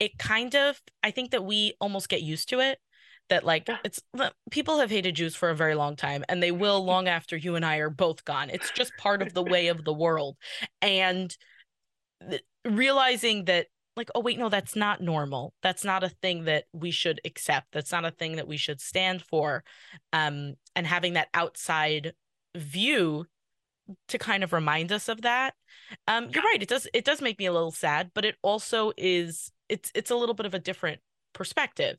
it 0.00 0.18
kind 0.18 0.54
of 0.54 0.80
i 1.02 1.10
think 1.10 1.30
that 1.30 1.44
we 1.44 1.74
almost 1.80 2.08
get 2.08 2.22
used 2.22 2.48
to 2.48 2.60
it 2.60 2.78
that 3.28 3.44
like 3.44 3.68
it's 3.84 4.00
people 4.50 4.78
have 4.78 4.90
hated 4.90 5.14
jews 5.14 5.34
for 5.34 5.50
a 5.50 5.56
very 5.56 5.74
long 5.74 5.96
time 5.96 6.24
and 6.28 6.42
they 6.42 6.50
will 6.50 6.84
long 6.92 7.08
after 7.08 7.36
you 7.36 7.54
and 7.56 7.64
i 7.64 7.76
are 7.76 7.90
both 7.90 8.24
gone. 8.24 8.50
It's 8.50 8.70
just 8.70 8.92
part 8.98 9.22
of 9.22 9.32
the 9.32 9.42
way 9.42 9.68
of 9.68 9.84
the 9.84 9.92
world. 9.92 10.36
And 10.80 11.34
th- 12.28 12.42
realizing 12.64 13.46
that 13.46 13.66
like 13.96 14.10
oh 14.14 14.20
wait 14.20 14.38
no 14.38 14.48
that's 14.48 14.76
not 14.76 15.00
normal. 15.00 15.54
That's 15.62 15.84
not 15.84 16.04
a 16.04 16.08
thing 16.08 16.44
that 16.44 16.64
we 16.72 16.90
should 16.90 17.20
accept. 17.24 17.68
That's 17.72 17.92
not 17.92 18.04
a 18.04 18.10
thing 18.10 18.36
that 18.36 18.48
we 18.48 18.56
should 18.56 18.80
stand 18.80 19.22
for. 19.22 19.64
Um 20.12 20.54
and 20.74 20.86
having 20.86 21.14
that 21.14 21.28
outside 21.34 22.14
view 22.54 23.26
to 24.08 24.18
kind 24.18 24.44
of 24.44 24.52
remind 24.52 24.92
us 24.92 25.08
of 25.08 25.22
that. 25.22 25.54
Um, 26.08 26.28
you're 26.32 26.42
right. 26.42 26.62
It 26.62 26.68
does 26.68 26.86
it 26.92 27.04
does 27.04 27.20
make 27.20 27.38
me 27.38 27.46
a 27.46 27.52
little 27.52 27.70
sad, 27.70 28.10
but 28.14 28.24
it 28.24 28.36
also 28.42 28.92
is 28.96 29.52
it's 29.68 29.90
it's 29.94 30.10
a 30.10 30.16
little 30.16 30.34
bit 30.34 30.46
of 30.46 30.54
a 30.54 30.58
different 30.58 31.00
perspective. 31.32 31.96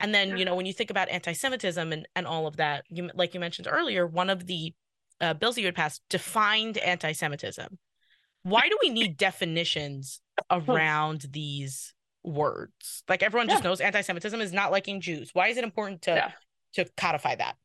And 0.00 0.14
then 0.14 0.36
you 0.36 0.44
know 0.44 0.54
when 0.54 0.66
you 0.66 0.72
think 0.72 0.90
about 0.90 1.08
anti-Semitism 1.08 1.92
and 1.92 2.08
and 2.14 2.26
all 2.26 2.46
of 2.46 2.56
that, 2.56 2.84
you 2.88 3.10
like 3.14 3.34
you 3.34 3.40
mentioned 3.40 3.68
earlier, 3.70 4.06
one 4.06 4.30
of 4.30 4.46
the 4.46 4.74
uh, 5.20 5.34
bills 5.34 5.54
that 5.54 5.60
you 5.60 5.66
had 5.66 5.74
passed 5.74 6.02
defined 6.10 6.78
anti-Semitism. 6.78 7.78
Why 8.42 8.68
do 8.68 8.78
we 8.82 8.90
need 8.90 9.16
definitions 9.16 10.20
around 10.50 11.26
these 11.30 11.94
words? 12.22 13.02
Like 13.08 13.22
everyone 13.22 13.48
just 13.48 13.62
yeah. 13.62 13.70
knows 13.70 13.80
anti-Semitism 13.80 14.40
is 14.40 14.52
not 14.52 14.70
liking 14.70 15.00
Jews. 15.00 15.30
Why 15.32 15.48
is 15.48 15.56
it 15.56 15.64
important 15.64 16.02
to 16.02 16.10
yeah. 16.10 16.30
to 16.74 16.90
codify 16.96 17.36
that? 17.36 17.56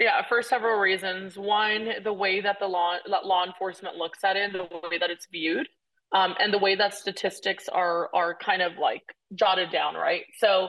Yeah, 0.00 0.26
for 0.28 0.42
several 0.42 0.78
reasons. 0.78 1.36
One, 1.36 1.88
the 2.02 2.12
way 2.12 2.40
that 2.40 2.58
the 2.60 2.66
law 2.66 2.96
that 3.08 3.24
law 3.26 3.44
enforcement 3.46 3.96
looks 3.96 4.24
at 4.24 4.36
it, 4.36 4.52
the 4.52 4.64
way 4.88 4.98
that 4.98 5.10
it's 5.10 5.26
viewed, 5.30 5.68
um, 6.12 6.34
and 6.40 6.52
the 6.52 6.58
way 6.58 6.74
that 6.74 6.94
statistics 6.94 7.68
are 7.68 8.10
are 8.14 8.34
kind 8.34 8.62
of 8.62 8.78
like 8.78 9.02
jotted 9.34 9.70
down, 9.70 9.94
right? 9.94 10.22
So, 10.38 10.68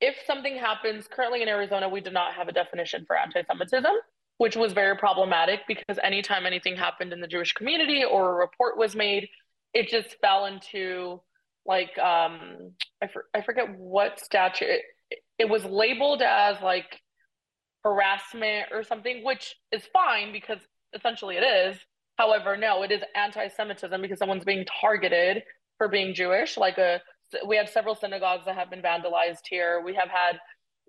if 0.00 0.16
something 0.26 0.56
happens 0.56 1.08
currently 1.08 1.42
in 1.42 1.48
Arizona, 1.48 1.88
we 1.88 2.00
do 2.00 2.10
not 2.10 2.34
have 2.34 2.48
a 2.48 2.52
definition 2.52 3.04
for 3.06 3.16
anti-Semitism, 3.16 3.92
which 4.38 4.56
was 4.56 4.72
very 4.72 4.96
problematic 4.96 5.60
because 5.66 5.98
anytime 6.02 6.44
anything 6.44 6.76
happened 6.76 7.12
in 7.12 7.20
the 7.20 7.28
Jewish 7.28 7.52
community 7.52 8.04
or 8.04 8.32
a 8.32 8.34
report 8.34 8.76
was 8.76 8.94
made, 8.94 9.28
it 9.72 9.88
just 9.88 10.16
fell 10.20 10.44
into 10.46 11.22
like 11.66 11.96
um, 11.98 12.72
I 13.02 13.06
for, 13.06 13.24
I 13.34 13.40
forget 13.42 13.66
what 13.78 14.20
statute 14.20 14.68
it, 15.10 15.18
it 15.38 15.48
was 15.48 15.64
labeled 15.64 16.22
as 16.22 16.60
like 16.60 17.00
harassment 17.84 18.68
or 18.72 18.82
something, 18.82 19.22
which 19.24 19.54
is 19.70 19.82
fine 19.92 20.32
because 20.32 20.58
essentially 20.94 21.36
it 21.36 21.44
is. 21.44 21.76
However, 22.16 22.56
no, 22.56 22.82
it 22.82 22.90
is 22.90 23.02
anti-Semitism 23.14 24.00
because 24.00 24.18
someone's 24.18 24.44
being 24.44 24.64
targeted 24.80 25.42
for 25.78 25.88
being 25.88 26.14
Jewish. 26.14 26.56
Like 26.56 26.78
a, 26.78 27.00
we 27.46 27.56
have 27.56 27.68
several 27.68 27.94
synagogues 27.94 28.44
that 28.46 28.54
have 28.54 28.70
been 28.70 28.82
vandalized 28.82 29.46
here. 29.48 29.82
We 29.84 29.94
have 29.94 30.08
had 30.08 30.38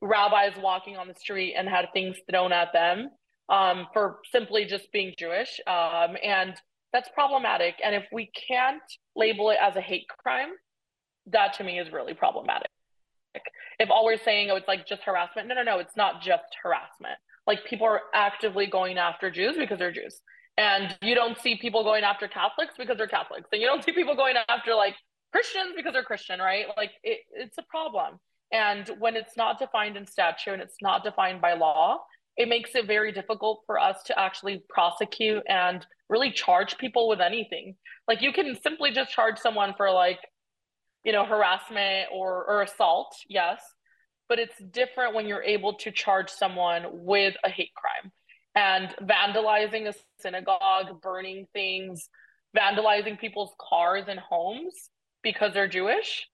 rabbis 0.01 0.53
walking 0.62 0.97
on 0.97 1.08
the 1.08 1.15
street 1.15 1.55
and 1.58 1.67
had 1.67 1.88
things 1.93 2.17
thrown 2.29 2.51
at 2.51 2.71
them 2.73 3.10
um, 3.49 3.88
for 3.93 4.19
simply 4.31 4.65
just 4.65 4.91
being 4.91 5.13
Jewish, 5.17 5.60
um, 5.67 6.15
and 6.23 6.55
that's 6.93 7.10
problematic. 7.13 7.75
And 7.84 7.95
if 7.95 8.05
we 8.12 8.31
can't 8.47 8.81
label 9.15 9.49
it 9.49 9.58
as 9.62 9.75
a 9.75 9.81
hate 9.81 10.08
crime, 10.08 10.49
that 11.27 11.53
to 11.53 11.63
me 11.63 11.79
is 11.79 11.91
really 11.91 12.13
problematic 12.13 12.69
if 13.80 13.89
all 13.89 14.06
we're 14.06 14.17
saying 14.17 14.50
oh 14.52 14.56
it's 14.56 14.67
like 14.67 14.88
just 14.88 15.04
harassment 15.04 15.48
no 15.48 15.56
no 15.56 15.63
no 15.63 15.80
it's 15.80 15.95
not 15.95 16.21
just 16.21 16.56
harassment. 16.62 17.17
Like 17.48 17.65
people 17.65 17.88
are 17.88 18.02
actively 18.13 18.65
going 18.65 18.98
after 18.98 19.30
jews 19.30 19.56
because 19.58 19.80
they're 19.80 19.91
jews. 19.91 20.19
And 20.58 20.98
you 21.02 21.15
don't 21.15 21.38
see 21.39 21.58
people 21.58 21.84
going 21.84 22.04
after 22.04 22.28
catholics 22.28 22.76
because 22.78 22.98
they're 22.98 23.08
catholics. 23.08 23.50
And 23.52 23.62
you 23.62 23.67
don't 23.67 23.84
see 23.84 23.91
people 23.91 24.15
going 24.15 24.36
after 24.50 24.74
like 24.74 24.95
christians 25.32 25.74
because 25.76 25.93
they're 25.93 26.04
christian 26.04 26.39
right? 26.39 26.65
Like 26.78 26.91
it, 27.04 27.19
it's 27.34 27.58
a 27.58 27.63
problem. 27.63 28.19
And 28.52 28.89
when 29.00 29.15
it's 29.15 29.36
not 29.36 29.60
defined 29.60 29.98
in 29.98 30.06
statute 30.06 30.54
and 30.54 30.62
it's 30.62 30.78
not 30.82 31.04
defined 31.04 31.41
by 31.41 31.54
law 31.54 32.00
it 32.38 32.50
makes 32.50 32.76
it 32.76 32.86
very 32.86 33.12
difficult 33.12 33.63
for 33.65 33.80
us 33.80 34.04
to 34.04 34.19
actually 34.19 34.63
prosecute 34.69 35.43
and 35.48 35.86
really 36.10 36.32
charge 36.32 36.78
people 36.78 37.08
with 37.08 37.21
anything. 37.21 37.76
Like 38.08 38.21
you 38.21 38.34
can 38.34 38.60
simply 38.62 38.91
just 38.91 39.12
charge 39.12 39.39
someone 39.39 39.74
for 39.76 39.89
like 39.91 40.19
you 41.06 41.12
know, 41.12 41.24
harassment 41.24 42.08
or, 42.12 42.44
or 42.46 42.63
assault, 42.63 43.15
yes. 43.30 43.62
But 44.28 44.39
it's 44.39 44.58
different 44.72 45.13
when 45.13 45.28
you're 45.28 45.44
able 45.44 45.76
to 45.76 45.91
charge 45.91 46.32
someone 46.32 46.86
with 46.91 47.36
a 47.44 47.50
hate 47.50 47.72
crime 47.76 48.12
and 48.56 48.89
vandalizing 49.08 49.88
a 49.88 49.94
synagogue, 50.20 51.00
burning 51.02 51.46
things, 51.54 52.10
vandalizing 52.58 53.20
people's 53.20 53.54
cars 53.62 54.06
and 54.08 54.20
homes 54.20 54.74
because 55.22 55.54
they're 55.54 55.68
Jewish. 55.68 56.28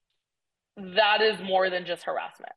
That 0.76 1.20
is 1.20 1.38
more 1.42 1.68
than 1.68 1.84
just 1.84 2.04
harassment. 2.04 2.52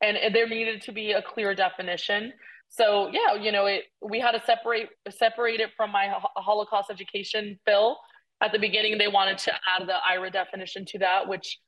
And 0.00 0.34
there 0.34 0.48
needed 0.48 0.82
to 0.82 0.92
be 0.92 1.12
a 1.12 1.20
clear 1.20 1.54
definition. 1.54 2.32
So 2.70 3.10
yeah, 3.12 3.34
you 3.34 3.52
know, 3.52 3.66
it 3.66 3.84
we 4.00 4.20
had 4.20 4.32
to 4.32 4.42
separate 4.46 4.88
separate 5.10 5.60
it 5.60 5.70
from 5.76 5.90
my 5.90 6.08
Holocaust 6.36 6.90
education 6.90 7.58
bill 7.66 7.98
at 8.40 8.52
the 8.52 8.58
beginning 8.58 8.98
they 8.98 9.08
wanted 9.08 9.38
to 9.38 9.52
add 9.52 9.86
the 9.86 9.94
IHRA 10.10 10.32
definition 10.32 10.84
to 10.86 10.98
that, 10.98 11.28
which 11.28 11.58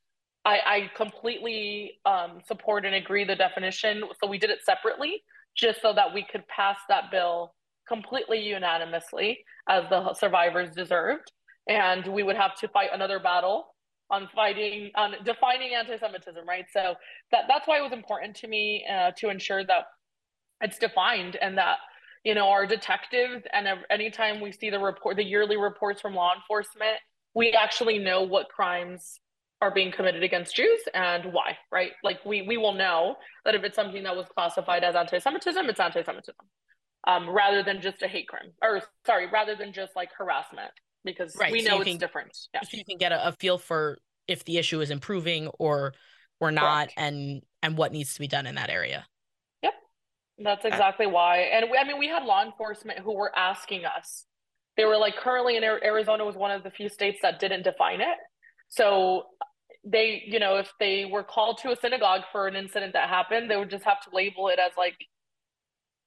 I, 0.44 0.58
I 0.64 0.90
completely 0.96 1.92
um, 2.06 2.40
support 2.46 2.84
and 2.84 2.94
agree 2.94 3.24
the 3.24 3.36
definition. 3.36 4.02
So 4.22 4.28
we 4.28 4.38
did 4.38 4.50
it 4.50 4.60
separately 4.64 5.22
just 5.56 5.82
so 5.82 5.92
that 5.92 6.14
we 6.14 6.24
could 6.30 6.46
pass 6.48 6.78
that 6.88 7.10
bill 7.10 7.54
completely 7.86 8.38
unanimously 8.38 9.44
as 9.68 9.84
the 9.90 10.14
survivors 10.14 10.74
deserved. 10.74 11.32
And 11.68 12.06
we 12.06 12.22
would 12.22 12.36
have 12.36 12.54
to 12.56 12.68
fight 12.68 12.90
another 12.92 13.18
battle 13.18 13.74
on 14.10 14.28
fighting 14.34 14.90
on 14.96 15.14
defining 15.24 15.74
anti-Semitism, 15.74 16.46
right? 16.46 16.64
So 16.72 16.94
that 17.30 17.44
that's 17.48 17.68
why 17.68 17.78
it 17.78 17.82
was 17.82 17.92
important 17.92 18.36
to 18.36 18.48
me 18.48 18.84
uh, 18.90 19.12
to 19.18 19.28
ensure 19.28 19.64
that 19.64 19.86
it's 20.60 20.78
defined 20.78 21.36
and 21.40 21.56
that 21.58 21.78
you 22.24 22.34
know, 22.34 22.48
our 22.50 22.66
detectives 22.66 23.44
and 23.52 23.66
anytime 23.90 24.40
we 24.40 24.52
see 24.52 24.70
the 24.70 24.78
report, 24.78 25.16
the 25.16 25.24
yearly 25.24 25.56
reports 25.56 26.00
from 26.00 26.14
law 26.14 26.34
enforcement, 26.34 26.98
we 27.34 27.52
actually 27.52 27.98
know 27.98 28.22
what 28.22 28.48
crimes 28.48 29.20
are 29.62 29.70
being 29.70 29.92
committed 29.92 30.22
against 30.22 30.54
Jews 30.54 30.80
and 30.94 31.32
why, 31.32 31.58
right? 31.70 31.92
Like 32.02 32.24
we 32.24 32.42
we 32.42 32.56
will 32.56 32.72
know 32.72 33.16
that 33.44 33.54
if 33.54 33.62
it's 33.62 33.76
something 33.76 34.02
that 34.04 34.16
was 34.16 34.26
classified 34.34 34.84
as 34.84 34.94
anti-Semitism, 34.94 35.68
it's 35.68 35.80
anti-Semitism, 35.80 36.46
um, 37.06 37.28
rather 37.28 37.62
than 37.62 37.80
just 37.80 38.02
a 38.02 38.08
hate 38.08 38.28
crime, 38.28 38.52
or 38.62 38.82
sorry, 39.06 39.26
rather 39.30 39.54
than 39.54 39.72
just 39.72 39.94
like 39.94 40.10
harassment, 40.16 40.70
because 41.04 41.36
right. 41.36 41.52
we 41.52 41.62
know 41.62 41.76
so 41.76 41.80
it's 41.80 41.90
can, 41.90 41.98
different. 41.98 42.36
Yeah. 42.54 42.60
So 42.62 42.76
you 42.76 42.84
can 42.84 42.96
get 42.96 43.12
a, 43.12 43.28
a, 43.28 43.32
feel 43.32 43.58
for 43.58 43.98
if 44.26 44.44
the 44.44 44.56
issue 44.56 44.80
is 44.80 44.90
improving 44.90 45.48
or 45.58 45.92
we're 46.40 46.50
not, 46.50 46.88
Correct. 46.88 46.94
and 46.96 47.42
and 47.62 47.76
what 47.76 47.92
needs 47.92 48.14
to 48.14 48.20
be 48.20 48.28
done 48.28 48.46
in 48.46 48.54
that 48.54 48.70
area. 48.70 49.06
That's 50.42 50.64
exactly 50.64 51.06
why. 51.06 51.38
And 51.38 51.66
we, 51.70 51.76
I 51.76 51.84
mean, 51.84 51.98
we 51.98 52.08
had 52.08 52.24
law 52.24 52.42
enforcement 52.44 53.00
who 53.00 53.14
were 53.14 53.36
asking 53.36 53.82
us. 53.84 54.24
They 54.76 54.84
were 54.84 54.96
like, 54.96 55.16
currently 55.16 55.56
in 55.56 55.64
Arizona 55.64 56.24
was 56.24 56.34
one 56.34 56.50
of 56.50 56.62
the 56.62 56.70
few 56.70 56.88
states 56.88 57.18
that 57.22 57.38
didn't 57.38 57.62
define 57.64 58.00
it. 58.00 58.16
So 58.70 59.24
they, 59.84 60.22
you 60.26 60.38
know, 60.38 60.56
if 60.56 60.72
they 60.80 61.04
were 61.04 61.22
called 61.22 61.58
to 61.58 61.72
a 61.72 61.76
synagogue 61.76 62.22
for 62.32 62.46
an 62.46 62.56
incident 62.56 62.94
that 62.94 63.08
happened, 63.08 63.50
they 63.50 63.56
would 63.56 63.70
just 63.70 63.84
have 63.84 64.00
to 64.02 64.10
label 64.14 64.48
it 64.48 64.58
as 64.58 64.72
like 64.78 64.96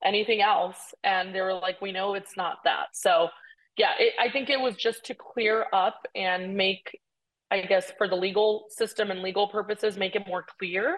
anything 0.03 0.41
else. 0.41 0.77
And 1.03 1.35
they 1.35 1.41
were 1.41 1.53
like, 1.53 1.81
we 1.81 1.91
know 1.91 2.15
it's 2.15 2.35
not 2.35 2.57
that. 2.63 2.87
So, 2.93 3.27
yeah, 3.77 3.91
it, 3.99 4.13
I 4.19 4.31
think 4.31 4.49
it 4.49 4.59
was 4.59 4.75
just 4.75 5.05
to 5.05 5.15
clear 5.15 5.67
up 5.73 5.99
and 6.15 6.55
make, 6.55 6.99
I 7.51 7.61
guess, 7.61 7.91
for 7.97 8.07
the 8.07 8.15
legal 8.15 8.65
system 8.69 9.11
and 9.11 9.21
legal 9.21 9.47
purposes, 9.47 9.95
make 9.97 10.15
it 10.15 10.25
more 10.27 10.45
clear 10.57 10.97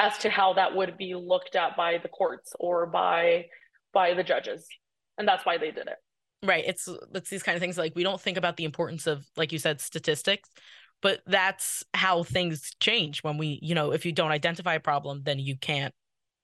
as 0.00 0.18
to 0.18 0.30
how 0.30 0.54
that 0.54 0.74
would 0.74 0.96
be 0.96 1.14
looked 1.14 1.54
at 1.54 1.76
by 1.76 1.98
the 1.98 2.08
courts 2.08 2.52
or 2.58 2.86
by 2.86 3.46
by 3.92 4.14
the 4.14 4.24
judges. 4.24 4.66
And 5.18 5.28
that's 5.28 5.44
why 5.44 5.58
they 5.58 5.70
did 5.70 5.86
it. 5.86 5.96
Right. 6.42 6.64
It's 6.66 6.88
it's 7.14 7.30
these 7.30 7.42
kind 7.42 7.54
of 7.54 7.60
things 7.60 7.78
like 7.78 7.94
we 7.94 8.02
don't 8.02 8.20
think 8.20 8.38
about 8.38 8.56
the 8.56 8.64
importance 8.64 9.06
of, 9.06 9.26
like 9.36 9.52
you 9.52 9.58
said, 9.58 9.80
statistics 9.80 10.48
but 11.02 11.20
that's 11.26 11.84
how 11.94 12.22
things 12.22 12.72
change 12.80 13.22
when 13.22 13.38
we 13.38 13.58
you 13.62 13.74
know 13.74 13.92
if 13.92 14.04
you 14.04 14.12
don't 14.12 14.30
identify 14.30 14.74
a 14.74 14.80
problem 14.80 15.22
then 15.24 15.38
you 15.38 15.56
can't 15.56 15.94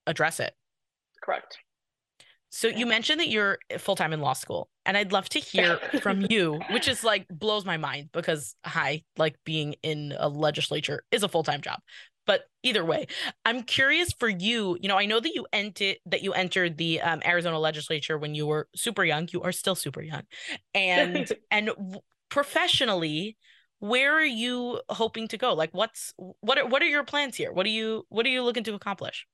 address 0.07 0.41
it 0.41 0.55
correct 1.23 1.59
so 2.49 2.69
you 2.69 2.87
mentioned 2.87 3.21
that 3.21 3.29
you're 3.29 3.59
full-time 3.79 4.13
in 4.13 4.21
law 4.21 4.33
school 4.33 4.69
and 4.85 4.97
i'd 4.97 5.13
love 5.13 5.29
to 5.29 5.39
hear 5.39 5.79
from 6.01 6.27
you 6.31 6.61
which 6.71 6.89
is 6.89 7.05
like 7.05 7.27
blows 7.29 7.65
my 7.65 7.77
mind 7.77 8.09
because 8.13 8.55
hi 8.65 9.03
like 9.17 9.37
being 9.45 9.75
in 9.83 10.15
a 10.19 10.29
legislature 10.29 11.03
is 11.11 11.23
a 11.23 11.29
full-time 11.29 11.61
job 11.61 11.81
but 12.27 12.43
either 12.63 12.85
way 12.85 13.07
i'm 13.45 13.63
curious 13.63 14.13
for 14.19 14.29
you 14.29 14.77
you 14.81 14.89
know 14.89 14.99
i 14.99 15.07
know 15.07 15.21
that 15.21 15.35
you 15.35 15.47
entered 15.53 15.97
that 16.07 16.23
you 16.23 16.33
entered 16.33 16.77
the 16.77 17.01
um, 17.01 17.23
arizona 17.25 17.59
legislature 17.59 18.19
when 18.19 18.35
you 18.35 18.47
were 18.47 18.69
super 18.75 19.05
young 19.05 19.29
you 19.33 19.43
are 19.43 19.53
still 19.53 19.75
super 19.75 20.03
young. 20.03 20.23
And 20.75 21.31
and 21.51 21.71
professionally 22.29 23.37
where 23.79 24.15
are 24.15 24.25
you 24.25 24.81
hoping 24.89 25.29
to 25.29 25.37
go? 25.37 25.53
Like 25.53 25.71
what's 25.73 26.15
what 26.17 26.59
are 26.59 26.67
what 26.67 26.83
are 26.83 26.87
your 26.87 27.05
plans 27.05 27.37
here? 27.37 27.53
What 27.53 27.67
are 27.67 27.71
you 27.71 28.07
what 28.09 28.27
are 28.27 28.31
you 28.31 28.43
looking 28.43 28.65
to 28.65 28.75
accomplish? 28.75 29.27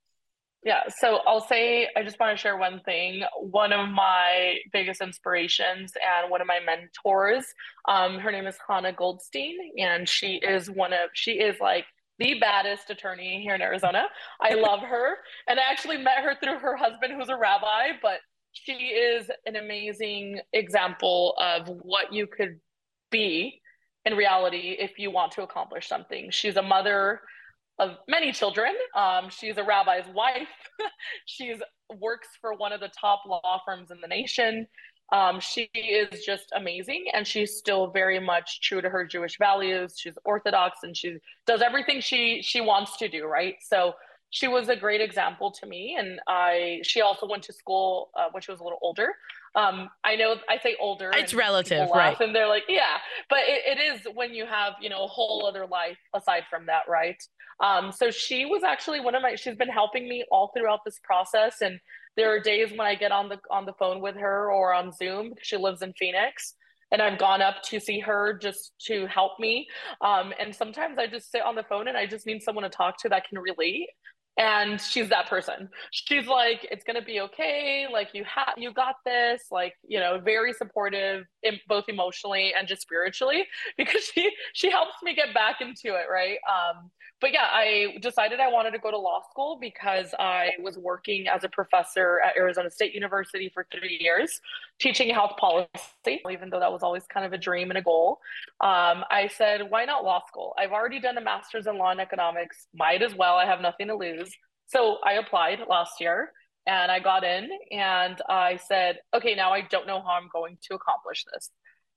Yeah 0.65 0.83
so 1.01 1.19
i'll 1.27 1.45
say 1.45 1.89
i 1.97 2.05
just 2.05 2.21
want 2.21 2.37
to 2.37 2.41
share 2.41 2.57
one 2.57 2.81
thing. 2.85 3.23
One 3.41 3.73
of 3.73 3.89
my 3.89 4.59
biggest 4.73 5.01
inspirations 5.01 5.93
and 5.97 6.31
one 6.31 6.41
of 6.41 6.47
my 6.47 6.61
mentors 6.65 7.45
um 7.89 8.19
her 8.19 8.31
name 8.31 8.47
is 8.47 8.57
hannah 8.69 8.93
goldstein 8.93 9.57
and 9.77 10.09
she 10.09 10.37
is 10.37 10.71
one 10.71 10.93
of 10.93 11.11
she 11.15 11.33
is 11.33 11.57
like 11.61 11.87
the 12.19 12.39
baddest 12.41 12.91
attorney 12.91 13.41
here 13.43 13.55
in 13.55 13.63
arizona 13.63 14.05
i 14.41 14.55
love 14.55 14.81
her 14.81 15.17
and 15.49 15.59
i 15.59 15.63
actually 15.71 15.97
met 15.97 16.23
her 16.23 16.35
through 16.43 16.59
her 16.59 16.77
husband 16.77 17.13
who's 17.17 17.29
a 17.29 17.37
rabbi 17.37 17.89
but 18.01 18.21
she 18.53 18.73
is 18.73 19.31
an 19.47 19.57
amazing 19.57 20.41
example 20.53 21.35
of 21.41 21.69
what 21.69 22.13
you 22.13 22.27
could 22.27 22.61
be 23.11 23.61
in 24.05 24.15
reality 24.15 24.77
if 24.79 24.99
you 24.99 25.11
want 25.11 25.33
to 25.33 25.43
accomplish 25.43 25.89
something. 25.89 26.31
She's 26.31 26.57
a 26.57 26.63
mother 26.63 27.21
of 27.79 27.97
many 28.09 28.33
children. 28.33 28.75
Um, 28.95 29.31
she's 29.31 29.57
a 29.57 29.65
rabbi's 29.65 30.07
wife. 30.13 30.49
she's 31.27 31.59
works 32.01 32.29
for 32.41 32.55
one 32.55 32.73
of 32.73 32.81
the 32.81 32.91
top 32.99 33.23
law 33.27 33.61
firms 33.67 33.91
in 33.91 34.01
the 34.01 34.09
nation. 34.09 34.67
Um, 35.13 35.41
she 35.41 35.69
is 35.75 36.25
just 36.25 36.53
amazing, 36.57 37.05
and 37.13 37.27
she's 37.27 37.57
still 37.57 37.89
very 37.89 38.19
much 38.19 38.63
true 38.63 38.81
to 38.81 38.89
her 38.89 39.05
Jewish 39.05 39.37
values. 39.39 39.95
She's 39.99 40.15
Orthodox, 40.25 40.79
and 40.83 40.97
she 40.97 41.19
does 41.47 41.61
everything 41.61 42.01
she 42.01 42.41
she 42.43 42.63
wants 42.63 42.97
to 42.97 43.09
do. 43.09 43.27
Right. 43.27 43.57
So 43.61 43.95
she 44.31 44.49
was 44.49 44.71
a 44.71 44.77
great 44.77 45.03
example 45.03 45.51
to 45.53 45.67
me, 45.67 45.97
and 45.99 46.19
I. 46.27 46.81
She 46.83 47.03
also 47.03 47.27
went 47.27 47.43
to 47.45 47.53
school 47.53 48.11
uh, 48.19 48.29
when 48.33 48.43
she 48.43 48.51
was 48.51 48.61
a 48.61 48.65
little 48.65 48.79
older. 48.81 49.15
Um, 49.55 49.91
I 50.03 50.17
know 50.17 50.37
I 50.49 50.59
say 50.59 50.77
older. 50.81 51.11
It's 51.15 51.35
relative, 51.35 51.91
right? 51.95 52.19
And 52.19 52.35
they're 52.35 52.49
like, 52.49 52.65
yeah, 52.67 52.97
but 53.29 53.41
it, 53.41 53.79
it 53.79 53.83
is 53.83 54.07
when 54.15 54.33
you 54.33 54.47
have 54.47 54.73
you 54.81 54.89
know 54.89 55.05
a 55.05 55.09
whole 55.09 55.45
other 55.47 55.67
life 55.67 55.99
aside 56.15 56.45
from 56.49 56.65
that, 56.67 56.85
right? 56.89 57.23
Um, 57.63 57.93
so 57.93 58.11
she 58.11 58.47
was 58.47 58.63
actually 58.63 59.01
one 59.01 59.15
of 59.15 59.21
my. 59.21 59.35
She's 59.35 59.57
been 59.57 59.69
helping 59.69 60.09
me 60.09 60.25
all 60.33 60.51
throughout 60.57 60.81
this 60.87 60.99
process, 61.05 61.61
and 61.61 61.79
there 62.17 62.35
are 62.35 62.41
days 62.41 62.71
when 62.71 62.87
I 62.87 62.95
get 62.95 63.13
on 63.13 63.29
the 63.29 63.39
on 63.51 63.67
the 63.67 63.73
phone 63.75 64.01
with 64.01 64.17
her 64.17 64.51
or 64.53 64.75
on 64.75 64.93
Zoom 64.93 65.31
because 65.31 65.47
she 65.47 65.57
lives 65.57 65.83
in 65.83 65.93
Phoenix, 65.99 66.55
and 66.91 67.01
I've 67.01 67.19
gone 67.19 67.43
up 67.43 67.63
to 67.65 67.81
see 67.81 68.01
her 68.01 68.39
just 68.41 68.73
to 68.87 69.07
help 69.07 69.39
me. 69.41 69.67
Um, 70.01 70.33
and 70.39 70.55
sometimes 70.55 70.99
I 70.99 71.07
just 71.07 71.31
sit 71.31 71.43
on 71.43 71.55
the 71.55 71.65
phone 71.65 71.89
and 71.89 71.97
I 71.97 72.07
just 72.07 72.27
need 72.27 72.43
someone 72.43 72.65
to 72.65 72.71
talk 72.71 73.01
to 73.03 73.09
that 73.09 73.29
can 73.29 73.39
relate 73.39 73.89
and 74.39 74.81
she's 74.81 75.09
that 75.11 75.29
person. 75.29 75.69
She's 75.91 76.27
like 76.27 76.67
it's 76.71 76.85
gonna 76.85 77.03
be 77.03 77.21
okay 77.21 77.87
like 77.93 78.09
you 78.15 78.25
have 78.25 78.55
you 78.57 78.73
got 78.73 78.97
this 79.05 79.45
like 79.51 79.75
you 79.87 80.01
know 80.01 80.19
very 80.19 80.53
supportive 80.53 81.25
in 81.43 81.59
both 81.69 81.85
emotionally 81.89 82.53
and 82.59 82.67
just 82.67 82.83
spiritually 82.83 83.45
because 83.77 84.03
she 84.03 84.31
she 84.55 84.71
helps 84.71 84.95
me 85.03 85.15
get 85.15 85.35
back 85.35 85.61
into 85.61 85.95
it 85.95 86.07
right? 86.11 86.39
Um 86.49 86.91
but 87.21 87.33
yeah 87.33 87.47
i 87.53 87.97
decided 88.03 88.41
i 88.41 88.49
wanted 88.49 88.73
to 88.73 88.79
go 88.79 88.91
to 88.91 88.99
law 88.99 89.23
school 89.31 89.57
because 89.61 90.13
i 90.19 90.51
was 90.61 90.77
working 90.77 91.29
as 91.29 91.45
a 91.45 91.49
professor 91.49 92.21
at 92.21 92.37
arizona 92.37 92.69
state 92.69 92.93
university 92.93 93.49
for 93.55 93.65
three 93.71 93.97
years 94.01 94.41
teaching 94.81 95.09
health 95.09 95.37
policy 95.39 96.21
even 96.31 96.51
though 96.51 96.59
that 96.59 96.73
was 96.73 96.83
always 96.83 97.05
kind 97.07 97.25
of 97.25 97.33
a 97.33 97.39
dream 97.39 97.71
and 97.71 97.79
a 97.79 97.83
goal. 97.83 98.19
Um, 98.61 99.05
i 99.11 99.31
said 99.33 99.71
why 99.71 99.85
not 99.85 100.05
law 100.05 100.23
school? 100.27 100.55
I've 100.59 100.73
already 100.73 101.01
done 101.01 101.17
a 101.17 101.21
master's 101.21 101.67
in 101.67 101.79
law 101.79 101.91
and 101.91 102.01
economics. 102.01 102.67
Might 102.75 103.03
as 103.03 103.15
well. 103.15 103.37
I 103.37 103.47
have 103.47 103.61
nothing 103.61 103.89
to 103.89 103.95
lose 103.95 104.22
so 104.73 104.97
I 105.05 105.15
applied 105.15 105.61
last 105.69 106.01
year 106.01 106.33
and 106.67 106.91
I 106.91 106.99
got 106.99 107.25
in 107.25 107.51
and 107.71 108.21
I 108.29 108.59
said, 108.69 108.99
okay, 109.15 109.35
now 109.35 109.53
I 109.53 109.61
don't 109.61 109.87
know 109.87 110.01
how 110.01 110.13
I'm 110.13 110.31
going 110.33 110.57
to 110.69 110.75
accomplish 110.75 111.25
this. 111.33 111.51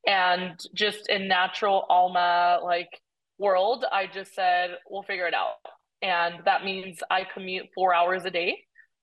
And 0.06 0.60
just 0.74 1.08
in 1.08 1.28
natural 1.28 1.86
Alma 1.90 2.60
like 2.64 2.90
world, 3.38 3.86
I 3.92 4.08
just 4.08 4.36
said, 4.36 4.72
we'll 4.90 5.04
figure 5.04 5.28
it 5.28 5.34
out. 5.34 5.54
And 6.02 6.36
that 6.44 6.66
means 6.66 7.00
I 7.10 7.26
commute 7.34 7.68
four 7.74 7.94
hours 7.94 8.26
a 8.26 8.30
day 8.30 8.58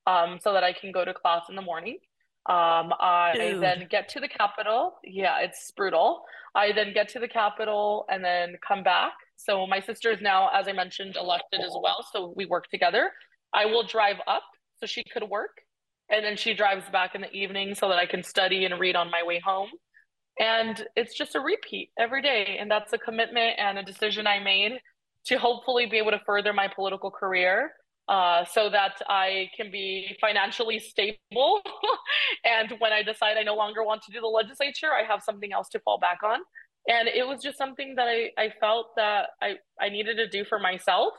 um, 0.07 0.39
so 0.43 0.53
that 0.53 0.63
I 0.63 0.75
can 0.75 0.93
go 0.93 1.05
to 1.05 1.15
class 1.15 1.45
in 1.49 1.57
the 1.57 1.63
morning. 1.63 1.99
Um, 2.47 2.93
I 3.01 3.33
Dude. 3.35 3.63
then 3.63 3.87
get 3.91 4.09
to 4.11 4.21
the 4.21 4.29
capital. 4.29 4.99
Yeah, 5.03 5.39
it's 5.41 5.71
brutal. 5.71 6.25
I 6.55 6.73
then 6.73 6.93
get 6.93 7.09
to 7.11 7.21
the 7.21 7.29
capital 7.29 8.05
and 8.11 8.23
then 8.23 8.57
come 8.67 8.83
back. 8.83 9.13
So 9.37 9.67
my 9.67 9.81
sister 9.81 10.11
is 10.11 10.21
now, 10.21 10.51
as 10.53 10.69
I 10.69 10.73
mentioned, 10.73 11.17
elected 11.17 11.61
as 11.61 11.75
well. 11.81 12.07
So 12.13 12.35
we 12.37 12.47
work 12.47 12.69
together. 12.69 13.11
I 13.55 13.67
will 13.67 13.85
drive 13.85 14.17
up 14.27 14.43
so 14.81 14.87
she 14.87 15.05
could 15.05 15.25
work. 15.25 15.59
And 16.11 16.25
then 16.25 16.37
she 16.37 16.55
drives 16.55 16.89
back 16.91 17.15
in 17.15 17.23
the 17.23 17.33
evening 17.33 17.75
so 17.75 17.89
that 17.89 17.99
I 17.99 18.07
can 18.07 18.23
study 18.23 18.65
and 18.65 18.79
read 18.79 18.97
on 18.97 19.11
my 19.11 19.23
way 19.23 19.41
home. 19.41 19.71
And 20.39 20.85
it's 20.97 21.15
just 21.15 21.35
a 21.35 21.41
repeat 21.41 21.91
every 21.99 22.23
day. 22.23 22.57
And 22.61 22.71
that's 22.71 22.93
a 22.93 22.99
commitment 22.99 23.59
and 23.59 23.79
a 23.79 23.83
decision 23.83 24.27
I 24.27 24.39
made 24.41 24.79
to 25.27 25.39
hopefully 25.39 25.87
be 25.87 25.99
able 25.99 26.11
to 26.11 26.21
further 26.27 26.53
my 26.53 26.69
political 26.69 27.11
career 27.11 27.73
uh, 28.09 28.45
so 28.45 28.69
that 28.69 29.01
I 29.09 29.49
can 29.57 29.71
be 29.71 30.17
financially 30.21 30.79
stable. 30.81 31.63
and 32.45 32.75
when 32.79 32.93
I 32.93 33.03
decide 33.03 33.37
I 33.39 33.43
no 33.43 33.55
longer 33.55 33.85
want 33.85 34.03
to 34.03 34.13
do 34.13 34.21
the 34.21 34.27
legislature, 34.27 34.93
I 34.93 35.05
have 35.07 35.23
something 35.23 35.53
else 35.53 35.69
to 35.71 35.81
fall 35.81 35.99
back 35.99 36.19
on. 36.25 36.41
And 36.89 37.09
it 37.09 37.27
was 37.27 37.41
just 37.41 37.57
something 37.57 37.95
that 37.95 38.09
I, 38.09 38.31
I 38.37 38.53
felt 38.61 38.89
that 38.97 39.29
I, 39.41 39.55
I 39.81 39.89
needed 39.89 40.17
to 40.17 40.29
do 40.29 40.45
for 40.45 40.59
myself 40.59 41.13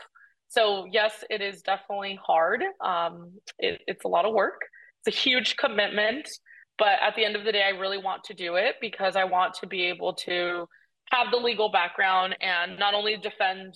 so 0.54 0.86
yes, 0.92 1.24
it 1.32 1.42
is 1.42 1.62
definitely 1.64 2.20
hard. 2.24 2.64
Um, 2.80 3.32
it, 3.58 3.82
it's 3.88 4.06
a 4.06 4.08
lot 4.08 4.26
of 4.26 4.34
work. 4.34 4.62
It's 5.04 5.16
a 5.16 5.20
huge 5.20 5.58
commitment, 5.58 6.30
but 6.78 7.00
at 7.02 7.16
the 7.16 7.26
end 7.26 7.36
of 7.36 7.44
the 7.44 7.52
day, 7.52 7.64
I 7.64 7.78
really 7.78 7.98
want 7.98 8.24
to 8.26 8.36
do 8.36 8.56
it 8.56 8.76
because 8.80 9.16
I 9.16 9.24
want 9.24 9.56
to 9.56 9.68
be 9.68 9.86
able 9.86 10.14
to 10.26 10.68
have 11.12 11.32
the 11.32 11.38
legal 11.38 11.72
background 11.72 12.36
and 12.40 12.78
not 12.78 12.94
only 12.94 13.18
defend 13.18 13.74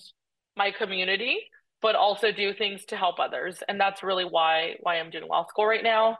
my 0.56 0.70
community, 0.70 1.38
but 1.82 1.96
also 1.96 2.30
do 2.30 2.54
things 2.54 2.84
to 2.86 2.96
help 2.96 3.16
others. 3.18 3.62
And 3.68 3.80
that's 3.80 4.02
really 4.04 4.24
why 4.24 4.74
why 4.80 4.98
I'm 5.00 5.10
doing 5.10 5.28
law 5.28 5.46
school 5.46 5.66
right 5.66 5.82
now. 5.82 6.16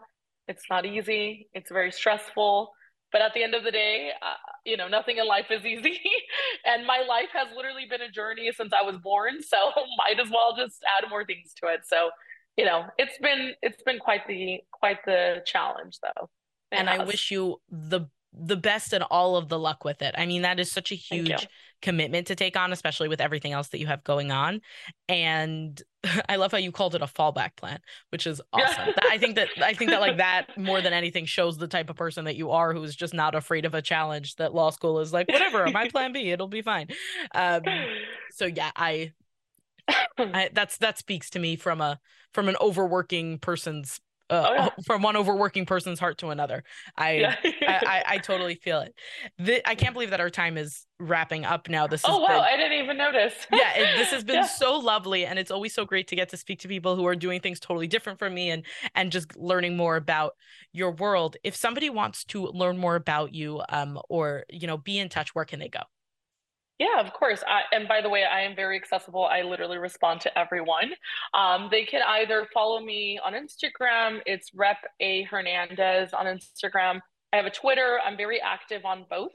It's 0.48 0.64
not 0.68 0.86
easy. 0.86 1.48
It's 1.54 1.70
very 1.70 1.92
stressful. 1.92 2.72
But 3.11 3.22
at 3.22 3.32
the 3.34 3.42
end 3.42 3.54
of 3.54 3.64
the 3.64 3.70
day, 3.70 4.11
uh, 4.20 4.34
you 4.64 4.76
know, 4.76 4.88
nothing 4.88 5.16
in 5.16 5.26
life 5.26 5.46
is 5.50 5.64
easy. 5.64 5.98
and 6.66 6.86
my 6.86 7.02
life 7.09 7.28
has 7.32 7.48
literally 7.56 7.86
been 7.88 8.02
a 8.02 8.11
journey 8.11 8.50
since 8.54 8.72
I 8.72 8.84
was 8.84 8.96
born. 8.98 9.38
So 9.48 9.56
might 9.96 10.20
as 10.20 10.30
well 10.30 10.54
just 10.56 10.82
add 10.98 11.09
more 11.09 11.24
things 11.24 11.54
to 11.62 11.68
it. 11.72 11.80
So, 11.86 12.11
you 12.56 12.64
know, 12.64 12.84
it's 12.98 13.16
been 13.18 13.54
it's 13.62 13.82
been 13.82 13.98
quite 13.98 14.26
the 14.26 14.61
quite 14.72 14.98
the 15.06 15.42
challenge 15.46 15.98
though. 16.02 16.28
and 16.70 16.88
has. 16.88 17.00
I 17.00 17.04
wish 17.04 17.30
you 17.30 17.61
the 17.70 18.06
the 18.32 18.56
best 18.56 18.92
and 18.92 19.04
all 19.04 19.36
of 19.36 19.48
the 19.48 19.59
luck 19.59 19.84
with 19.84 20.02
it. 20.02 20.14
I 20.18 20.26
mean, 20.26 20.42
that 20.42 20.61
is 20.61 20.70
such 20.70 20.92
a 20.92 20.94
huge 20.94 21.48
commitment 21.80 22.26
to 22.26 22.34
take 22.34 22.56
on, 22.56 22.72
especially 22.72 23.08
with 23.08 23.20
everything 23.20 23.52
else 23.52 23.68
that 23.68 23.78
you 23.78 23.86
have 23.86 24.02
going 24.04 24.30
on. 24.30 24.60
And 25.08 25.80
I 26.28 26.36
love 26.36 26.52
how 26.52 26.58
you 26.58 26.72
called 26.72 26.94
it 26.94 27.02
a 27.02 27.06
fallback 27.06 27.56
plan, 27.56 27.78
which 28.10 28.26
is 28.26 28.40
awesome. 28.52 28.94
I 29.10 29.18
think 29.18 29.36
that 29.36 29.48
I 29.62 29.74
think 29.74 29.90
that 29.90 30.00
like 30.00 30.16
that 30.18 30.56
more 30.56 30.80
than 30.80 30.92
anything 30.92 31.24
shows 31.24 31.56
the 31.56 31.68
type 31.68 31.90
of 31.90 31.96
person 31.96 32.24
that 32.24 32.36
you 32.36 32.50
are, 32.50 32.72
who's 32.72 32.94
just 32.94 33.14
not 33.14 33.34
afraid 33.34 33.64
of 33.64 33.74
a 33.74 33.82
challenge. 33.82 34.36
That 34.36 34.54
law 34.54 34.70
school 34.70 35.00
is 35.00 35.12
like, 35.12 35.28
whatever, 35.28 35.70
my 35.70 35.88
plan 35.92 36.12
B, 36.12 36.30
it'll 36.30 36.48
be 36.48 36.62
fine. 36.62 36.88
Um, 37.34 37.62
so 38.32 38.46
yeah, 38.46 38.70
I, 38.76 39.12
I 40.18 40.50
that's 40.52 40.78
that 40.78 40.98
speaks 40.98 41.30
to 41.30 41.38
me 41.38 41.56
from 41.56 41.80
a 41.80 41.98
from 42.32 42.48
an 42.48 42.56
overworking 42.60 43.38
person's 43.38 44.00
uh, 44.30 44.46
oh, 44.48 44.54
yeah. 44.54 44.68
from 44.86 45.02
one 45.02 45.16
overworking 45.16 45.66
person's 45.66 45.98
heart 45.98 46.18
to 46.18 46.28
another. 46.28 46.64
I, 46.96 47.12
yeah. 47.12 47.36
I, 47.44 47.72
I, 47.86 48.04
I 48.14 48.18
totally 48.18 48.54
feel 48.54 48.80
it. 48.80 48.94
The, 49.38 49.66
I 49.68 49.74
can't 49.74 49.92
believe 49.92 50.10
that 50.10 50.20
our 50.20 50.30
time 50.30 50.58
is 50.58 50.86
wrapping 51.00 51.44
up 51.44 51.68
now. 51.68 51.86
This 51.86 52.00
is 52.00 52.06
oh 52.08 52.18
wow, 52.18 52.26
been, 52.28 52.40
I 52.40 52.56
didn't 52.56 52.82
even 52.82 52.96
notice. 52.96 53.34
yeah, 53.52 53.74
it, 53.74 53.96
this 53.96 54.10
has 54.10 54.24
been 54.24 54.36
yeah. 54.36 54.46
so 54.46 54.78
lovely, 54.78 55.24
and 55.26 55.38
it's 55.38 55.50
always 55.50 55.74
so 55.74 55.84
great 55.84 56.08
to 56.08 56.16
get 56.16 56.28
to 56.30 56.36
speak 56.36 56.60
to 56.60 56.68
people 56.68 56.96
who 56.96 57.06
are 57.06 57.16
doing 57.16 57.40
things 57.40 57.60
totally 57.60 57.86
different 57.86 58.18
from 58.18 58.34
me, 58.34 58.50
and 58.50 58.64
and 58.94 59.12
just 59.12 59.36
learning 59.36 59.76
more 59.76 59.96
about 59.96 60.32
your 60.72 60.90
world. 60.90 61.36
If 61.44 61.56
somebody 61.56 61.90
wants 61.90 62.24
to 62.26 62.46
learn 62.46 62.78
more 62.78 62.96
about 62.96 63.34
you, 63.34 63.62
um, 63.68 64.00
or 64.08 64.44
you 64.50 64.66
know, 64.66 64.76
be 64.76 64.98
in 64.98 65.08
touch, 65.08 65.34
where 65.34 65.44
can 65.44 65.60
they 65.60 65.68
go? 65.68 65.80
Yeah, 66.78 67.00
of 67.00 67.12
course. 67.12 67.42
I, 67.46 67.62
and 67.74 67.88
by 67.88 68.00
the 68.00 68.08
way, 68.08 68.24
I 68.24 68.42
am 68.42 68.54
very 68.54 68.76
accessible. 68.76 69.24
I 69.24 69.42
literally 69.42 69.78
respond 69.78 70.20
to 70.22 70.38
everyone. 70.38 70.92
Um, 71.34 71.68
they 71.70 71.84
can 71.84 72.02
either 72.06 72.46
follow 72.54 72.80
me 72.80 73.18
on 73.24 73.32
Instagram. 73.32 74.20
It's 74.26 74.54
Rep 74.54 74.78
A 75.00 75.24
Hernandez 75.24 76.12
on 76.12 76.26
Instagram. 76.26 77.00
I 77.32 77.36
have 77.36 77.46
a 77.46 77.50
Twitter. 77.50 77.98
I'm 78.04 78.16
very 78.16 78.40
active 78.40 78.84
on 78.84 79.04
both. 79.10 79.32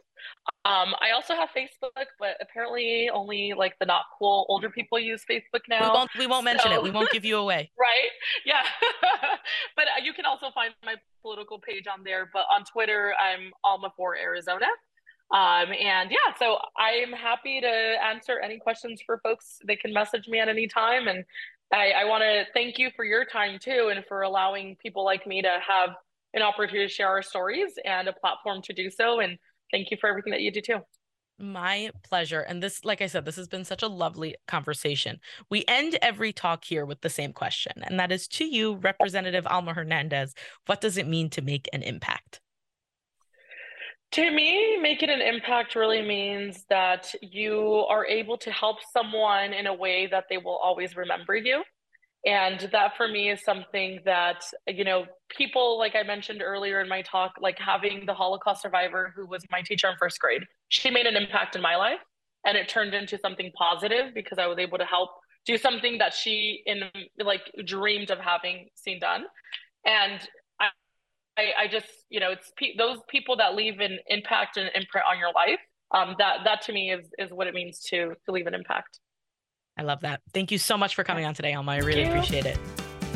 Um, 0.65 0.95
I 1.01 1.11
also 1.13 1.35
have 1.35 1.49
Facebook, 1.55 2.05
but 2.17 2.37
apparently 2.41 3.09
only 3.09 3.53
like 3.55 3.77
the 3.79 3.85
not 3.85 4.05
cool 4.17 4.45
older 4.49 4.69
people 4.69 4.97
use 4.97 5.23
Facebook 5.29 5.61
now. 5.69 5.91
We 5.91 5.97
won't, 5.97 6.11
we 6.17 6.27
won't 6.27 6.45
mention 6.45 6.71
so, 6.71 6.75
it. 6.75 6.83
We 6.83 6.91
won't 6.91 7.11
give 7.11 7.25
you 7.25 7.37
away. 7.37 7.69
right? 7.79 8.09
Yeah. 8.45 8.63
but 9.75 9.85
uh, 9.85 10.01
you 10.03 10.13
can 10.13 10.25
also 10.25 10.49
find 10.51 10.73
my 10.85 10.95
political 11.21 11.59
page 11.59 11.85
on 11.87 12.03
there. 12.03 12.29
But 12.31 12.45
on 12.51 12.63
Twitter, 12.63 13.13
I'm 13.19 13.51
Alma 13.63 13.91
for 13.95 14.17
Arizona. 14.17 14.67
Um, 15.33 15.73
and 15.73 16.11
yeah, 16.11 16.35
so 16.37 16.59
I'm 16.77 17.11
happy 17.11 17.59
to 17.59 17.67
answer 17.67 18.39
any 18.39 18.59
questions 18.59 19.01
for 19.03 19.19
folks. 19.23 19.57
They 19.65 19.75
can 19.75 19.91
message 19.91 20.27
me 20.27 20.39
at 20.39 20.47
any 20.47 20.67
time. 20.67 21.07
And 21.07 21.25
I, 21.73 21.89
I 21.89 22.05
want 22.05 22.21
to 22.21 22.45
thank 22.53 22.77
you 22.77 22.91
for 22.95 23.03
your 23.03 23.25
time 23.25 23.57
too, 23.59 23.91
and 23.93 24.05
for 24.05 24.21
allowing 24.21 24.77
people 24.79 25.03
like 25.03 25.25
me 25.25 25.41
to 25.41 25.57
have 25.67 25.89
an 26.35 26.43
opportunity 26.43 26.87
to 26.87 26.93
share 26.93 27.07
our 27.07 27.23
stories 27.23 27.73
and 27.83 28.07
a 28.07 28.13
platform 28.13 28.61
to 28.63 28.73
do 28.73 28.91
so. 28.91 29.21
And 29.21 29.39
thank 29.71 29.89
you 29.89 29.97
for 29.99 30.07
everything 30.07 30.31
that 30.31 30.41
you 30.41 30.51
do 30.51 30.61
too. 30.61 30.79
My 31.39 31.89
pleasure. 32.03 32.41
And 32.41 32.61
this, 32.61 32.85
like 32.85 33.01
I 33.01 33.07
said, 33.07 33.25
this 33.25 33.37
has 33.37 33.47
been 33.47 33.65
such 33.65 33.81
a 33.81 33.87
lovely 33.87 34.35
conversation. 34.47 35.19
We 35.49 35.65
end 35.67 35.97
every 35.99 36.31
talk 36.31 36.63
here 36.63 36.85
with 36.85 37.01
the 37.01 37.09
same 37.09 37.33
question, 37.33 37.73
and 37.83 37.99
that 37.99 38.11
is 38.11 38.27
to 38.27 38.45
you, 38.45 38.75
Representative 38.75 39.47
Alma 39.47 39.73
Hernandez, 39.73 40.35
what 40.67 40.79
does 40.79 40.95
it 40.95 41.07
mean 41.07 41.31
to 41.31 41.41
make 41.41 41.67
an 41.73 41.81
impact? 41.81 42.39
To 44.13 44.29
me, 44.29 44.77
making 44.77 45.09
an 45.09 45.21
impact 45.21 45.73
really 45.73 46.03
means 46.03 46.65
that 46.69 47.11
you 47.23 47.83
are 47.89 48.05
able 48.05 48.37
to 48.37 48.51
help 48.51 48.77
someone 48.91 49.53
in 49.53 49.65
a 49.65 49.73
way 49.73 50.05
that 50.05 50.25
they 50.29 50.37
will 50.37 50.57
always 50.57 50.95
remember 50.95 51.35
you. 51.35 51.63
And 52.23 52.59
that 52.71 52.95
for 52.95 53.07
me 53.07 53.31
is 53.31 53.43
something 53.43 54.01
that, 54.05 54.43
you 54.67 54.83
know, 54.83 55.05
people, 55.35 55.79
like 55.79 55.95
I 55.95 56.03
mentioned 56.03 56.43
earlier 56.43 56.79
in 56.79 56.87
my 56.87 57.01
talk, 57.01 57.33
like 57.41 57.57
having 57.57 58.05
the 58.05 58.13
Holocaust 58.13 58.61
survivor 58.61 59.11
who 59.15 59.25
was 59.25 59.43
my 59.49 59.63
teacher 59.63 59.89
in 59.89 59.95
first 59.97 60.19
grade, 60.19 60.43
she 60.69 60.91
made 60.91 61.07
an 61.07 61.15
impact 61.15 61.55
in 61.55 61.61
my 61.63 61.75
life 61.75 61.99
and 62.45 62.55
it 62.55 62.69
turned 62.69 62.93
into 62.93 63.17
something 63.17 63.51
positive 63.57 64.13
because 64.13 64.37
I 64.37 64.45
was 64.45 64.59
able 64.59 64.77
to 64.77 64.85
help 64.85 65.09
do 65.47 65.57
something 65.57 65.97
that 65.97 66.13
she 66.13 66.61
in 66.67 66.83
like 67.17 67.51
dreamed 67.65 68.11
of 68.11 68.19
having 68.19 68.67
seen 68.75 68.99
done. 68.99 69.25
And 69.85 70.21
I, 71.37 71.63
I 71.63 71.67
just, 71.67 71.87
you 72.09 72.19
know, 72.19 72.31
it's 72.31 72.51
pe- 72.57 72.75
those 72.77 72.99
people 73.09 73.37
that 73.37 73.55
leave 73.55 73.79
an 73.79 73.99
impact 74.07 74.57
and 74.57 74.69
imprint 74.75 75.05
on 75.09 75.17
your 75.17 75.31
life. 75.33 75.59
Um, 75.91 76.15
that 76.17 76.39
that 76.45 76.61
to 76.63 76.73
me 76.73 76.91
is 76.91 77.05
is 77.19 77.31
what 77.31 77.47
it 77.47 77.53
means 77.53 77.79
to 77.89 78.13
to 78.25 78.31
leave 78.31 78.47
an 78.47 78.53
impact. 78.53 78.99
I 79.77 79.83
love 79.83 80.01
that. 80.01 80.21
Thank 80.33 80.51
you 80.51 80.57
so 80.57 80.77
much 80.77 80.95
for 80.95 81.03
coming 81.03 81.25
on 81.25 81.33
today, 81.33 81.53
Alma. 81.53 81.73
I 81.73 81.77
really 81.77 82.03
appreciate 82.03 82.45
it. 82.45 82.57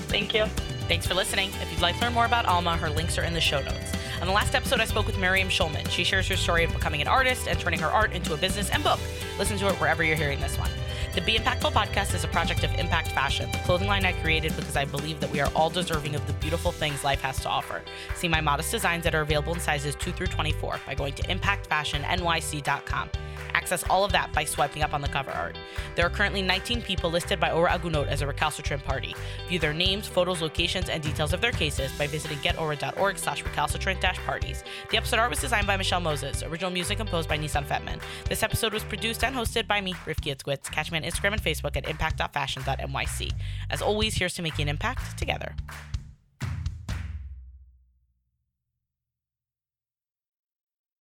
Thank 0.09 0.33
you. 0.33 0.45
Thanks 0.87 1.05
for 1.05 1.13
listening. 1.13 1.49
If 1.61 1.71
you'd 1.71 1.81
like 1.81 1.95
to 1.97 2.01
learn 2.01 2.13
more 2.13 2.25
about 2.25 2.45
Alma, 2.45 2.77
her 2.77 2.89
links 2.89 3.17
are 3.17 3.23
in 3.23 3.33
the 3.33 3.41
show 3.41 3.61
notes. 3.61 3.93
On 4.21 4.25
the 4.25 4.33
last 4.33 4.55
episode, 4.55 4.79
I 4.79 4.85
spoke 4.85 5.05
with 5.05 5.19
Miriam 5.19 5.49
Schulman. 5.49 5.87
She 5.89 6.03
shares 6.03 6.27
her 6.29 6.37
story 6.37 6.63
of 6.63 6.73
becoming 6.73 7.01
an 7.01 7.07
artist 7.07 7.47
and 7.47 7.59
turning 7.59 7.79
her 7.79 7.87
art 7.87 8.13
into 8.13 8.33
a 8.33 8.37
business 8.37 8.69
and 8.71 8.83
book. 8.83 8.99
Listen 9.37 9.57
to 9.59 9.67
it 9.67 9.75
wherever 9.75 10.03
you're 10.03 10.15
hearing 10.15 10.39
this 10.39 10.57
one. 10.57 10.71
The 11.17 11.23
Be 11.23 11.33
Impactful 11.33 11.71
podcast 11.71 12.13
is 12.13 12.23
a 12.23 12.27
project 12.27 12.63
of 12.63 12.71
Impact 12.75 13.07
Fashion, 13.07 13.51
the 13.51 13.57
clothing 13.65 13.87
line 13.87 14.05
I 14.05 14.11
created 14.11 14.55
because 14.55 14.75
I 14.77 14.85
believe 14.85 15.19
that 15.19 15.31
we 15.31 15.39
are 15.39 15.49
all 15.55 15.71
deserving 15.71 16.13
of 16.13 16.27
the 16.27 16.33
beautiful 16.33 16.71
things 16.71 17.03
life 17.03 17.21
has 17.21 17.39
to 17.39 17.49
offer. 17.49 17.81
See 18.13 18.27
my 18.27 18.39
modest 18.39 18.69
designs 18.69 19.03
that 19.03 19.15
are 19.15 19.21
available 19.21 19.55
in 19.55 19.59
sizes 19.59 19.95
2 19.95 20.11
through 20.11 20.27
24 20.27 20.79
by 20.85 20.93
going 20.93 21.13
to 21.13 21.23
impactfashionnyc.com. 21.23 23.09
Access 23.53 23.83
all 23.89 24.03
of 24.03 24.11
that 24.11 24.31
by 24.33 24.45
swiping 24.45 24.83
up 24.83 24.93
on 24.93 25.01
the 25.01 25.07
cover 25.07 25.31
art. 25.31 25.57
There 25.95 26.05
are 26.05 26.09
currently 26.09 26.41
19 26.41 26.81
people 26.81 27.09
listed 27.09 27.39
by 27.39 27.51
Ora 27.51 27.71
Agunot 27.71 28.07
as 28.07 28.21
a 28.21 28.27
recalcitrant 28.27 28.83
party. 28.83 29.15
View 29.47 29.59
their 29.59 29.73
names, 29.73 30.07
photos, 30.07 30.41
locations, 30.41 30.89
and 30.89 31.03
details 31.03 31.33
of 31.33 31.41
their 31.41 31.51
cases 31.51 31.91
by 31.97 32.07
visiting 32.07 32.37
getora.org 32.39 33.17
slash 33.17 33.43
recalcitrant 33.43 34.01
parties. 34.25 34.63
The 34.89 34.97
episode 34.97 35.19
art 35.19 35.29
was 35.29 35.39
designed 35.39 35.67
by 35.67 35.77
Michelle 35.77 35.99
Moses. 35.99 36.43
Original 36.43 36.71
music 36.71 36.97
composed 36.97 37.27
by 37.27 37.37
Nissan 37.37 37.65
Fetman. 37.65 37.99
This 38.29 38.43
episode 38.43 38.73
was 38.73 38.83
produced 38.83 39.23
and 39.23 39.35
hosted 39.35 39.67
by 39.67 39.81
me, 39.81 39.93
Rifki 40.05 40.35
Itzkowitz. 40.35 40.71
Catch 40.71 40.91
me 40.91 40.97
on 40.97 41.03
Instagram 41.03 41.33
and 41.33 41.43
Facebook 41.43 41.75
at 41.75 41.89
impact.fashion.nyc. 41.89 43.31
As 43.69 43.81
always, 43.81 44.15
here's 44.15 44.33
to 44.35 44.41
making 44.41 44.63
an 44.63 44.69
impact 44.69 45.17
together. 45.17 45.55